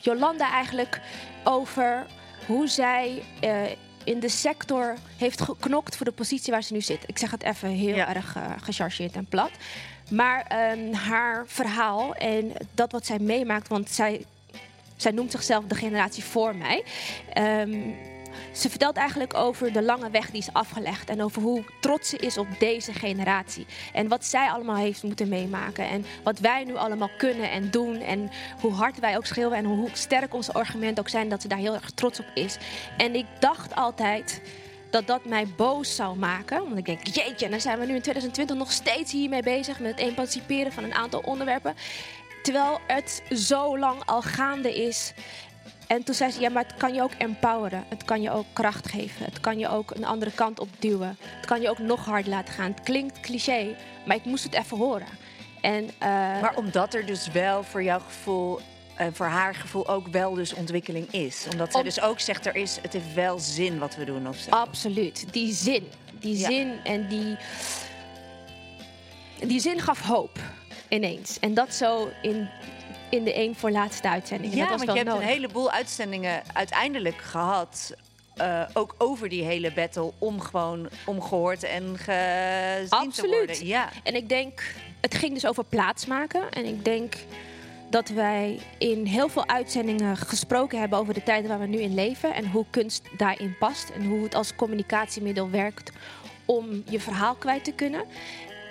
[0.00, 1.00] Jolanda eigenlijk
[1.44, 2.06] over
[2.46, 3.62] hoe zij uh,
[4.04, 7.04] in de sector heeft geknokt voor de positie waar ze nu zit.
[7.06, 8.14] Ik zeg het even heel ja.
[8.14, 9.50] erg uh, gechargeerd en plat.
[10.10, 14.24] Maar um, haar verhaal en dat wat zij meemaakt, want zij,
[14.96, 16.84] zij noemt zichzelf de generatie voor mij.
[17.38, 17.94] Um,
[18.52, 21.10] ze vertelt eigenlijk over de lange weg die is afgelegd.
[21.10, 23.66] En over hoe trots ze is op deze generatie.
[23.92, 25.88] En wat zij allemaal heeft moeten meemaken.
[25.88, 28.00] En wat wij nu allemaal kunnen en doen.
[28.00, 28.30] En
[28.60, 29.58] hoe hard wij ook schreeuwen.
[29.58, 31.28] En hoe sterk onze argumenten ook zijn.
[31.28, 32.56] Dat ze daar heel erg trots op is.
[32.96, 34.40] En ik dacht altijd
[34.90, 36.64] dat dat mij boos zou maken.
[36.64, 39.80] Want ik denk, jeetje, dan zijn we nu in 2020 nog steeds hiermee bezig.
[39.80, 41.74] Met het emanciperen van een aantal onderwerpen.
[42.42, 45.12] Terwijl het zo lang al gaande is.
[45.86, 47.84] En toen zei ze, ja, maar het kan je ook empoweren.
[47.88, 49.24] Het kan je ook kracht geven.
[49.24, 51.16] Het kan je ook een andere kant op duwen.
[51.20, 52.70] Het kan je ook nog hard laten gaan.
[52.70, 53.76] Het klinkt cliché,
[54.06, 55.06] maar ik moest het even horen.
[55.60, 55.90] En, uh,
[56.40, 58.60] maar omdat er dus wel voor jouw gevoel
[58.96, 61.46] en voor haar gevoel ook wel dus ontwikkeling is.
[61.50, 61.86] Omdat zij Om...
[61.86, 64.50] dus ook zegt, er is, het heeft wel zin wat we doen of zo.
[64.50, 65.26] Absoluut.
[65.32, 65.86] Die zin.
[66.20, 66.48] Die ja.
[66.48, 67.36] zin en die...
[69.46, 70.38] Die zin gaf hoop
[70.88, 71.38] ineens.
[71.40, 72.48] En dat zo in
[73.08, 74.54] in de één voor laatste uitzending.
[74.54, 77.94] Ja, dat was want je hebt een heleboel uitzendingen uiteindelijk gehad.
[78.40, 83.14] Uh, ook over die hele battle om gewoon omgehoord en gezien Absoluut.
[83.14, 83.66] te worden.
[83.66, 83.88] Ja.
[84.02, 86.50] En ik denk, het ging dus over plaatsmaken.
[86.50, 87.14] En ik denk
[87.90, 91.94] dat wij in heel veel uitzendingen gesproken hebben over de tijd waar we nu in
[91.94, 92.34] leven.
[92.34, 93.90] En hoe kunst daarin past.
[93.90, 95.92] En hoe het als communicatiemiddel werkt
[96.44, 98.04] om je verhaal kwijt te kunnen.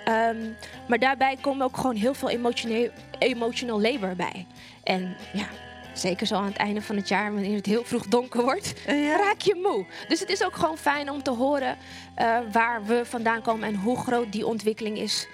[0.08, 0.56] Um,
[0.88, 4.46] maar daarbij komen ook gewoon heel veel emotioneel, emotional labor bij.
[4.82, 5.46] En ja,
[5.94, 9.16] zeker zo aan het einde van het jaar, wanneer het heel vroeg donker wordt, ja.
[9.16, 9.86] raak je moe.
[10.08, 11.76] Dus het is ook gewoon fijn om te horen
[12.18, 15.28] uh, waar we vandaan komen en hoe groot die ontwikkeling is.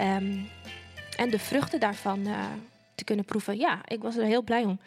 [0.00, 0.48] Um,
[1.16, 2.38] en de vruchten daarvan uh,
[3.02, 3.58] te kunnen proeven.
[3.58, 4.80] Ja, ik was er heel blij om.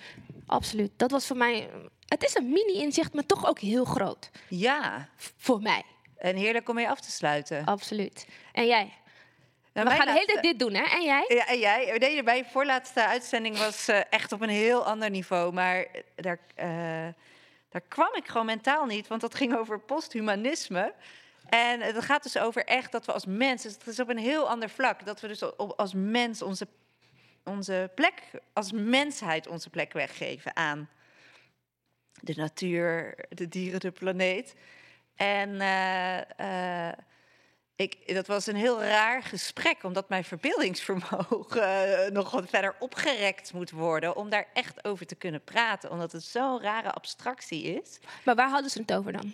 [0.45, 0.91] Absoluut.
[0.97, 1.69] Dat was voor mij.
[2.05, 4.29] Het is een mini-inzicht, maar toch ook heel groot.
[4.49, 5.09] Ja.
[5.37, 5.83] Voor mij.
[6.17, 7.65] En heerlijk om mee af te sluiten.
[7.65, 8.27] Absoluut.
[8.51, 8.93] En jij?
[9.73, 10.83] Nou, we gaan de hele tijd dit doen, hè?
[10.83, 11.25] En jij?
[11.27, 11.97] Ja, en jij?
[11.97, 15.53] Nee, mijn voorlaatste uitzending was uh, echt op een heel ander niveau.
[15.53, 16.65] Maar daar, uh,
[17.69, 20.93] daar kwam ik gewoon mentaal niet, want dat ging over posthumanisme.
[21.49, 24.49] En het gaat dus over echt dat we als mensen, het is op een heel
[24.49, 26.67] ander vlak, dat we dus als mens onze,
[27.45, 28.23] onze plek,
[28.53, 30.89] als mensheid onze plek weggeven aan
[32.21, 34.55] de natuur, de dieren, de planeet.
[35.15, 36.91] En uh,
[37.75, 43.53] ik, dat was een heel raar gesprek, omdat mijn verbeeldingsvermogen uh, nog wat verder opgerekt
[43.53, 44.15] moet worden.
[44.15, 47.99] Om daar echt over te kunnen praten, omdat het zo'n rare abstractie is.
[48.23, 49.33] Maar waar hadden ze het over dan?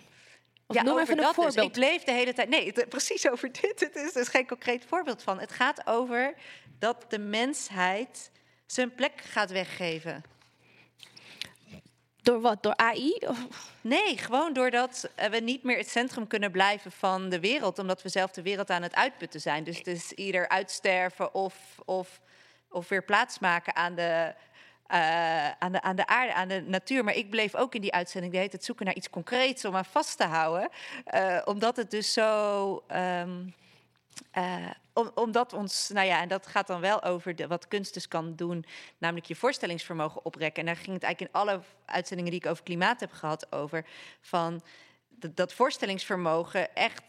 [0.72, 1.56] Of ja, noem over even een dat voorbeeld.
[1.56, 1.64] Dus.
[1.64, 2.48] Ik bleef de hele tijd.
[2.48, 3.80] Nee, het, precies over dit.
[3.80, 5.40] Het is dus geen concreet voorbeeld van.
[5.40, 6.34] Het gaat over
[6.78, 8.30] dat de mensheid
[8.66, 10.22] zijn plek gaat weggeven.
[12.22, 12.62] Door wat?
[12.62, 13.18] Door AI?
[13.80, 18.08] Nee, gewoon doordat we niet meer het centrum kunnen blijven van de wereld, omdat we
[18.08, 19.64] zelf de wereld aan het uitputten zijn.
[19.64, 21.54] Dus, dus ieder uitsterven of,
[21.84, 22.20] of,
[22.68, 24.34] of weer plaatsmaken aan de,
[25.58, 27.04] aan, de, aan de aarde, aan de natuur.
[27.04, 29.76] Maar ik bleef ook in die uitzending de hele tijd zoeken naar iets concreets om
[29.76, 30.68] aan vast te houden.
[31.14, 32.84] Uh, omdat het dus zo.
[32.90, 33.22] Uh,
[34.92, 38.36] om, omdat ons, nou ja, en dat gaat dan wel over wat kunst dus kan
[38.36, 38.64] doen,
[38.98, 40.60] namelijk je voorstellingsvermogen oprekken.
[40.60, 43.86] En daar ging het eigenlijk in alle uitzendingen die ik over klimaat heb gehad over,
[44.20, 44.62] van
[45.08, 47.02] dat voorstellingsvermogen echt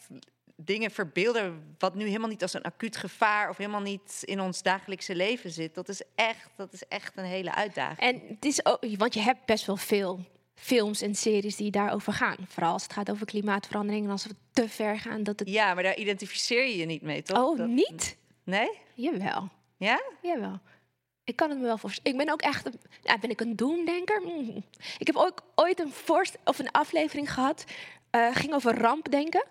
[0.55, 4.61] dingen verbeelden wat nu helemaal niet als een acuut gevaar of helemaal niet in ons
[4.61, 5.75] dagelijkse leven zit.
[5.75, 7.99] Dat is echt, dat is echt een hele uitdaging.
[7.99, 10.19] En het is ook, want je hebt best wel veel
[10.55, 12.37] films en series die daarover gaan.
[12.47, 15.23] Vooral als het gaat over klimaatverandering en als we te ver gaan.
[15.23, 15.49] Dat het...
[15.49, 17.37] Ja, maar daar identificeer je je niet mee, toch?
[17.37, 17.67] Oh, dat...
[17.67, 18.17] niet?
[18.43, 18.69] Nee?
[18.93, 19.49] Jawel.
[19.77, 20.01] Ja?
[20.21, 20.59] Jawel.
[21.23, 22.11] Ik kan het me wel voorstellen.
[22.11, 22.79] Ik ben ook echt een,
[23.19, 24.21] ben ik een doemdenker.
[24.21, 24.63] Mm.
[24.97, 27.65] Ik heb ook ooit een, voorst of een aflevering gehad.
[28.13, 29.45] Eh ging over rampdenken.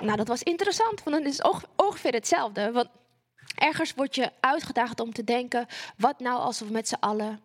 [0.00, 2.72] Nou, dat was interessant, want dan is het onge- ongeveer hetzelfde.
[2.72, 2.88] Want
[3.54, 5.66] ergens word je uitgedaagd om te denken:
[5.96, 7.40] wat nou als we met z'n allen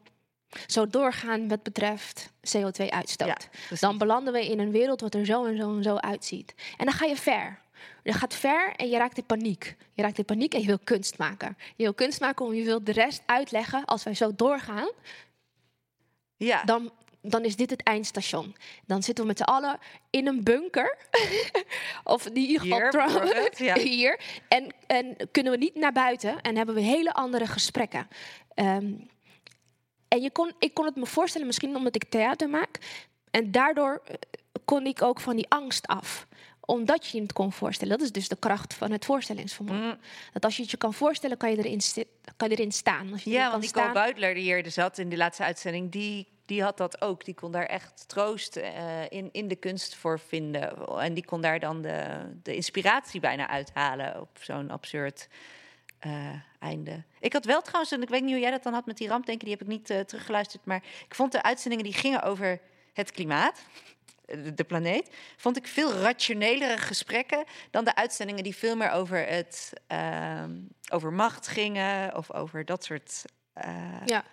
[0.67, 3.49] zo doorgaan wat betreft CO2-uitstoot?
[3.79, 6.53] dan belanden we in een wereld wat er zo en zo en zo uitziet.
[6.77, 7.59] En dan ga je ver.
[8.03, 9.75] Je gaat ver en je raakt in paniek.
[9.93, 11.57] Je raakt in paniek en je wil kunst maken.
[11.75, 13.85] Je wil kunst maken om je wil de rest uitleggen.
[13.85, 14.89] Als wij zo doorgaan,
[16.37, 16.63] ja.
[16.63, 16.91] dan,
[17.21, 18.55] dan is dit het eindstation.
[18.85, 19.79] Dan zitten we met z'n allen
[20.09, 20.97] in een bunker.
[22.03, 23.77] of in ieder geval Hier, bijvoorbeeld, ja.
[23.89, 24.19] hier.
[24.47, 28.07] En, en kunnen we niet naar buiten en hebben we hele andere gesprekken.
[28.53, 28.93] Ehm,
[30.07, 32.77] en je kon, ik kon het me voorstellen, misschien omdat ik theater maak.
[33.31, 34.15] En daardoor eh,
[34.65, 36.27] kon ik ook van die angst af
[36.65, 37.97] omdat je je het kon voorstellen.
[37.97, 39.83] Dat is dus de kracht van het voorstellingsvermogen.
[39.83, 39.97] Mm.
[40.33, 41.81] Dat als je het je kan voorstellen, kan je erin,
[42.37, 43.11] kan je erin staan.
[43.11, 46.27] Als je Ja, want Nicole staan, Buitler, die hier zat in die laatste uitzending, die,
[46.51, 47.25] die had dat ook.
[47.25, 50.87] Die kon daar echt troost eh, in, in de kunst voor vinden.
[50.87, 55.27] En die kon daar dan de, de inspiratie bijna uithalen op zo'n absurd
[55.99, 57.03] eh, einde.
[57.19, 59.07] Ik had wel trouwens, en ik weet niet hoe jij dat dan had met die
[59.07, 60.65] rampdenken, die heb ik niet eh, teruggeluisterd.
[60.65, 62.59] Maar ik vond de uitzendingen die gingen over
[62.93, 63.61] het klimaat,
[64.55, 69.73] de, planeet, vond ik veel rationelere gesprekken dan de uitzendingen die veel meer over, het,
[69.87, 70.51] ehm,
[70.89, 73.25] over macht gingen of over dat soort
[74.05, 74.23] Ja.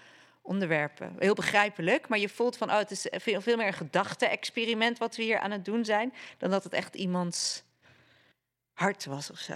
[0.49, 1.15] Onderwerpen.
[1.19, 5.17] Heel begrijpelijk, maar je voelt van, oh, het is veel, veel meer een gedachte-experiment wat
[5.17, 7.63] we hier aan het doen zijn, dan dat het echt iemands
[8.73, 9.55] hart was of zo.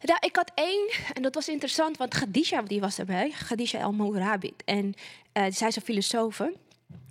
[0.00, 3.30] Ja, ik had één, en dat was interessant, want Khadija die was erbij.
[3.30, 4.62] Khadija El Mourabit.
[4.64, 4.94] En
[5.32, 6.40] eh, zij is een filosoof.
[6.40, 6.54] En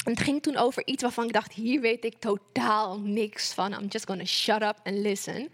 [0.04, 3.74] het ging toen over iets waarvan ik dacht, hier weet ik totaal niks van.
[3.74, 5.50] I'm just gonna shut up and listen.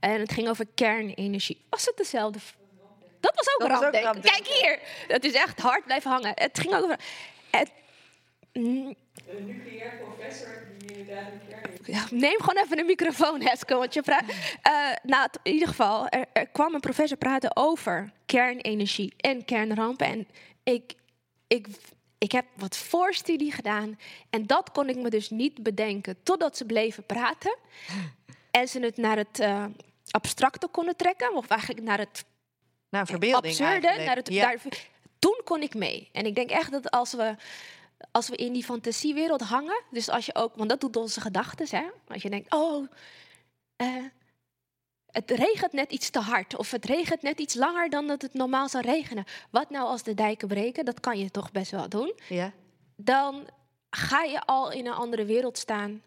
[0.00, 1.64] En het ging over kernenergie.
[1.68, 2.38] Was het dezelfde?
[3.26, 4.20] Dat was ook Dat rampdenken.
[4.20, 4.78] Kijk hier,
[5.08, 6.32] het is echt hard blijven hangen.
[6.34, 6.98] Het ging ook over...
[7.50, 7.70] Het,
[8.52, 8.94] mm,
[9.28, 13.74] Een nucleair professor die inderdaad een kern ja, neem gewoon even een microfoon, Heske.
[13.74, 14.24] Want je praat.
[14.62, 14.72] Eh,
[15.02, 20.06] nou, in ieder geval, er, er kwam een professor praten over kernenergie en kernrampen.
[20.06, 20.28] En
[20.62, 20.94] ik,
[21.46, 21.66] ik,
[22.18, 23.98] ik heb wat voorstudie gedaan.
[24.30, 27.56] En dat kon ik me dus niet bedenken totdat ze bleven praten.
[28.50, 29.64] En ze het naar het eh,
[30.10, 31.34] abstracte konden trekken.
[31.34, 32.24] Of eigenlijk naar het
[32.88, 33.70] Naar verbeelding absurde.
[33.72, 34.06] eigenlijk.
[34.06, 34.42] Naar het, Ja.
[34.46, 34.86] daar-
[35.18, 36.08] toen kon ik mee.
[36.12, 37.34] En ik denk echt dat als we,
[38.10, 41.66] als we in die fantasiewereld hangen, dus als je ook, want dat doet onze gedachten,
[41.70, 41.84] hè?
[42.08, 42.86] Als je denkt, oh,
[43.76, 44.04] eh,
[45.10, 48.34] het regent net iets te hard, of het regent net iets langer dan dat het
[48.34, 49.24] normaal zou regenen.
[49.50, 50.84] Wat nou als de dijken breken?
[50.84, 52.12] Dat kan je toch best wel doen.
[52.28, 52.52] Ja.
[52.96, 53.46] Dan
[53.90, 56.02] ga je al in een andere wereld staan.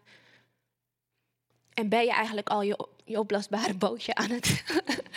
[1.74, 4.64] En ben je eigenlijk al je, je opblaasbare bootje aan het,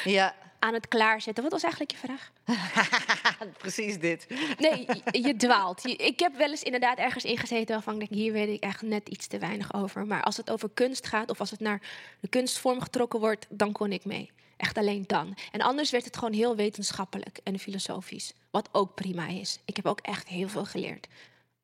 [0.04, 1.44] Ja, aan het klaarzetten.
[1.44, 2.32] Wat was eigenlijk je vraag?
[3.58, 4.28] precies dit.
[4.60, 5.82] Nee, je, je dwaalt.
[5.84, 8.82] Je- ik heb wel eens inderdaad ergens ingezeten waarvan ik denk, hier weet ik echt
[8.82, 10.06] net iets te weinig over.
[10.08, 11.82] Maar als het over kunst gaat of als het naar
[12.20, 14.32] de kunstvorm getrokken wordt, dan kon ik mee.
[14.58, 15.38] Echt alleen dan.
[15.52, 18.34] En anders werd het gewoon heel wetenschappelijk en filosofisch.
[18.52, 19.60] Wat ook prima is.
[19.66, 21.08] Ik heb ook echt heel veel geleerd.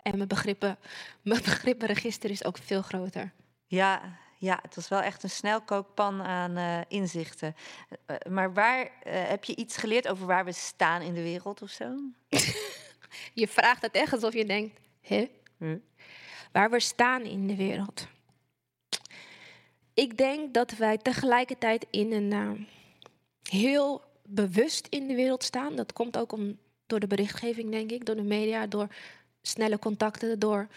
[0.01, 0.77] En mijn begrippen,
[1.21, 3.31] mijn begrippenregister is ook veel groter.
[3.67, 4.01] Ja,
[4.39, 7.55] ja, het was wel echt een snelkookpan aan eh, inzichten.
[8.05, 11.61] Eh, maar waar eh, heb je iets geleerd over waar we staan in de wereld
[11.61, 11.95] of zo?
[13.33, 15.29] Je vraagt het echt alsof je denkt, hè?
[16.51, 18.07] Waar we staan in de wereld.
[19.99, 22.51] Ik denk dat wij tegelijkertijd in een eh,
[23.49, 25.75] heel bewust in de wereld staan.
[25.75, 28.87] Dat komt ook om, door de berichtgeving, denk ik, door de media, door
[29.41, 30.67] snelle contacten, door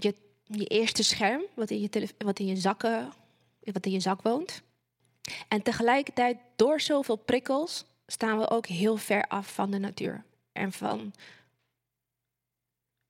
[0.00, 0.14] je,
[0.46, 3.12] je eerste scherm, wat in je, wat in je zakken,
[3.60, 4.62] wat in je zak woont.
[5.48, 10.72] En tegelijkertijd, door zoveel prikkels, staan we ook heel ver af van de natuur en
[10.72, 11.12] van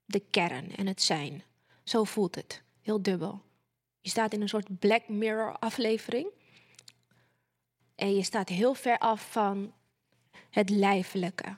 [0.05, 1.43] de kern en het zijn.
[1.85, 3.43] Zo voelt het, heel dubbel.
[4.01, 6.29] Je staat in een soort Black Mirror aflevering.
[7.95, 9.73] En je staat heel ver af van
[10.51, 11.57] het lijfelijke.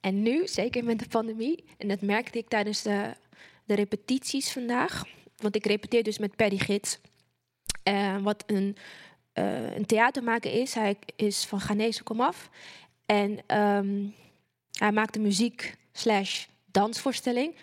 [0.00, 3.16] En nu, zeker met de pandemie, en dat merkte ik tijdens de,
[3.64, 5.04] de repetities vandaag.
[5.36, 6.98] Want ik repeteer dus met Paddy Gids.
[7.82, 8.76] eh, wat een,
[9.32, 10.74] eh, een theatermaker is.
[10.74, 12.50] Hij is van Ghanese komaf.
[13.06, 14.06] En ehm,
[14.78, 17.54] hij maakt een muziek slash dansvoorstelling.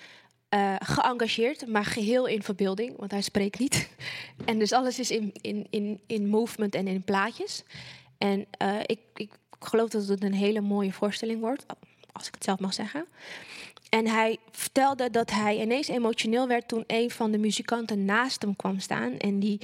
[0.50, 3.90] eh, geëngageerd, maar geheel in verbeelding, want hij spreekt niet.
[4.46, 7.64] en dus alles is in, in, in, in movement en in plaatjes.
[8.18, 8.48] En
[8.86, 11.66] ik, ik geloof dat het een hele mooie voorstelling wordt,
[12.12, 13.06] als ik het zelf mag zeggen.
[13.92, 18.56] En hij vertelde dat hij ineens emotioneel werd toen een van de muzikanten naast hem
[18.56, 19.18] kwam staan.
[19.18, 19.62] En die,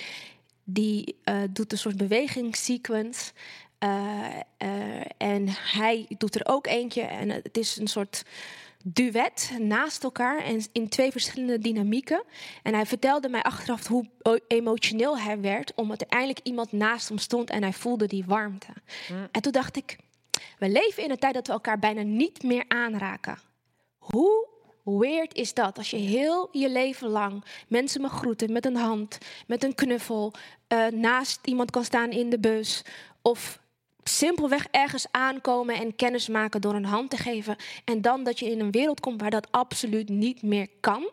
[0.63, 3.31] die eh, doet een soort bewegingssequence
[3.79, 4.25] Uh,
[4.63, 7.01] uh, en hij doet er ook eentje.
[7.01, 8.23] En het is een soort
[8.83, 12.23] duet naast elkaar en in twee verschillende dynamieken.
[12.63, 14.05] En hij vertelde mij achteraf hoe
[14.47, 18.67] emotioneel hij werd, omdat er eindelijk iemand naast hem stond en hij voelde die warmte.
[19.11, 19.27] Mm.
[19.31, 19.97] En toen dacht ik,
[20.59, 23.37] we leven in een tijd dat we elkaar bijna niet meer aanraken.
[24.11, 24.47] Hoe
[24.83, 29.17] weird is dat als je heel je leven lang mensen mag groeten met een hand,
[29.47, 30.33] met een knuffel,
[30.73, 32.83] uh, naast iemand kan staan in de bus
[33.21, 33.59] of
[34.03, 37.55] simpelweg ergens aankomen en kennis maken door een hand te geven.
[37.85, 41.09] En dan dat je in een wereld komt waar dat absoluut niet meer kan.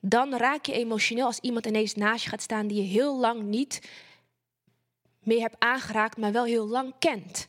[0.00, 3.42] Dan raak je emotioneel als iemand ineens naast je gaat staan die je heel lang
[3.42, 3.88] niet
[5.22, 7.48] meer hebt aangeraakt, maar wel heel lang kent.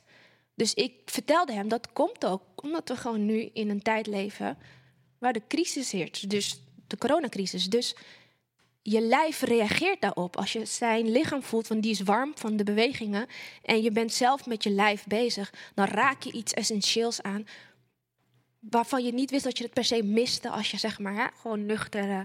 [0.55, 4.57] Dus ik vertelde hem dat komt ook omdat we gewoon nu in een tijd leven
[5.17, 6.29] waar de crisis heerst.
[6.29, 7.69] Dus de coronacrisis.
[7.69, 7.95] Dus
[8.81, 10.37] je lijf reageert daarop.
[10.37, 13.27] Als je zijn lichaam voelt, van die is warm van de bewegingen.
[13.61, 15.53] En je bent zelf met je lijf bezig.
[15.73, 17.47] Dan raak je iets essentieels aan.
[18.59, 21.65] Waarvan je niet wist dat je het per se miste als je zeg maar gewoon
[21.65, 22.19] nuchter uh,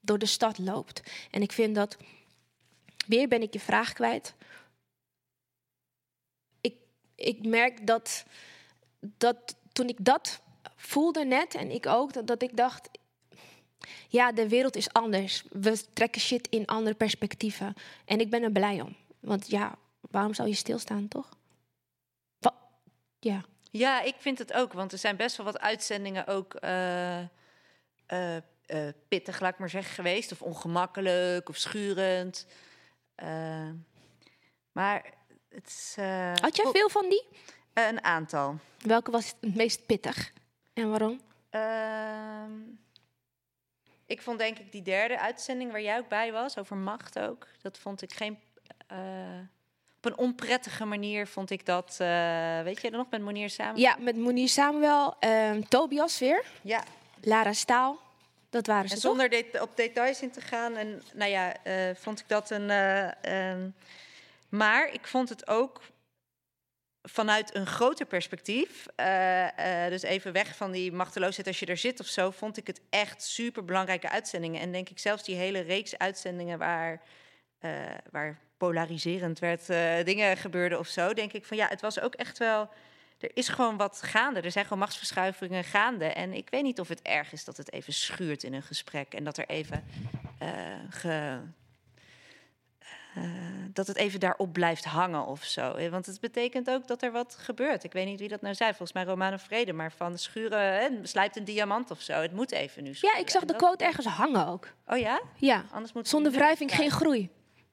[0.00, 1.02] door de stad loopt.
[1.30, 1.96] En ik vind dat.
[3.06, 4.34] Weer ben ik je vraag kwijt.
[7.20, 8.24] Ik, merk dat,
[9.00, 10.40] dat toen ik dat
[10.76, 12.88] voelde net en ik ook, dat, dat ik dacht,
[14.08, 15.44] ja, de wereld is anders.
[15.50, 17.74] We trekken shit in andere perspectieven.
[18.04, 18.96] En ik ben er blij om.
[19.20, 21.28] Want ja, waarom zou je stilstaan, toch?
[23.20, 23.44] ja.
[23.70, 24.72] Ja, ik vind het ook.
[24.72, 27.26] Want er zijn best wel wat uitzendingen ook uh, uh,
[28.06, 30.32] uh, pittig, laat ik maar zeggen, geweest.
[30.32, 32.46] Of ongemakkelijk of schurend.
[34.72, 35.14] maar
[35.54, 35.96] het is...
[36.40, 37.24] Had jij veel van die?
[37.88, 38.58] een aantal.
[38.78, 40.32] Welke was het meest pittig?
[40.72, 41.20] En waarom?
[41.50, 42.52] Ehm,
[44.06, 47.46] ik vond denk ik die derde uitzending waar jij ook bij was, over macht ook.
[47.62, 48.38] Dat vond ik geen.
[48.92, 48.98] Uh,
[49.96, 51.96] op een onprettige manier vond ik dat.
[52.64, 53.80] Weet je nog met Monier samen?
[53.80, 55.14] Ja, met Monier Samuel.
[55.20, 56.44] Uh, Tobias weer.
[56.62, 56.82] Ja.
[57.22, 57.98] Lara Staal.
[58.50, 58.94] Dat waren ze.
[58.94, 60.76] En zonder de op details in te gaan.
[60.76, 61.56] En nou ja,
[61.94, 62.70] vond ik dat een.
[64.50, 65.80] Maar ik vond het ook
[67.02, 71.76] vanuit een groter perspectief, uh, uh, dus even weg van die machteloosheid als je er
[71.76, 74.60] zit of zo, vond ik het echt super belangrijke uitzendingen.
[74.60, 77.02] En denk ik zelfs die hele reeks uitzendingen waar,
[77.60, 77.70] uh,
[78.10, 79.66] waar polariserend werd,
[80.06, 82.68] dingen gebeurden of zo, denk ik van ja, het was ook echt wel.
[83.18, 84.40] Er is gewoon wat gaande.
[84.40, 86.04] Er zijn gewoon machtsverschuivingen gaande.
[86.04, 89.14] En ik weet niet of het erg is dat het even schuurt in een gesprek.
[89.14, 89.84] En dat er even
[90.90, 91.40] ge,
[93.16, 93.24] uh,
[93.72, 95.90] dat het even daarop blijft hangen of zo.
[95.90, 97.84] Want het betekent ook dat er wat gebeurt.
[97.84, 100.88] Ik weet niet wie dat nou zei, volgens mij Romano Vrede, maar van schuren, hè,
[101.02, 102.12] slijpt een diamant of zo.
[102.12, 103.16] Het moet even nu schuren.
[103.16, 104.68] Ja, ik zag de quote ergens hangen ook.
[104.86, 105.20] Oh ja?
[105.34, 105.64] Ja.
[105.70, 107.30] Anders moet Zonder wrijving geen groei.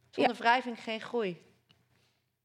[0.09, 0.39] Zonder ja.
[0.39, 1.41] wrijving geen groei.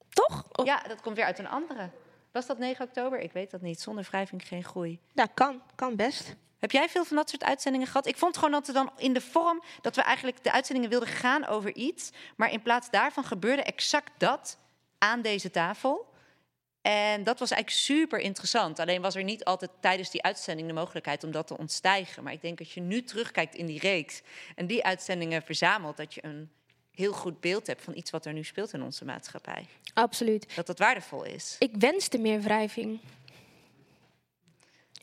[0.09, 0.49] Toch?
[0.53, 0.67] Of...
[0.67, 1.91] Ja, dat komt weer uit een andere.
[2.33, 3.21] Was dat 9 oktober?
[3.21, 3.81] Ik weet dat niet.
[3.81, 5.01] Zonder wrijving geen groei.
[5.13, 5.63] Ja, kan.
[5.75, 6.37] Kan best.
[6.63, 8.07] Heb jij veel van dat soort uitzendingen gehad?
[8.07, 11.09] Ik vond gewoon dat er dan in de vorm dat we eigenlijk de uitzendingen wilden
[11.09, 14.59] gaan over iets, maar in plaats daarvan gebeurde exact dat
[14.99, 16.13] aan deze tafel.
[16.83, 18.79] En dat was eigenlijk super interessant.
[18.79, 22.23] Alleen was er niet altijd tijdens die uitzending de mogelijkheid om dat te ontstijgen.
[22.23, 24.23] Maar ik denk dat je nu terugkijkt in die reeks
[24.55, 26.51] en die uitzendingen verzamelt, dat je een
[26.91, 29.67] heel goed beeld hebt van iets wat er nu speelt in onze maatschappij.
[29.95, 30.55] Absoluut.
[30.55, 31.57] Dat dat waardevol is.
[31.59, 33.01] Ik wenste meer wrijving.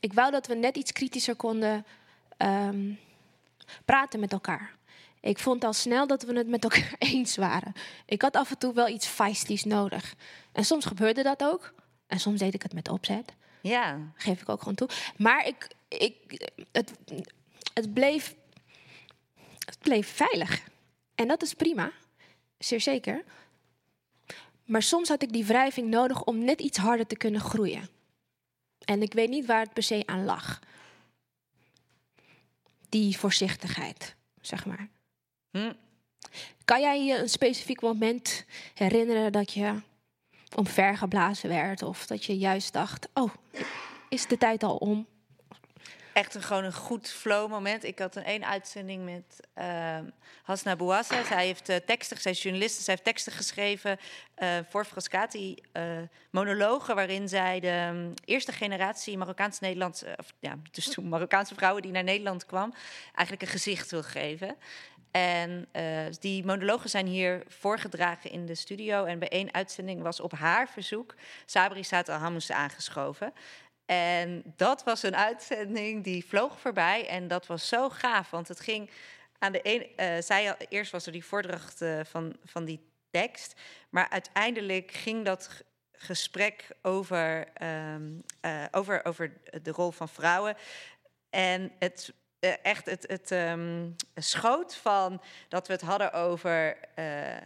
[0.00, 1.86] Ik wou dat we net iets kritischer konden
[2.38, 2.98] um,
[3.84, 4.78] praten met elkaar.
[5.20, 7.72] Ik vond al snel dat we het met elkaar eens waren.
[8.06, 10.14] Ik had af en toe wel iets feisties nodig.
[10.52, 11.74] En soms gebeurde dat ook.
[12.06, 13.32] En soms deed ik het met opzet.
[13.62, 13.98] Ja.
[14.14, 14.88] Geef ik ook gewoon toe.
[15.16, 16.92] Maar ik, ik, het,
[17.74, 18.34] het, bleef,
[19.58, 20.68] het bleef veilig.
[21.14, 21.92] En dat is prima.
[22.58, 23.24] Zeer zeker.
[24.64, 27.88] Maar soms had ik die wrijving nodig om net iets harder te kunnen groeien.
[28.84, 30.58] En ik weet niet waar het per se aan lag.
[32.88, 34.88] Die voorzichtigheid, zeg maar.
[35.50, 35.72] Hm.
[36.64, 38.44] Kan jij je een specifiek moment
[38.74, 39.80] herinneren dat je
[40.56, 41.82] omvergeblazen werd?
[41.82, 43.34] Of dat je juist dacht, oh,
[44.08, 45.06] is de tijd al om?
[46.20, 47.84] Echt een, gewoon een goed flow moment.
[47.84, 49.98] Ik had een één uitzending met uh,
[50.42, 51.24] Hasna Bouassa.
[51.24, 53.98] Zij heeft uh, teksten, zij is journaliste, zij heeft teksten geschreven
[54.38, 55.56] uh, voor Frascati.
[55.72, 55.82] Uh,
[56.30, 61.92] monologen waarin zij de um, eerste generatie Marokkaanse Nederlandse, of ja, dus Marokkaanse vrouwen die
[61.92, 62.74] naar Nederland kwam,
[63.14, 64.56] eigenlijk een gezicht wil geven.
[65.10, 65.68] En
[66.20, 69.04] die monologen zijn hier voorgedragen in de studio.
[69.04, 71.14] En bij één uitzending was op haar verzoek
[71.46, 73.32] Sabri Saat Al-Hamous aangeschoven.
[73.90, 77.08] En dat was een uitzending die vloog voorbij.
[77.08, 78.90] En dat was zo gaaf, want het ging
[79.38, 79.86] aan de een.
[79.96, 82.80] Uh, zij, eerst was er die voordracht uh, van, van die
[83.10, 83.60] tekst.
[83.88, 88.10] Maar uiteindelijk ging dat gesprek over, ehm,
[88.40, 90.56] eh, over, over de rol van vrouwen.
[91.30, 97.36] En het eh, echt het, het ehm, schoot van dat we het hadden over eh,
[97.36, 97.42] eh,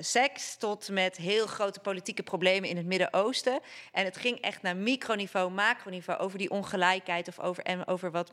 [0.00, 3.60] seks tot met heel grote politieke problemen in het Midden-Oosten.
[3.92, 8.30] En het ging echt naar microniveau, macroniveau over die ongelijkheid of over, en over wat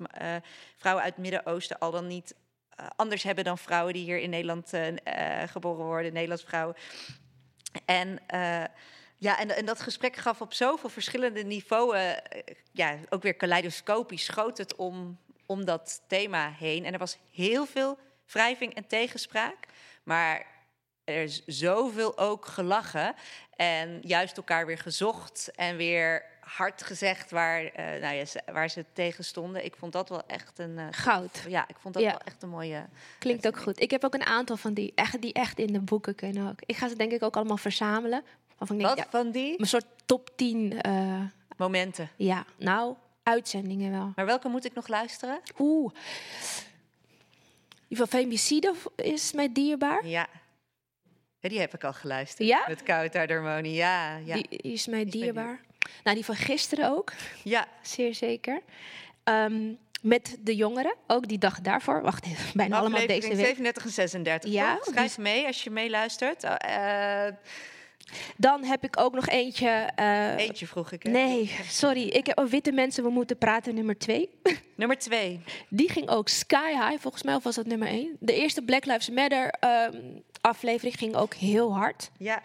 [0.77, 2.36] vrouwen uit het Midden-Oosten al dan niet
[2.95, 4.72] anders hebben dan vrouwen die hier in Nederland
[5.45, 6.76] geboren worden, Nederlandse vrouwen.
[7.86, 8.19] En
[9.18, 12.19] ja, en, dat gesprek gaf op zoveel verschillende niveaus,
[12.72, 16.86] ja, ook weer kaleidoscopisch, schoot het om, om dat thema heen.
[16.86, 19.58] En er was heel veel wrijving en tegenspraak,
[20.04, 20.46] maar
[21.04, 23.16] er is zoveel ook gelachen
[23.56, 28.70] en juist elkaar weer gezocht en weer hard gezegd waar, eh, nou ja, ze- waar
[28.70, 29.66] ze tegen stonden.
[29.66, 30.78] Ik vond dat wel echt een...
[30.80, 31.44] eh, Goud.
[31.48, 32.10] Ja, ik vond dat Ja.
[32.10, 32.86] wel echt een mooie...
[33.20, 33.80] Klinkt ook goed.
[33.80, 36.60] Ik heb ook een aantal van die echt, die echt in de boeken kunnen ook.
[36.66, 38.24] Ik ga ze denk ik ook allemaal verzamelen.
[38.60, 39.60] Ik denk, Wat ja, van die?
[39.60, 40.82] Een soort top 10.
[40.82, 41.22] eh,
[41.58, 42.10] Momenten.
[42.16, 42.96] ja, nou,
[43.26, 44.12] uitzendingen wel.
[44.16, 45.40] Maar welke moet ik nog luisteren?
[45.60, 45.94] Oeh.
[47.88, 50.08] Die van Femicide is mij dierbaar.
[50.08, 50.28] Ja.
[51.40, 52.48] Die heb ik al geluisterd.
[52.48, 52.64] Ja?
[52.68, 54.18] Met Koudharmonie, ja.
[54.18, 54.36] ja.
[54.36, 55.60] Die is mij dierbaar.
[56.04, 57.14] Nou, die van gisteren ook.
[57.44, 57.68] Ja.
[57.82, 58.62] Zeer zeker.
[59.24, 62.02] Ehm, met de jongeren, ook die dag daarvoor.
[62.02, 63.38] Wacht, bijna allemaal deze week.
[63.46, 64.52] 37 en 36.
[64.52, 66.44] Ja, Ja, Schrijf mee als je meeluistert.
[66.44, 67.28] Uh,
[68.38, 69.68] Dan heb ik ook nog eentje.
[69.95, 71.03] eh, eentje vroeg ik.
[71.03, 71.10] Hè?
[71.11, 72.07] Nee, sorry.
[72.07, 74.30] Ik heb oh, Witte Mensen, we moeten praten, nummer twee.
[74.76, 75.44] Nummer twee.
[75.69, 78.15] Die ging ook sky high, volgens mij, of was dat nummer één?
[78.19, 80.02] De eerste Black Lives Matter ehm,
[80.41, 82.10] aflevering ging ook heel hard.
[82.18, 82.41] Ja.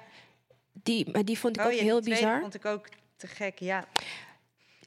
[0.72, 2.40] Die, maar die vond ik Oh, ook ja, die heel tweede bizar.
[2.40, 3.84] vond ik ook te gek, ja.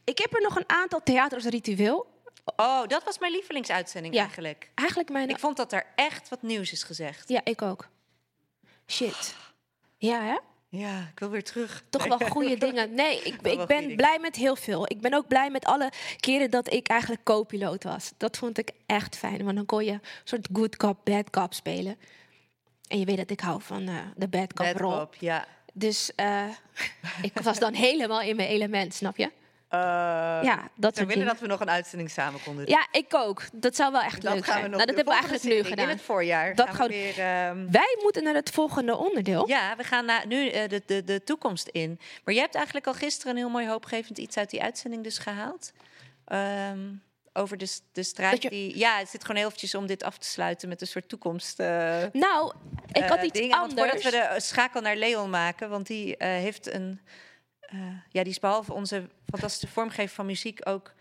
[0.03, 2.07] Ik heb er nog een aantal theaters ritueel.
[2.55, 4.21] Oh, dat was mijn lievelingsuitzending Ja.
[4.21, 4.69] eigenlijk.
[4.75, 5.29] Eigenlijk mijn...
[5.29, 7.29] Ik vond dat er echt wat nieuws is gezegd.
[7.29, 7.87] Ja, ik ook.
[8.87, 9.35] Shit.
[9.97, 10.37] Ja, hè?
[10.75, 11.83] Ja, ik wil weer terug.
[11.89, 12.93] Toch wel goede dingen.
[12.93, 14.85] Nee, ik, ik ben blij met heel veel.
[14.89, 18.11] Ik ben ook blij met alle keren dat ik eigenlijk co-piloot was.
[18.17, 19.43] Dat vond ik echt fijn.
[19.43, 21.97] Want dan kon je een soort good cop, bad cop spelen.
[22.87, 24.91] En je weet dat ik hou van eh, de bad cop Bad rol.
[24.97, 25.45] cop, ja.
[25.73, 26.49] Dus eh,
[27.21, 29.31] ik was dan helemaal in mijn element, snap je?
[29.73, 29.79] Uh,
[30.43, 32.75] Ja, dat zou willen dat we nog een uitzending samen konden doen.
[32.75, 33.41] Ja, ik ook.
[33.53, 34.63] Dat zou wel echt dat leuk gaan zijn.
[34.63, 35.85] we nog nou, dat hebben we eigenlijk nu gedaan.
[35.89, 36.55] In het voorjaar.
[36.55, 37.19] Dat gaan we we- weer...
[37.25, 39.47] ehm, Wij moeten naar het volgende onderdeel.
[39.47, 41.99] Ja, we gaan naar, nu eh, de, de, de toekomst in.
[42.23, 45.17] Maar je hebt eigenlijk al gisteren een heel mooi hoopgevend iets uit die uitzending dus
[45.17, 45.71] gehaald.
[46.25, 46.79] Ehm,
[47.33, 48.77] over de, de strijd je- die...
[48.77, 51.59] Ja, het zit gewoon heel eventjes om dit af te sluiten met een soort toekomst...
[51.59, 52.53] eh, Nou,
[52.91, 53.57] ik had iets dingen.
[53.59, 53.91] Want anders.
[54.03, 56.99] voordat we de schakel naar Leon maken, want die heeft een...
[57.73, 57.79] eh,
[58.09, 60.93] ja, die is behalve onze fantastische vormgever van muziek ook...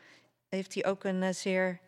[0.48, 1.78] heeft hij ook een eh, zeer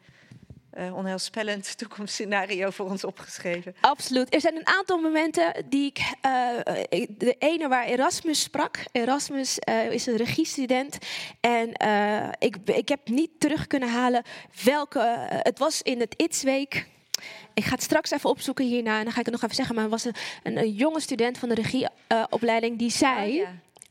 [0.71, 3.75] eh, onheilspellend toekomstscenario voor ons opgeschreven.
[3.81, 4.35] Absoluut.
[4.35, 6.01] Er zijn een aantal momenten die ik.
[7.19, 8.79] de ene waar Erasmus sprak.
[8.93, 9.59] Erasmus
[9.91, 10.99] is een regiestudent.
[11.41, 11.69] En
[12.39, 14.23] ik, ik heb niet terug kunnen halen
[14.65, 15.27] welke.
[15.29, 16.87] het was in het ITS Week.
[17.55, 19.75] Ik ga het straks even opzoeken hierna en dan ga ik het nog even zeggen.
[19.75, 23.47] Maar het was een, een, een jonge student van de regieopleiding die zei.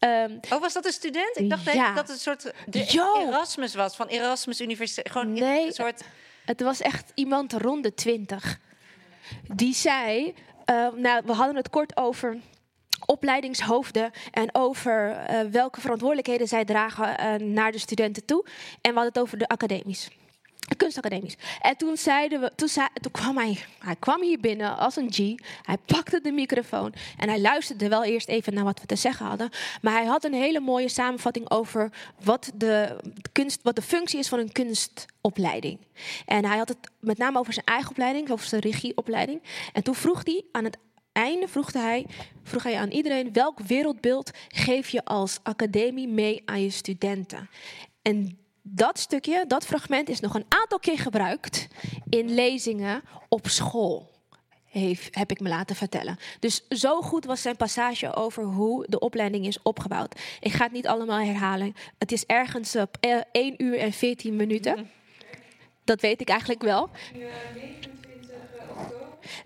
[0.08, 1.38] Ehm, Oh, was dat een student?
[1.38, 1.94] Ik dacht Ja.
[1.94, 3.28] dat het een soort de Yo.
[3.28, 5.12] Erasmus was, van Erasmus Universiteit.
[5.12, 6.04] Gewoon Nee, een soort...
[6.46, 8.60] Het was echt iemand rond de twintig.
[9.48, 10.34] Die zei,
[10.66, 12.38] eh, nou, we hadden het kort over
[13.06, 18.46] opleidingshoofden en over eh, welke verantwoordelijkheden zij dragen eh, naar de studenten toe.
[18.82, 20.08] En we hadden het over de academies.
[20.68, 21.36] De Kunstacademisch.
[21.62, 22.70] En toen zeiden we, toen,
[23.02, 25.18] toen kwam hij, hij kwam hier binnen als een G.
[25.62, 29.26] Hij pakte de microfoon en hij luisterde wel eerst even naar wat we te zeggen
[29.26, 29.50] hadden.
[29.82, 31.92] Maar hij had een hele mooie samenvatting over
[32.24, 32.98] wat de,
[33.32, 35.80] kunst, wat de functie is van een kunstopleiding.
[36.26, 39.42] En hij had het met name over zijn eigen opleiding, over zijn regieopleiding.
[39.74, 40.78] En toen vroeg hij aan het
[41.12, 42.06] einde vroeg hij,
[42.44, 47.50] vroeg hij aan iedereen: welk wereldbeeld geef je als academie mee aan je studenten?
[48.02, 51.68] En dat stukje, dat fragment is nog een aantal keer gebruikt
[52.10, 54.12] in lezingen op school.
[54.66, 56.18] Heeft, heb ik me laten vertellen.
[56.40, 60.20] Dus zo goed was zijn passage over hoe de opleiding is opgebouwd.
[60.40, 61.76] Ik ga het niet allemaal herhalen.
[61.98, 64.90] Het is ergens op eh, 1 uur en 14 minuten.
[65.84, 66.90] Dat weet ik eigenlijk wel.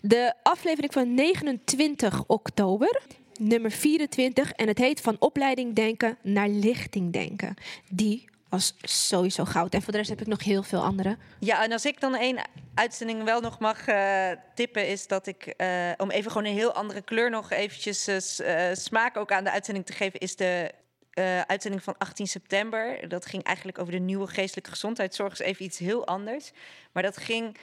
[0.01, 3.01] De aflevering van 29 oktober,
[3.39, 4.51] nummer 24.
[4.51, 7.53] En het heet Van opleiding denken naar lichting denken.
[7.89, 9.73] Die was sowieso goud.
[9.73, 11.17] En voor de rest heb ik nog heel veel andere.
[11.39, 12.39] Ja, en als ik dan één
[12.73, 16.73] uitzending wel nog mag uh, tippen, is dat ik, uh, om even gewoon een heel
[16.73, 18.07] andere kleur nog eventjes
[18.39, 20.71] uh, smaak ook aan de uitzending te geven, is de
[21.47, 23.09] uitzending van 18 september.
[23.09, 25.31] Dat ging eigenlijk over de nieuwe geestelijke gezondheidszorg.
[25.31, 26.51] is even iets heel anders.
[26.91, 27.57] Maar dat ging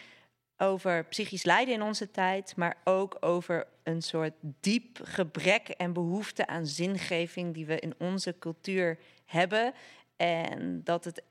[0.59, 6.47] over psychisch lijden in onze tijd, maar ook over een soort diep gebrek en behoefte
[6.47, 9.73] aan zingeving die we in onze cultuur hebben.
[10.17, 11.23] En dat het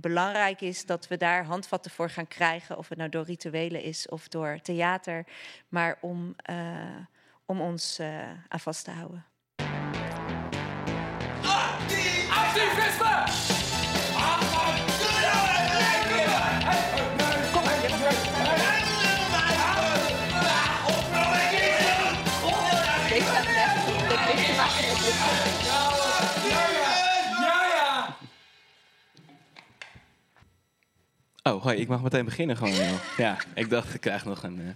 [0.00, 4.08] belangrijk is dat we daar handvatten voor gaan krijgen, of het nou door rituelen is
[4.08, 5.26] of door theater,
[5.68, 6.96] maar om, uh,
[7.46, 9.24] om ons uh, aan vast te houden.
[12.30, 12.83] Activisme!
[31.46, 32.98] Oh, hoi, ik mag meteen beginnen gewoon.
[33.16, 34.58] ja, ik dacht, ik krijg nog een...
[34.58, 34.68] Uh...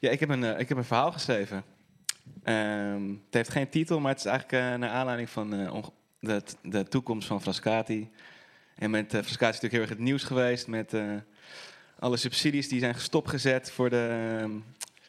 [0.00, 1.64] Ja, ik heb een, uh, ik heb een verhaal geschreven.
[2.44, 5.50] Um, het heeft geen titel, maar het is eigenlijk uh, naar aanleiding van
[6.20, 8.10] de, de toekomst van Frascati.
[8.74, 10.94] En met Frascati is natuurlijk heel erg het nieuws geweest met
[11.98, 14.50] alle subsidies die zijn gestopgezet voor de ehm,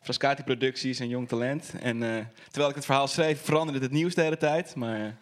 [0.01, 1.73] Frascati-producties en jong talent.
[1.81, 1.99] En
[2.45, 4.75] terwijl ik het verhaal schreef, veranderde het nieuws de hele tijd.
[4.75, 5.15] Maar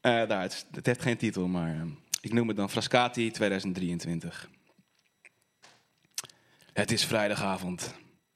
[0.00, 1.70] daar, het, het, heeft geen titel, maar...
[1.70, 1.88] Ehm,
[2.26, 4.50] ik noem het dan Frascati 2023.
[6.72, 7.94] Het is vrijdagavond,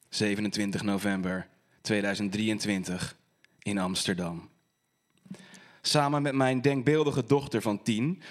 [0.08, 1.48] 27 november
[1.80, 3.16] 2023
[3.58, 4.48] in Amsterdam.
[5.80, 8.22] Samen met mijn denkbeeldige dochter van 10,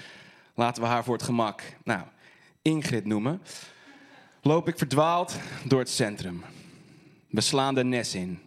[0.56, 2.04] laten we haar voor het gemak, nou,
[2.62, 3.42] Ingrid noemen,
[4.42, 6.44] loop ik verdwaald door het centrum.
[7.30, 8.40] We slaan de Nes in.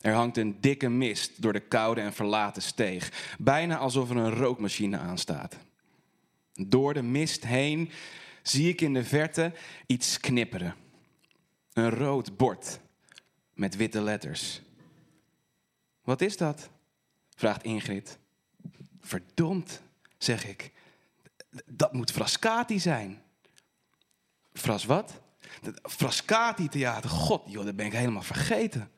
[0.00, 4.34] Er hangt een dikke mist door de koude en verlaten steeg, bijna alsof er een
[4.34, 5.56] rookmachine aanstaat.
[6.56, 7.90] Door de mist heen
[8.42, 9.52] zie ik in de verte
[9.86, 10.74] iets knipperen.
[11.72, 12.80] Een rood bord
[13.54, 14.60] met witte letters.
[16.02, 16.70] Wat is dat?
[17.34, 18.18] vraagt Ingrid.
[19.00, 19.82] Verdomd,
[20.18, 20.72] zeg ik.
[21.64, 23.22] Dat moet Frascati zijn.
[24.52, 25.20] Fras wat?
[25.82, 27.10] Frascati theater.
[27.10, 28.90] God, joh, dat ben ik helemaal vergeten.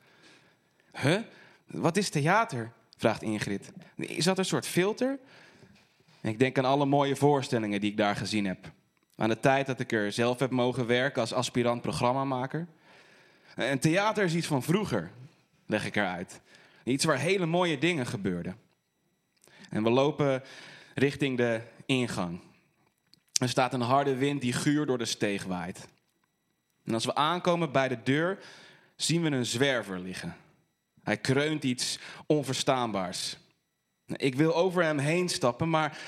[0.93, 1.21] Huh?
[1.67, 2.73] Wat is theater?
[2.97, 3.73] vraagt Ingrid.
[3.97, 5.19] Is dat een soort filter?
[6.21, 8.73] Ik denk aan alle mooie voorstellingen die ik daar gezien heb.
[9.17, 12.67] Aan de tijd dat ik er zelf heb mogen werken als aspirant programmamaker.
[13.55, 15.11] En theater is iets van vroeger,
[15.67, 16.41] leg ik eruit.
[16.85, 18.57] Iets waar hele mooie dingen gebeurden.
[19.71, 20.43] En we lopen
[20.95, 22.41] richting de ingang.
[23.41, 25.89] Er staat een harde wind die guur door de steeg waait.
[26.85, 28.39] En als we aankomen bij de deur,
[28.97, 30.37] zien we een zwerver liggen.
[31.03, 33.37] Hij kreunt iets onverstaanbaars.
[34.17, 35.99] Ik wil over hem heen stappen, maar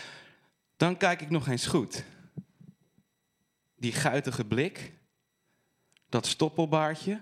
[0.76, 2.04] dan kijk ik nog eens goed.
[3.76, 4.92] Die guitige blik,
[6.08, 7.20] dat stoppelbaardje,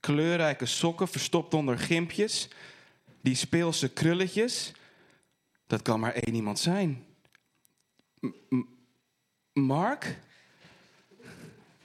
[0.00, 2.48] kleurrijke sokken verstopt onder gimpjes,
[3.20, 4.72] die speelse krulletjes.
[5.66, 7.06] Dat kan maar één iemand zijn.
[9.52, 10.18] Mark?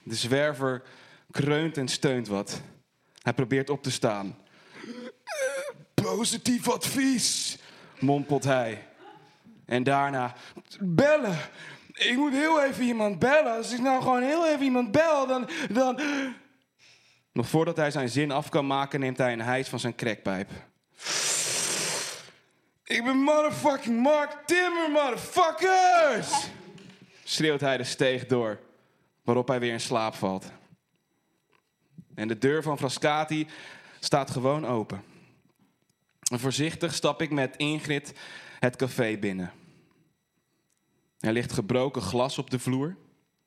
[0.03, 0.83] De zwerver
[1.31, 2.61] kreunt en steunt wat.
[3.21, 4.37] Hij probeert op te staan.
[5.93, 7.57] Positief advies,
[7.99, 8.87] mompelt hij.
[9.65, 10.33] En daarna
[10.79, 11.37] bellen.
[11.93, 13.55] Ik moet heel even iemand bellen.
[13.55, 15.99] Als ik nou gewoon heel even iemand bel, dan, dan...
[17.31, 20.49] Nog voordat hij zijn zin af kan maken, neemt hij een hijs van zijn crackpijp.
[22.83, 26.47] Ik ben motherfucking Mark Timmer, motherfuckers!
[27.23, 28.59] Schreeuwt hij de steeg door,
[29.23, 30.51] waarop hij weer in slaap valt.
[32.15, 33.47] En de deur van Frascati
[33.99, 35.03] staat gewoon open.
[36.33, 38.13] En voorzichtig stap ik met Ingrid
[38.59, 39.51] het café binnen.
[41.19, 42.95] Er ligt gebroken glas op de vloer.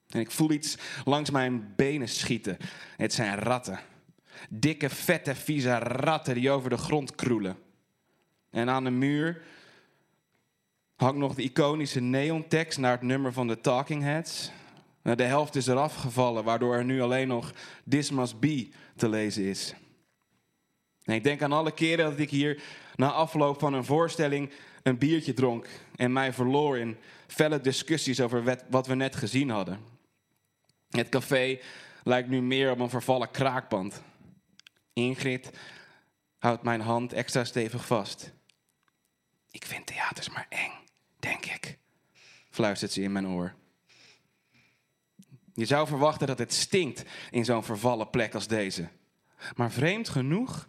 [0.09, 2.57] En ik voel iets langs mijn benen schieten.
[2.97, 3.81] Het zijn ratten.
[4.49, 7.57] Dikke, vette, vieze ratten die over de grond kroelen.
[8.51, 9.43] En aan de muur
[10.97, 14.51] hangt nog de iconische neontekst naar het nummer van de Talking Heads.
[15.03, 17.53] De helft is eraf gevallen, waardoor er nu alleen nog
[17.89, 19.75] This Must Be te lezen is.
[21.15, 22.63] Ik denk aan alle keren dat ik hier
[22.95, 24.51] na afloop van een voorstelling
[24.83, 26.97] een biertje dronk en mij verloor in
[27.27, 29.81] felle discussies over wat we net gezien hadden.
[30.91, 31.59] Het café
[32.05, 34.03] lijkt nu meer op een vervallen kraakpand.
[34.93, 35.51] Ingrid
[36.39, 38.33] houdt mijn hand extra stevig vast.
[39.51, 40.73] Ik vind theaters maar eng,
[41.19, 41.79] denk ik,
[42.51, 43.55] fluistert ze in mijn oor.
[45.55, 48.89] Je zou verwachten dat het stinkt in zo'n vervallen plek als deze.
[49.55, 50.69] Maar vreemd genoeg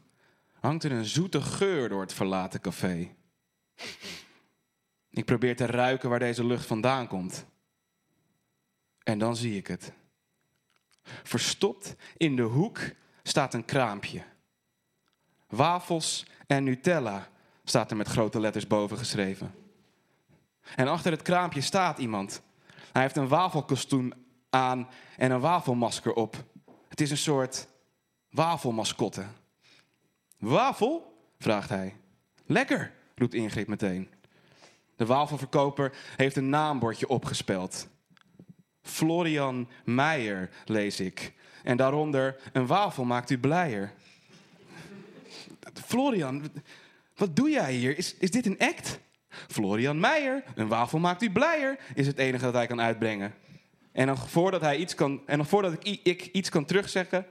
[0.68, 3.15] hangt er een zoete geur door het verlaten café.
[5.10, 7.45] Ik probeer te ruiken waar deze lucht vandaan komt.
[9.03, 9.91] En dan zie ik het.
[11.23, 12.80] Verstopt in de hoek
[13.23, 14.23] staat een kraampje.
[15.48, 17.27] Wafels en Nutella
[17.64, 19.56] staat er met grote letters boven geschreven.
[20.76, 22.41] En achter het kraampje staat iemand.
[22.91, 24.14] Hij heeft een wafelkostuum
[24.49, 26.44] aan en een wafelmasker op.
[26.88, 27.68] Het is een soort
[28.30, 29.26] wafelmascotte.
[30.38, 31.15] Wafel?
[31.39, 31.95] vraagt hij.
[32.45, 34.09] Lekker, roept Ingrid meteen.
[34.95, 37.88] De wafelverkoper heeft een naambordje opgespeld.
[38.81, 41.34] Florian Meijer, lees ik.
[41.64, 43.93] En daaronder, een wafel maakt u blijer.
[45.73, 46.51] Florian,
[47.15, 47.97] wat doe jij hier?
[47.97, 48.99] Is, is dit een act?
[49.30, 53.34] Florian Meijer, een wafel maakt u blijer, is het enige dat hij kan uitbrengen.
[53.91, 57.26] En nog voordat, hij iets kan, en nog voordat ik, ik iets kan terugzeggen,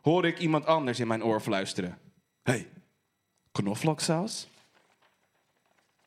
[0.00, 1.98] hoor ik iemand anders in mijn oor fluisteren.
[2.42, 2.68] Hey,
[3.52, 4.48] knoflooksaus?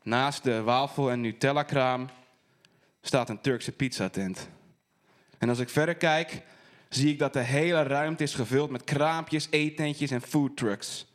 [0.03, 2.09] Naast de wafel- en Nutella-kraam
[3.01, 4.49] staat een Turkse pizzatent.
[5.37, 6.41] En als ik verder kijk,
[6.89, 11.05] zie ik dat de hele ruimte is gevuld met kraampjes, eetentjes en foodtrucks.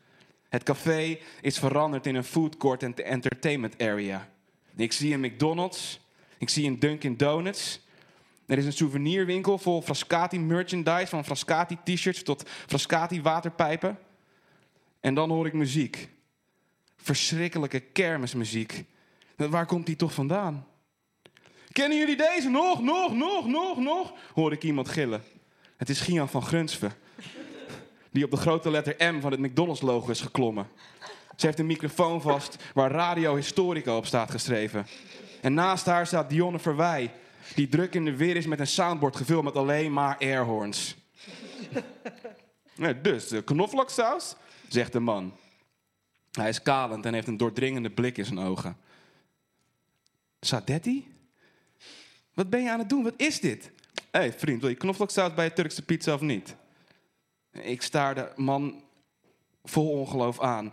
[0.49, 4.29] Het café is veranderd in een food court en entertainment area.
[4.77, 6.01] Ik zie een McDonald's,
[6.39, 7.81] ik zie een Dunkin' Donuts.
[8.47, 13.99] Er is een souvenirwinkel vol Frascati merchandise, van Frascati t-shirts tot Frascati waterpijpen.
[15.01, 16.09] En dan hoor ik muziek.
[16.97, 18.85] Verschrikkelijke kermismuziek.
[19.37, 20.67] Waar komt die toch vandaan?
[21.73, 22.49] Kennen jullie deze?
[22.49, 24.13] Nog, nog, nog, nog, nog?
[24.35, 25.23] Hoor ik iemand gillen.
[25.77, 26.93] Het is Gian van Grunsven.
[28.11, 30.69] Die op de grote letter M van het McDonald's-logo is geklommen.
[31.37, 34.87] Ze heeft een microfoon vast waar Radio Historica op staat geschreven.
[35.41, 37.13] En naast haar staat Dionne Verwij,
[37.55, 40.97] die druk in de weer is met een soundboard gevuld met alleen maar airhorns.
[42.75, 44.37] Ja, dus, uh, knoflooksaus,
[44.69, 45.33] zegt de man.
[46.33, 48.77] Hij is kalend en heeft een doordringende blik in zijn ogen.
[50.41, 51.09] Sadetti?
[52.35, 53.03] Wat ben je aan het doen?
[53.03, 53.71] Wat is dit?
[54.11, 56.55] Hé hey, vriend, wil je knoflooksaus bij je Turkse pizza of niet?
[57.53, 58.83] Ik staar de man
[59.65, 60.73] vol ongeloof aan.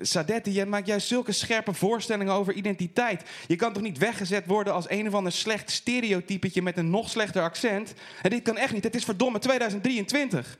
[0.00, 3.30] Sadetti, jij maakt juist zulke scherpe voorstellingen over identiteit.
[3.46, 7.10] Je kan toch niet weggezet worden als een of ander slecht stereotypetje met een nog
[7.10, 7.94] slechter accent?
[8.22, 10.58] En dit kan echt niet, het is verdomme 2023.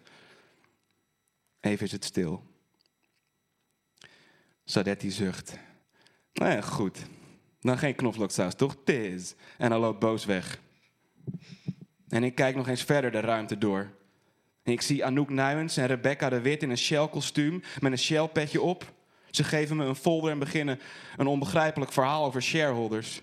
[1.60, 2.42] Even is het stil.
[4.70, 5.58] Sadetti zucht.
[6.32, 6.98] Nou goed.
[7.60, 8.76] Dan geen knoflooksaus, toch?
[8.84, 9.34] Tiz.
[9.58, 10.58] En hij loopt boos weg.
[12.08, 13.90] En ik kijk nog eens verder de ruimte door.
[14.62, 18.62] En ik zie Anouk Nuyens en Rebecca de Wit in een Shell-kostuum met een Shell-petje
[18.62, 18.92] op.
[19.30, 20.80] Ze geven me een folder en beginnen
[21.16, 23.22] een onbegrijpelijk verhaal over shareholders.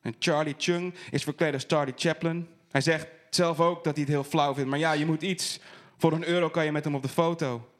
[0.00, 2.48] En Charlie Chung is verkleed als Charlie Chaplin.
[2.70, 4.70] Hij zegt zelf ook dat hij het heel flauw vindt.
[4.70, 5.60] Maar ja, je moet iets.
[5.98, 7.71] Voor een euro kan je met hem op de foto.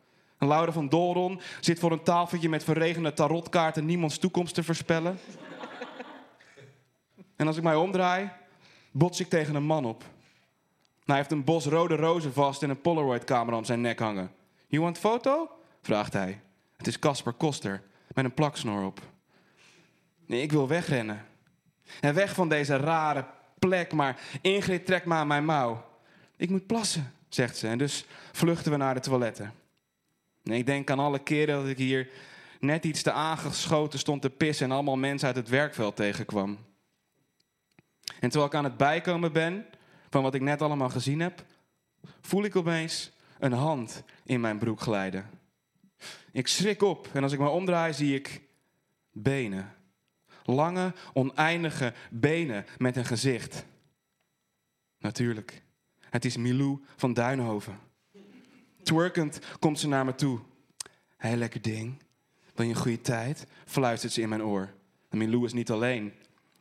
[0.42, 5.18] En Laura van Dolron zit voor een tafeltje met verregende tarotkaarten niemands toekomst te voorspellen.
[7.36, 8.30] en als ik mij omdraai,
[8.90, 10.04] bots ik tegen een man op.
[11.04, 14.30] Hij heeft een bos rode rozen vast en een Polaroid-camera om zijn nek hangen.
[14.66, 15.50] You want foto?
[15.82, 16.40] vraagt hij.
[16.76, 17.82] Het is Casper Koster
[18.14, 19.00] met een plaksnor op.
[20.26, 21.26] Nee, ik wil wegrennen.
[22.00, 23.26] En weg van deze rare
[23.58, 25.84] plek, maar Ingrid trekt me aan mijn mouw.
[26.36, 27.68] Ik moet plassen, zegt ze.
[27.68, 29.61] En dus vluchten we naar de toiletten.
[30.42, 32.10] Nee, ik denk aan alle keren dat ik hier
[32.60, 36.58] net iets te aangeschoten stond te pissen en allemaal mensen uit het werkveld tegenkwam.
[38.20, 39.66] En terwijl ik aan het bijkomen ben
[40.10, 41.44] van wat ik net allemaal gezien heb,
[42.20, 45.30] voel ik opeens een hand in mijn broek glijden.
[46.32, 48.42] Ik schrik op en als ik me omdraai zie ik
[49.12, 49.74] benen.
[50.44, 53.64] Lange, oneindige benen met een gezicht.
[54.98, 55.62] Natuurlijk,
[56.10, 57.78] het is Milou van Duinhoven.
[58.82, 60.38] Twerkend komt ze naar me toe.
[61.16, 62.02] Hey, lekker ding.
[62.54, 63.46] Wil je een goede tijd?
[63.66, 64.68] Fluistert ze in mijn oor.
[65.10, 66.12] En Milou is niet alleen.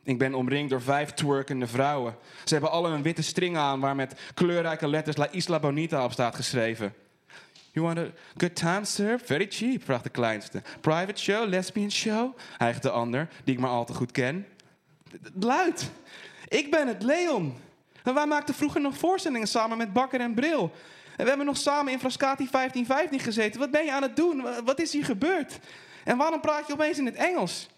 [0.02, 2.16] Ik ben omringd door vijf twerkende vrouwen.
[2.44, 6.12] Ze hebben alle een witte string aan waar met kleurrijke letters La Isla Bonita op
[6.12, 6.94] staat geschreven.
[7.70, 9.20] You want a good time, sir?
[9.24, 10.62] Very cheap, vraagt de kleinste.
[10.80, 12.36] Private show, lesbian show?
[12.58, 14.46] Hijgt de ander, die ik maar al te goed ken.
[15.40, 15.90] Luid!
[16.48, 17.54] Ik ben het, Leon.
[18.02, 20.72] En wij maakten vroeger nog voorstellingen samen met Bakker en Bril.
[21.16, 23.60] En we hebben nog samen in Frascati 1515 gezeten.
[23.60, 24.44] Wat ben je aan het doen?
[24.64, 25.58] Wat is hier gebeurd?
[26.04, 27.68] En waarom praat je opeens in het Engels?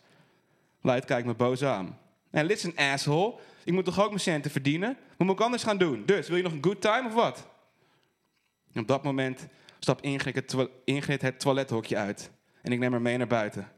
[0.80, 1.98] Luid kijkt me boos aan.
[2.30, 3.34] En listen, asshole.
[3.64, 4.96] Ik moet toch ook mijn centen verdienen?
[5.16, 6.02] Wat moet ik anders gaan doen?
[6.06, 7.46] Dus, wil je nog een good time of wat?
[8.74, 9.46] Op dat moment
[9.78, 12.30] stapt Ingrid het, toilet, toilethokje uit.
[12.62, 13.68] En ik neem haar mee naar buiten.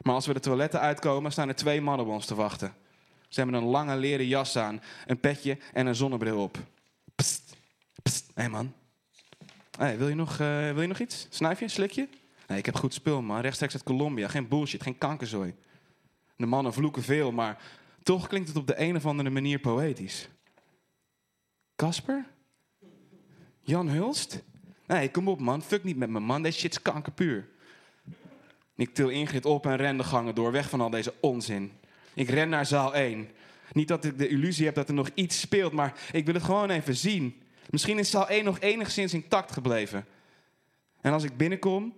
[0.00, 2.74] Maar als we de toiletten uitkomen, staan er twee mannen op ons te wachten.
[3.28, 6.58] Ze hebben een lange leren jas aan, een petje en een zonnebril op.
[7.14, 7.56] Psst,
[8.02, 8.26] psst.
[8.34, 8.72] Hé hey man.
[9.78, 11.26] Hey, wil, je nog, uh, wil je nog iets?
[11.30, 12.08] Snuifje, slikje?
[12.46, 14.28] Nee, ik heb goed spul man, rechtstreeks uit Colombia.
[14.28, 15.54] Geen bullshit, geen kankerzooi.
[16.36, 17.62] De mannen vloeken veel, maar
[18.02, 20.28] toch klinkt het op de een of andere manier poëtisch.
[21.76, 22.24] Kasper?
[23.60, 24.42] Jan Hulst?
[24.86, 27.48] Nee, kom op man, fuck niet met me man, deze shit is kankerpuur.
[28.76, 31.72] Ik til Ingrid op en ren de gangen door, weg van al deze onzin.
[32.14, 33.28] Ik ren naar zaal 1.
[33.72, 36.42] Niet dat ik de illusie heb dat er nog iets speelt, maar ik wil het
[36.42, 37.41] gewoon even zien.
[37.70, 40.06] Misschien is zaal 1 nog enigszins intact gebleven.
[41.00, 41.96] En als ik binnenkom,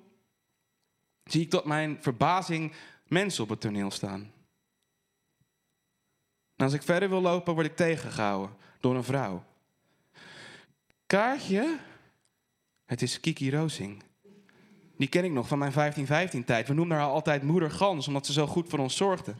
[1.24, 2.72] zie ik tot mijn verbazing
[3.08, 4.32] mensen op het toneel staan.
[6.56, 9.44] En als ik verder wil lopen, word ik tegengehouden door een vrouw.
[11.06, 11.78] Kaartje?
[12.84, 14.02] Het is Kiki Roosing.
[14.96, 16.68] Die ken ik nog van mijn 15-15-tijd.
[16.68, 19.34] We noemden haar altijd moeder Gans, omdat ze zo goed voor ons zorgde.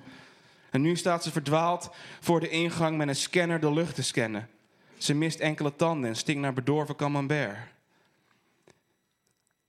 [0.71, 1.91] En nu staat ze verdwaald
[2.21, 4.49] voor de ingang met een scanner de lucht te scannen.
[4.99, 7.59] Ze mist enkele tanden en stinkt naar bedorven camembert.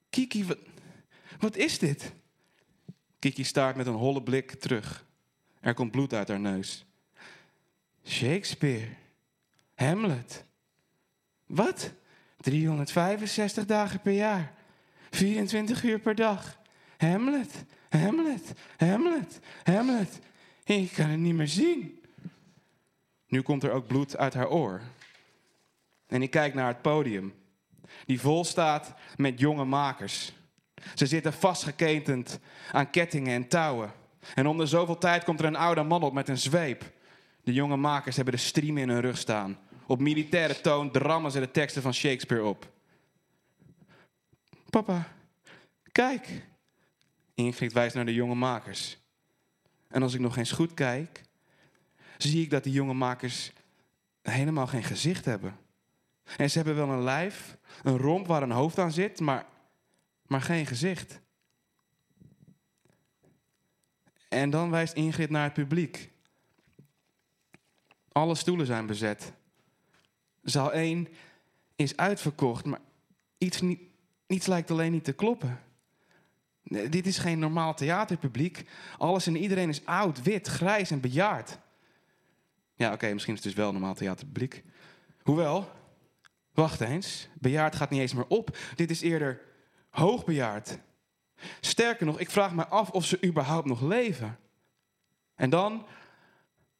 [0.09, 0.45] Kiki,
[1.39, 2.11] wat, is dit?
[3.19, 5.05] Kiki staart met een holle blik terug.
[5.59, 6.85] Er komt bloed uit haar neus.
[8.05, 8.87] Shakespeare.
[9.73, 10.43] Hamlet.
[11.45, 11.91] Wat?
[12.37, 14.53] 365 dagen per jaar.
[15.09, 16.59] 24 uur per dag.
[16.97, 20.19] Hamlet, Hamlet, Hamlet, Hamlet.
[20.63, 22.03] Ik kan het niet meer zien.
[23.27, 24.81] Nu komt er ook bloed uit haar oor.
[26.15, 27.33] En ik kijk naar het podium,
[28.05, 30.33] die vol staat met jonge makers.
[30.93, 32.39] Ze zitten vastgeketend
[32.71, 33.91] aan kettingen en touwen.
[34.35, 36.91] En om de zoveel tijd komt er een oude man op met een zweep.
[37.43, 39.57] De jonge makers hebben de stream in hun rug staan.
[39.87, 42.71] Op militaire toon drammen ze de teksten van Shakespeare op.
[44.69, 45.07] Papa,
[45.91, 46.45] kijk.
[47.33, 48.97] Ingrid wijst naar de jonge makers.
[49.87, 51.21] En als ik nog eens goed kijk,
[52.17, 53.51] zie ik dat die jonge makers
[54.21, 55.63] helemaal geen gezicht hebben.
[56.37, 59.45] En ze hebben wel een lijf, een romp waar een hoofd aan zit, maar,
[60.27, 61.19] maar geen gezicht.
[64.29, 66.11] En dan wijst Ingrid naar het publiek.
[68.11, 69.33] Alle stoelen zijn bezet.
[70.43, 71.07] Zaal 1
[71.75, 72.79] is uitverkocht, maar
[73.37, 73.79] iets, niet,
[74.27, 75.59] iets lijkt alleen niet te kloppen.
[76.63, 78.69] Dit is geen normaal theaterpubliek.
[78.97, 81.57] Alles en iedereen is oud, wit, grijs en bejaard.
[82.75, 84.63] Ja, oké, misschien is het dus wel normaal theaterpubliek.
[85.23, 85.71] Hoewel,
[86.55, 88.57] wacht eens, bejaard gaat niet eens meer op.
[88.75, 89.41] Dit is eerder
[89.89, 90.77] hoogbejaard.
[91.59, 94.37] Sterker nog, ik vraag me af of ze überhaupt nog leven.
[95.35, 95.85] En dan,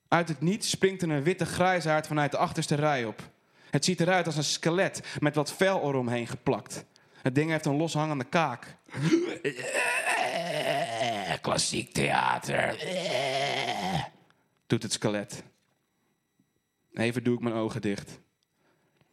[0.08, 3.30] uit het niets, springt er een witte grijsaard vanuit de achterste rij op.
[3.70, 6.86] Het ziet eruit als een skelet met wat vel eromheen geplakt.
[7.22, 8.76] Het ding heeft een loshangende kaak.
[11.42, 12.78] Klassiek theater.
[14.68, 15.44] Doet het skelet.
[16.94, 18.20] Even doe ik mijn ogen dicht.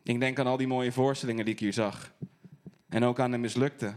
[0.02, 2.12] Ik denk aan al die mooie voorstellingen die ik hier zag.
[2.88, 3.94] En ook aan de mislukte.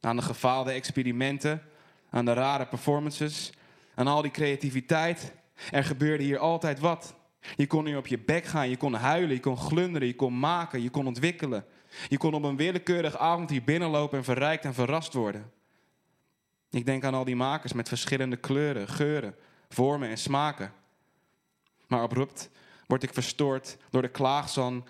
[0.00, 1.62] Aan de gefaalde experimenten.
[2.10, 3.52] Aan de rare performances.
[3.94, 5.32] Aan al die creativiteit.
[5.70, 7.14] Er gebeurde hier altijd wat.
[7.56, 10.38] Je kon hier op je bek gaan, je kon huilen, je kon glunderen, je kon
[10.38, 11.64] maken, je kon ontwikkelen.
[12.08, 15.52] Je kon op een willekeurige avond hier binnenlopen en verrijkt en verrast worden.
[16.70, 19.34] Ik denk aan al die makers met verschillende kleuren, geuren,
[19.68, 20.72] vormen en smaken.
[21.86, 22.50] Maar abrupt
[22.86, 24.84] word ik verstoord door de klaagzang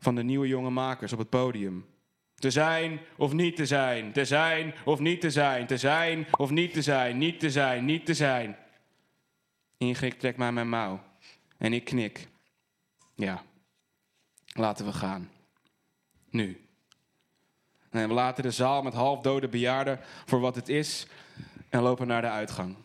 [0.00, 1.86] van de nieuwe jonge makers op het podium.
[2.34, 6.50] Te zijn of niet te zijn, te zijn of niet te zijn, te zijn of
[6.50, 8.56] niet te zijn, niet te zijn, niet te zijn.
[9.76, 11.02] Ingrid trekt mij mijn mouw
[11.58, 12.28] en ik knik.
[13.14, 13.42] Ja,
[14.46, 15.30] laten we gaan.
[16.30, 16.68] Nu.
[17.90, 21.06] En we laten de zaal met halfdode bejaarden voor wat het is
[21.68, 22.76] en lopen naar de uitgang.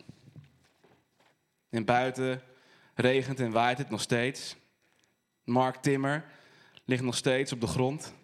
[1.70, 2.42] En buiten
[2.94, 4.56] regent en waait het nog steeds.
[5.44, 6.24] Mark Timmer
[6.86, 8.14] ligt nog steeds op de grond.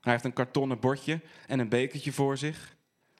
[0.00, 2.76] Hij heeft een kartonnen bordje en een bekertje voor zich.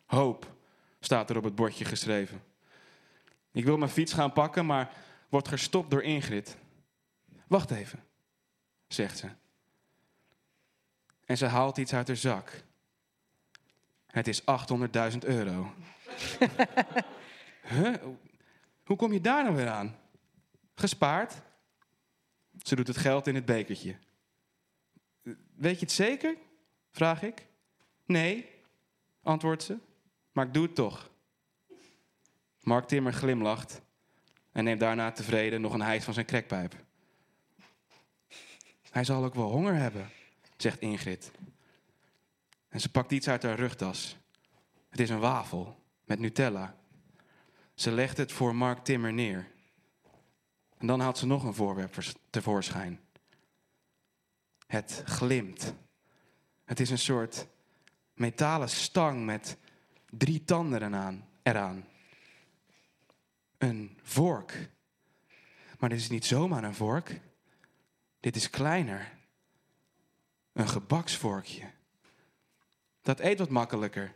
[0.07, 0.55] Hoop
[1.01, 2.43] staat er op het bordje geschreven.
[3.53, 4.95] Ik wil mijn fiets gaan pakken, maar
[5.29, 6.57] word gestopt door Ingrid.
[7.47, 8.05] Wacht even,
[8.87, 9.29] zegt ze.
[11.25, 12.63] En ze haalt iets uit haar zak.
[14.07, 15.75] Het is 800.000 euro.
[17.75, 17.95] huh?
[18.85, 19.97] Hoe kom je daar nou weer aan?
[20.75, 21.35] Gespaard?
[22.63, 23.97] Ze doet het geld in het bekertje.
[25.55, 26.37] Weet je het zeker?
[26.91, 27.47] Vraag ik.
[28.07, 28.51] Nee,
[29.23, 29.79] antwoordt ze.
[30.33, 31.11] Maar ik doe het toch.
[32.61, 33.83] Mark Timmer glimlacht
[34.53, 36.75] en neemt daarna tevreden nog een hijs van zijn krekpijp.
[38.91, 40.11] Hij zal ook wel honger hebben,
[40.57, 41.31] zegt Ingrid.
[42.69, 44.17] En ze pakt iets uit haar rugtas.
[44.89, 46.77] Het is een wafel met Nutella.
[47.75, 49.51] Ze legt het voor Mark Timmer neer.
[50.79, 51.97] En dan haalt ze nog een voorwerp
[52.31, 53.01] tevoorschijn.
[54.73, 55.75] Het glimt.
[56.65, 57.47] Het is een soort
[58.15, 59.57] metalen stang met
[60.11, 60.83] drie tanden
[61.43, 61.87] eraan.
[63.59, 64.71] Een vork.
[65.79, 67.21] Maar dit is niet zomaar een vork.
[68.21, 69.13] Dit is kleiner.
[70.53, 71.71] Een gebaksvorkje.
[73.03, 74.15] Dat eet wat makkelijker,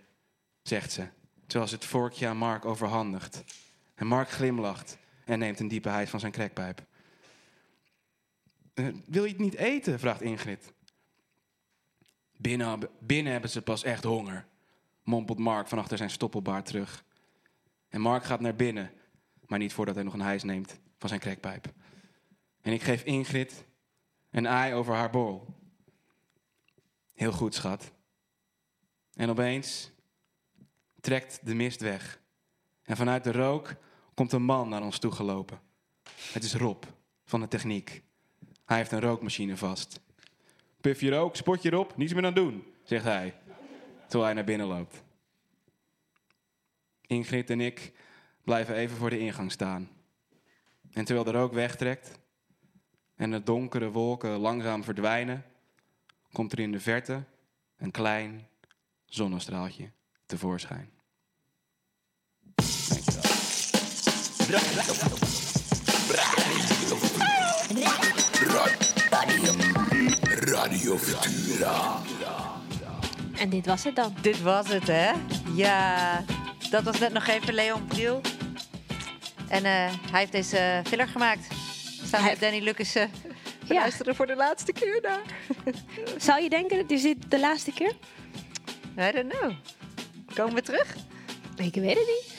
[0.62, 1.08] zegt ze,
[1.46, 3.44] terwijl ze het vorkje aan Mark overhandigt.
[3.94, 6.86] En Mark glimlacht en neemt een diepe heid van zijn krekpijp.
[8.76, 9.98] "Eh, wil je het niet eten?
[9.98, 10.72] vraagt Ingrid.
[12.36, 14.46] Binnen, binnen hebben ze pas echt honger,
[15.02, 17.04] mompelt Mark van achter zijn stoppelbaard terug.
[17.88, 18.92] En Mark gaat naar binnen,
[19.46, 21.72] maar niet voordat hij nog een hijs neemt van zijn krekpijp.
[22.60, 23.64] En ik geef Ingrid
[24.30, 25.46] een ei over haar bol.
[27.14, 27.92] Heel goed, schat.
[29.14, 29.90] En opeens
[31.00, 32.20] trekt de mist weg.
[32.82, 33.74] En vanuit de rook
[34.14, 35.60] komt een man naar ons toe gelopen.
[36.32, 36.84] Het is Rob
[37.24, 38.02] van de techniek.
[38.66, 40.00] Hij heeft een rookmachine vast.
[40.80, 43.34] Puf je rook, spot je erop, niets meer aan doen, zegt hij.
[44.00, 45.02] Terwijl hij naar binnen loopt.
[47.00, 47.92] Ingrid en ik
[48.44, 49.88] blijven even voor de ingang staan.
[50.92, 52.18] En terwijl de rook wegtrekt
[53.14, 55.44] en de donkere wolken langzaam verdwijnen,
[56.32, 57.24] komt er in de verte
[57.76, 58.48] een klein
[59.04, 59.90] zonnestraaltje
[60.26, 60.90] tevoorschijn.
[70.40, 72.00] Radio Futura.
[73.38, 74.14] En dit was het dan.
[74.20, 75.12] Dit was het, hè?
[75.54, 76.24] Ja,
[76.70, 78.20] dat was net nog even Leon Priel.
[79.48, 81.46] En eh, hij heeft deze filler gemaakt.
[82.04, 82.92] Samen met Danny Lucas.
[82.92, 85.22] We luisteren voor de laatste keer naar.
[86.26, 87.92] Zou je denken, dat is dit de laatste keer?
[88.98, 89.52] I don't know.
[90.34, 90.96] Komen we terug?
[91.56, 92.35] Ik weet het niet.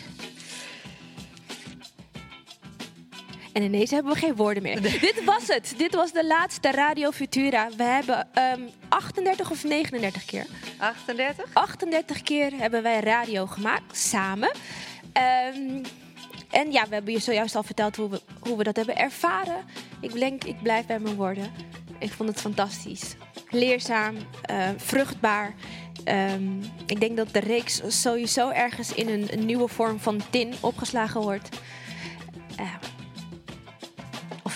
[3.58, 4.82] En ineens hebben we geen woorden meer.
[4.82, 5.74] Dit was het.
[5.78, 7.70] Dit was de laatste Radio Futura.
[7.78, 10.46] We hebben ehm 38 of 39 keer.
[10.78, 11.46] 38?
[11.54, 14.52] 38 keer hebben wij radio gemaakt, samen.
[15.14, 15.84] Ehm,
[16.50, 19.66] en ja, we hebben je zojuist al verteld hoe we, hoe we dat hebben ervaren.
[20.02, 21.52] Ik denk, ik blijf bij mijn woorden.
[22.00, 23.16] Ik vond het fantastisch.
[23.50, 25.54] Leerzaam, eh, vruchtbaar.
[26.04, 30.54] Ehm, ik denk dat de reeks sowieso ergens in een, een nieuwe vorm van tin
[30.60, 31.50] opgeslagen wordt.
[32.58, 32.74] Eh,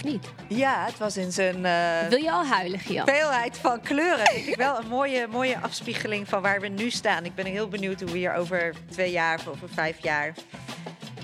[0.04, 0.30] of niet?
[0.48, 3.06] Ja, het was in zijn eh, Wil je al huilen, Gian?
[3.06, 4.26] veelheid van kleuren.
[4.26, 7.26] Denk ik wel een mooie, mooie afspiegeling van waar we nu staan.
[7.26, 10.34] Ik ben heel benieuwd hoe we hier over twee jaar of over vijf jaar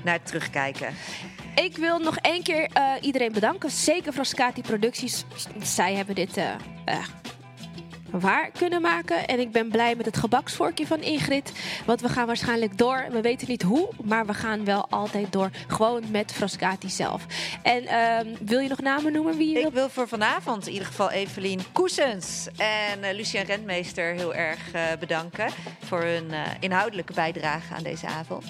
[0.04, 0.94] naar terugkijken.
[1.56, 3.72] Ik wil nog één keer eh, iedereen bedanken.
[3.72, 5.26] Zeker Frascati Producties.
[5.62, 6.45] Zij hebben dit eh,
[8.12, 9.28] waar kunnen maken.
[9.28, 11.52] En ik ben blij met het gebaksvorkje van Ingrid.
[11.86, 13.06] Want we gaan waarschijnlijk door.
[13.12, 15.50] We weten niet hoe, maar we gaan wel altijd door.
[15.68, 17.26] Gewoon met Frascati zelf.
[17.64, 19.38] En ehm, wil je nog namen noemen?
[19.38, 24.14] Wie je Ik wil voor vanavond in ieder geval Evelien Koesens en eh, Lucien Rentmeester
[24.14, 25.50] heel erg eh, bedanken
[25.84, 28.46] voor hun eh, inhoudelijke bijdrage aan deze avond.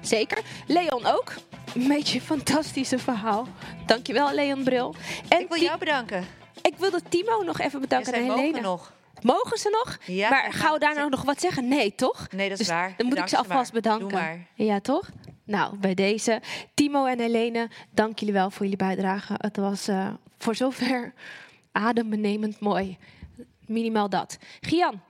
[0.00, 0.38] Zeker.
[0.66, 1.32] Leon ook.
[1.74, 3.48] Een beetje een fantastische verhaal.
[3.86, 4.94] Dankjewel, Leon Bril.
[5.28, 6.43] En Ik wil jou bedanken.
[6.68, 8.12] Ik wilde Timo nog even bedanken.
[8.12, 8.46] Zij en Helene.
[8.50, 8.92] mogen nog.
[9.22, 9.98] Mogen ze nog?
[10.16, 11.68] Ja, maar zij gaan we daar nou nog wat zeggen?
[11.68, 12.26] Nee, toch?
[12.30, 12.86] Nee, dat is Dus waar.
[12.86, 13.82] Dan moet ik Bedank ze alvast maar.
[13.82, 14.08] bedanken.
[14.08, 14.46] Doe maar.
[14.54, 15.10] Ja, toch?
[15.44, 16.40] Nou, bij deze.
[16.74, 19.34] Timo en Helene, dank jullie wel voor jullie bijdrage.
[19.38, 20.08] Het was eh,
[20.38, 21.12] voor zover
[21.72, 22.98] adembenemend mooi.
[23.66, 24.36] Minimaal dat.
[24.60, 25.02] Gian,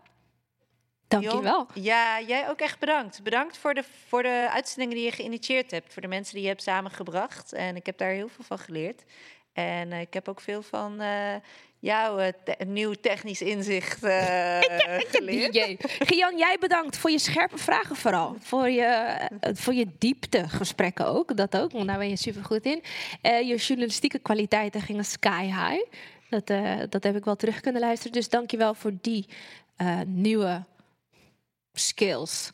[1.08, 1.66] dank je wel.
[1.74, 3.22] Ja, jij ook echt bedankt.
[3.22, 5.92] Bedankt voor de, voor de uitzendingen die je geïnitieerd hebt.
[5.92, 7.52] Voor de mensen die je hebt samengebracht.
[7.52, 9.02] En ik heb daar heel veel van geleerd.
[9.54, 11.34] En eh, ik heb ook veel van eh,
[11.78, 14.58] jouw eh, te- nieuw technisch inzicht eh,
[14.98, 15.76] geleerd.
[15.98, 18.36] Gian, jij bedankt voor je scherpe vragen vooral.
[18.40, 21.36] Voor je, voor je dieptegesprekken ook.
[21.36, 22.82] Dat ook, want daar ben je super goed in.
[23.20, 25.84] Eh, je journalistieke kwaliteiten gingen sky high.
[26.28, 26.46] Dat,
[26.90, 28.12] dat heb ik wel terug kunnen luisteren.
[28.12, 29.28] Dus dank je wel voor die
[30.06, 30.64] nieuwe
[31.72, 32.52] skills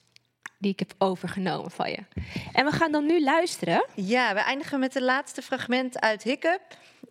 [0.60, 2.04] die ik heb overgenomen van je.
[2.52, 3.86] En we gaan dan nu luisteren.
[3.94, 6.62] Ja, we eindigen met het laatste fragment uit Hiccup.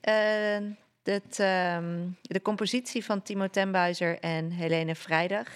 [0.02, 5.48] Eh, ehm, de compositie van Timo Tenbuizer en Helene Vrijdag.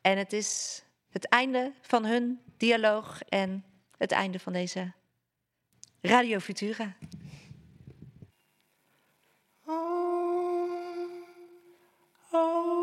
[0.00, 3.64] En het is het einde van hun dialoog en
[3.96, 4.92] het einde van deze
[6.00, 6.96] Radio Futura.
[9.66, 9.74] Oh,
[12.30, 12.81] oh.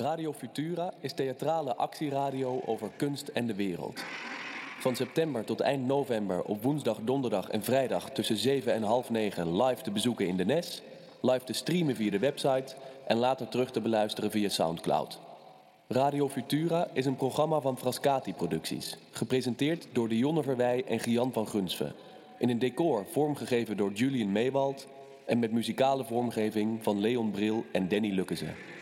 [0.00, 4.04] Radio Futura is theatrale actieradio over kunst en de wereld.
[4.80, 9.62] Van september tot eind november op woensdag, donderdag en vrijdag tussen 7 en half 9
[9.62, 10.82] live te bezoeken in de NES,
[11.20, 12.74] live te streamen via de website
[13.06, 15.20] en later terug te beluisteren via Soundcloud.
[15.88, 21.48] Radio Futura is een programma van Frascati Producties, gepresenteerd door Dionne Verwij en Gian van
[21.48, 21.92] Gunsven.
[22.38, 24.86] In een decor vormgegeven door Julian Meewald
[25.26, 28.77] en met muzikale vormgeving van Leon Bril en Danny Lukkeze.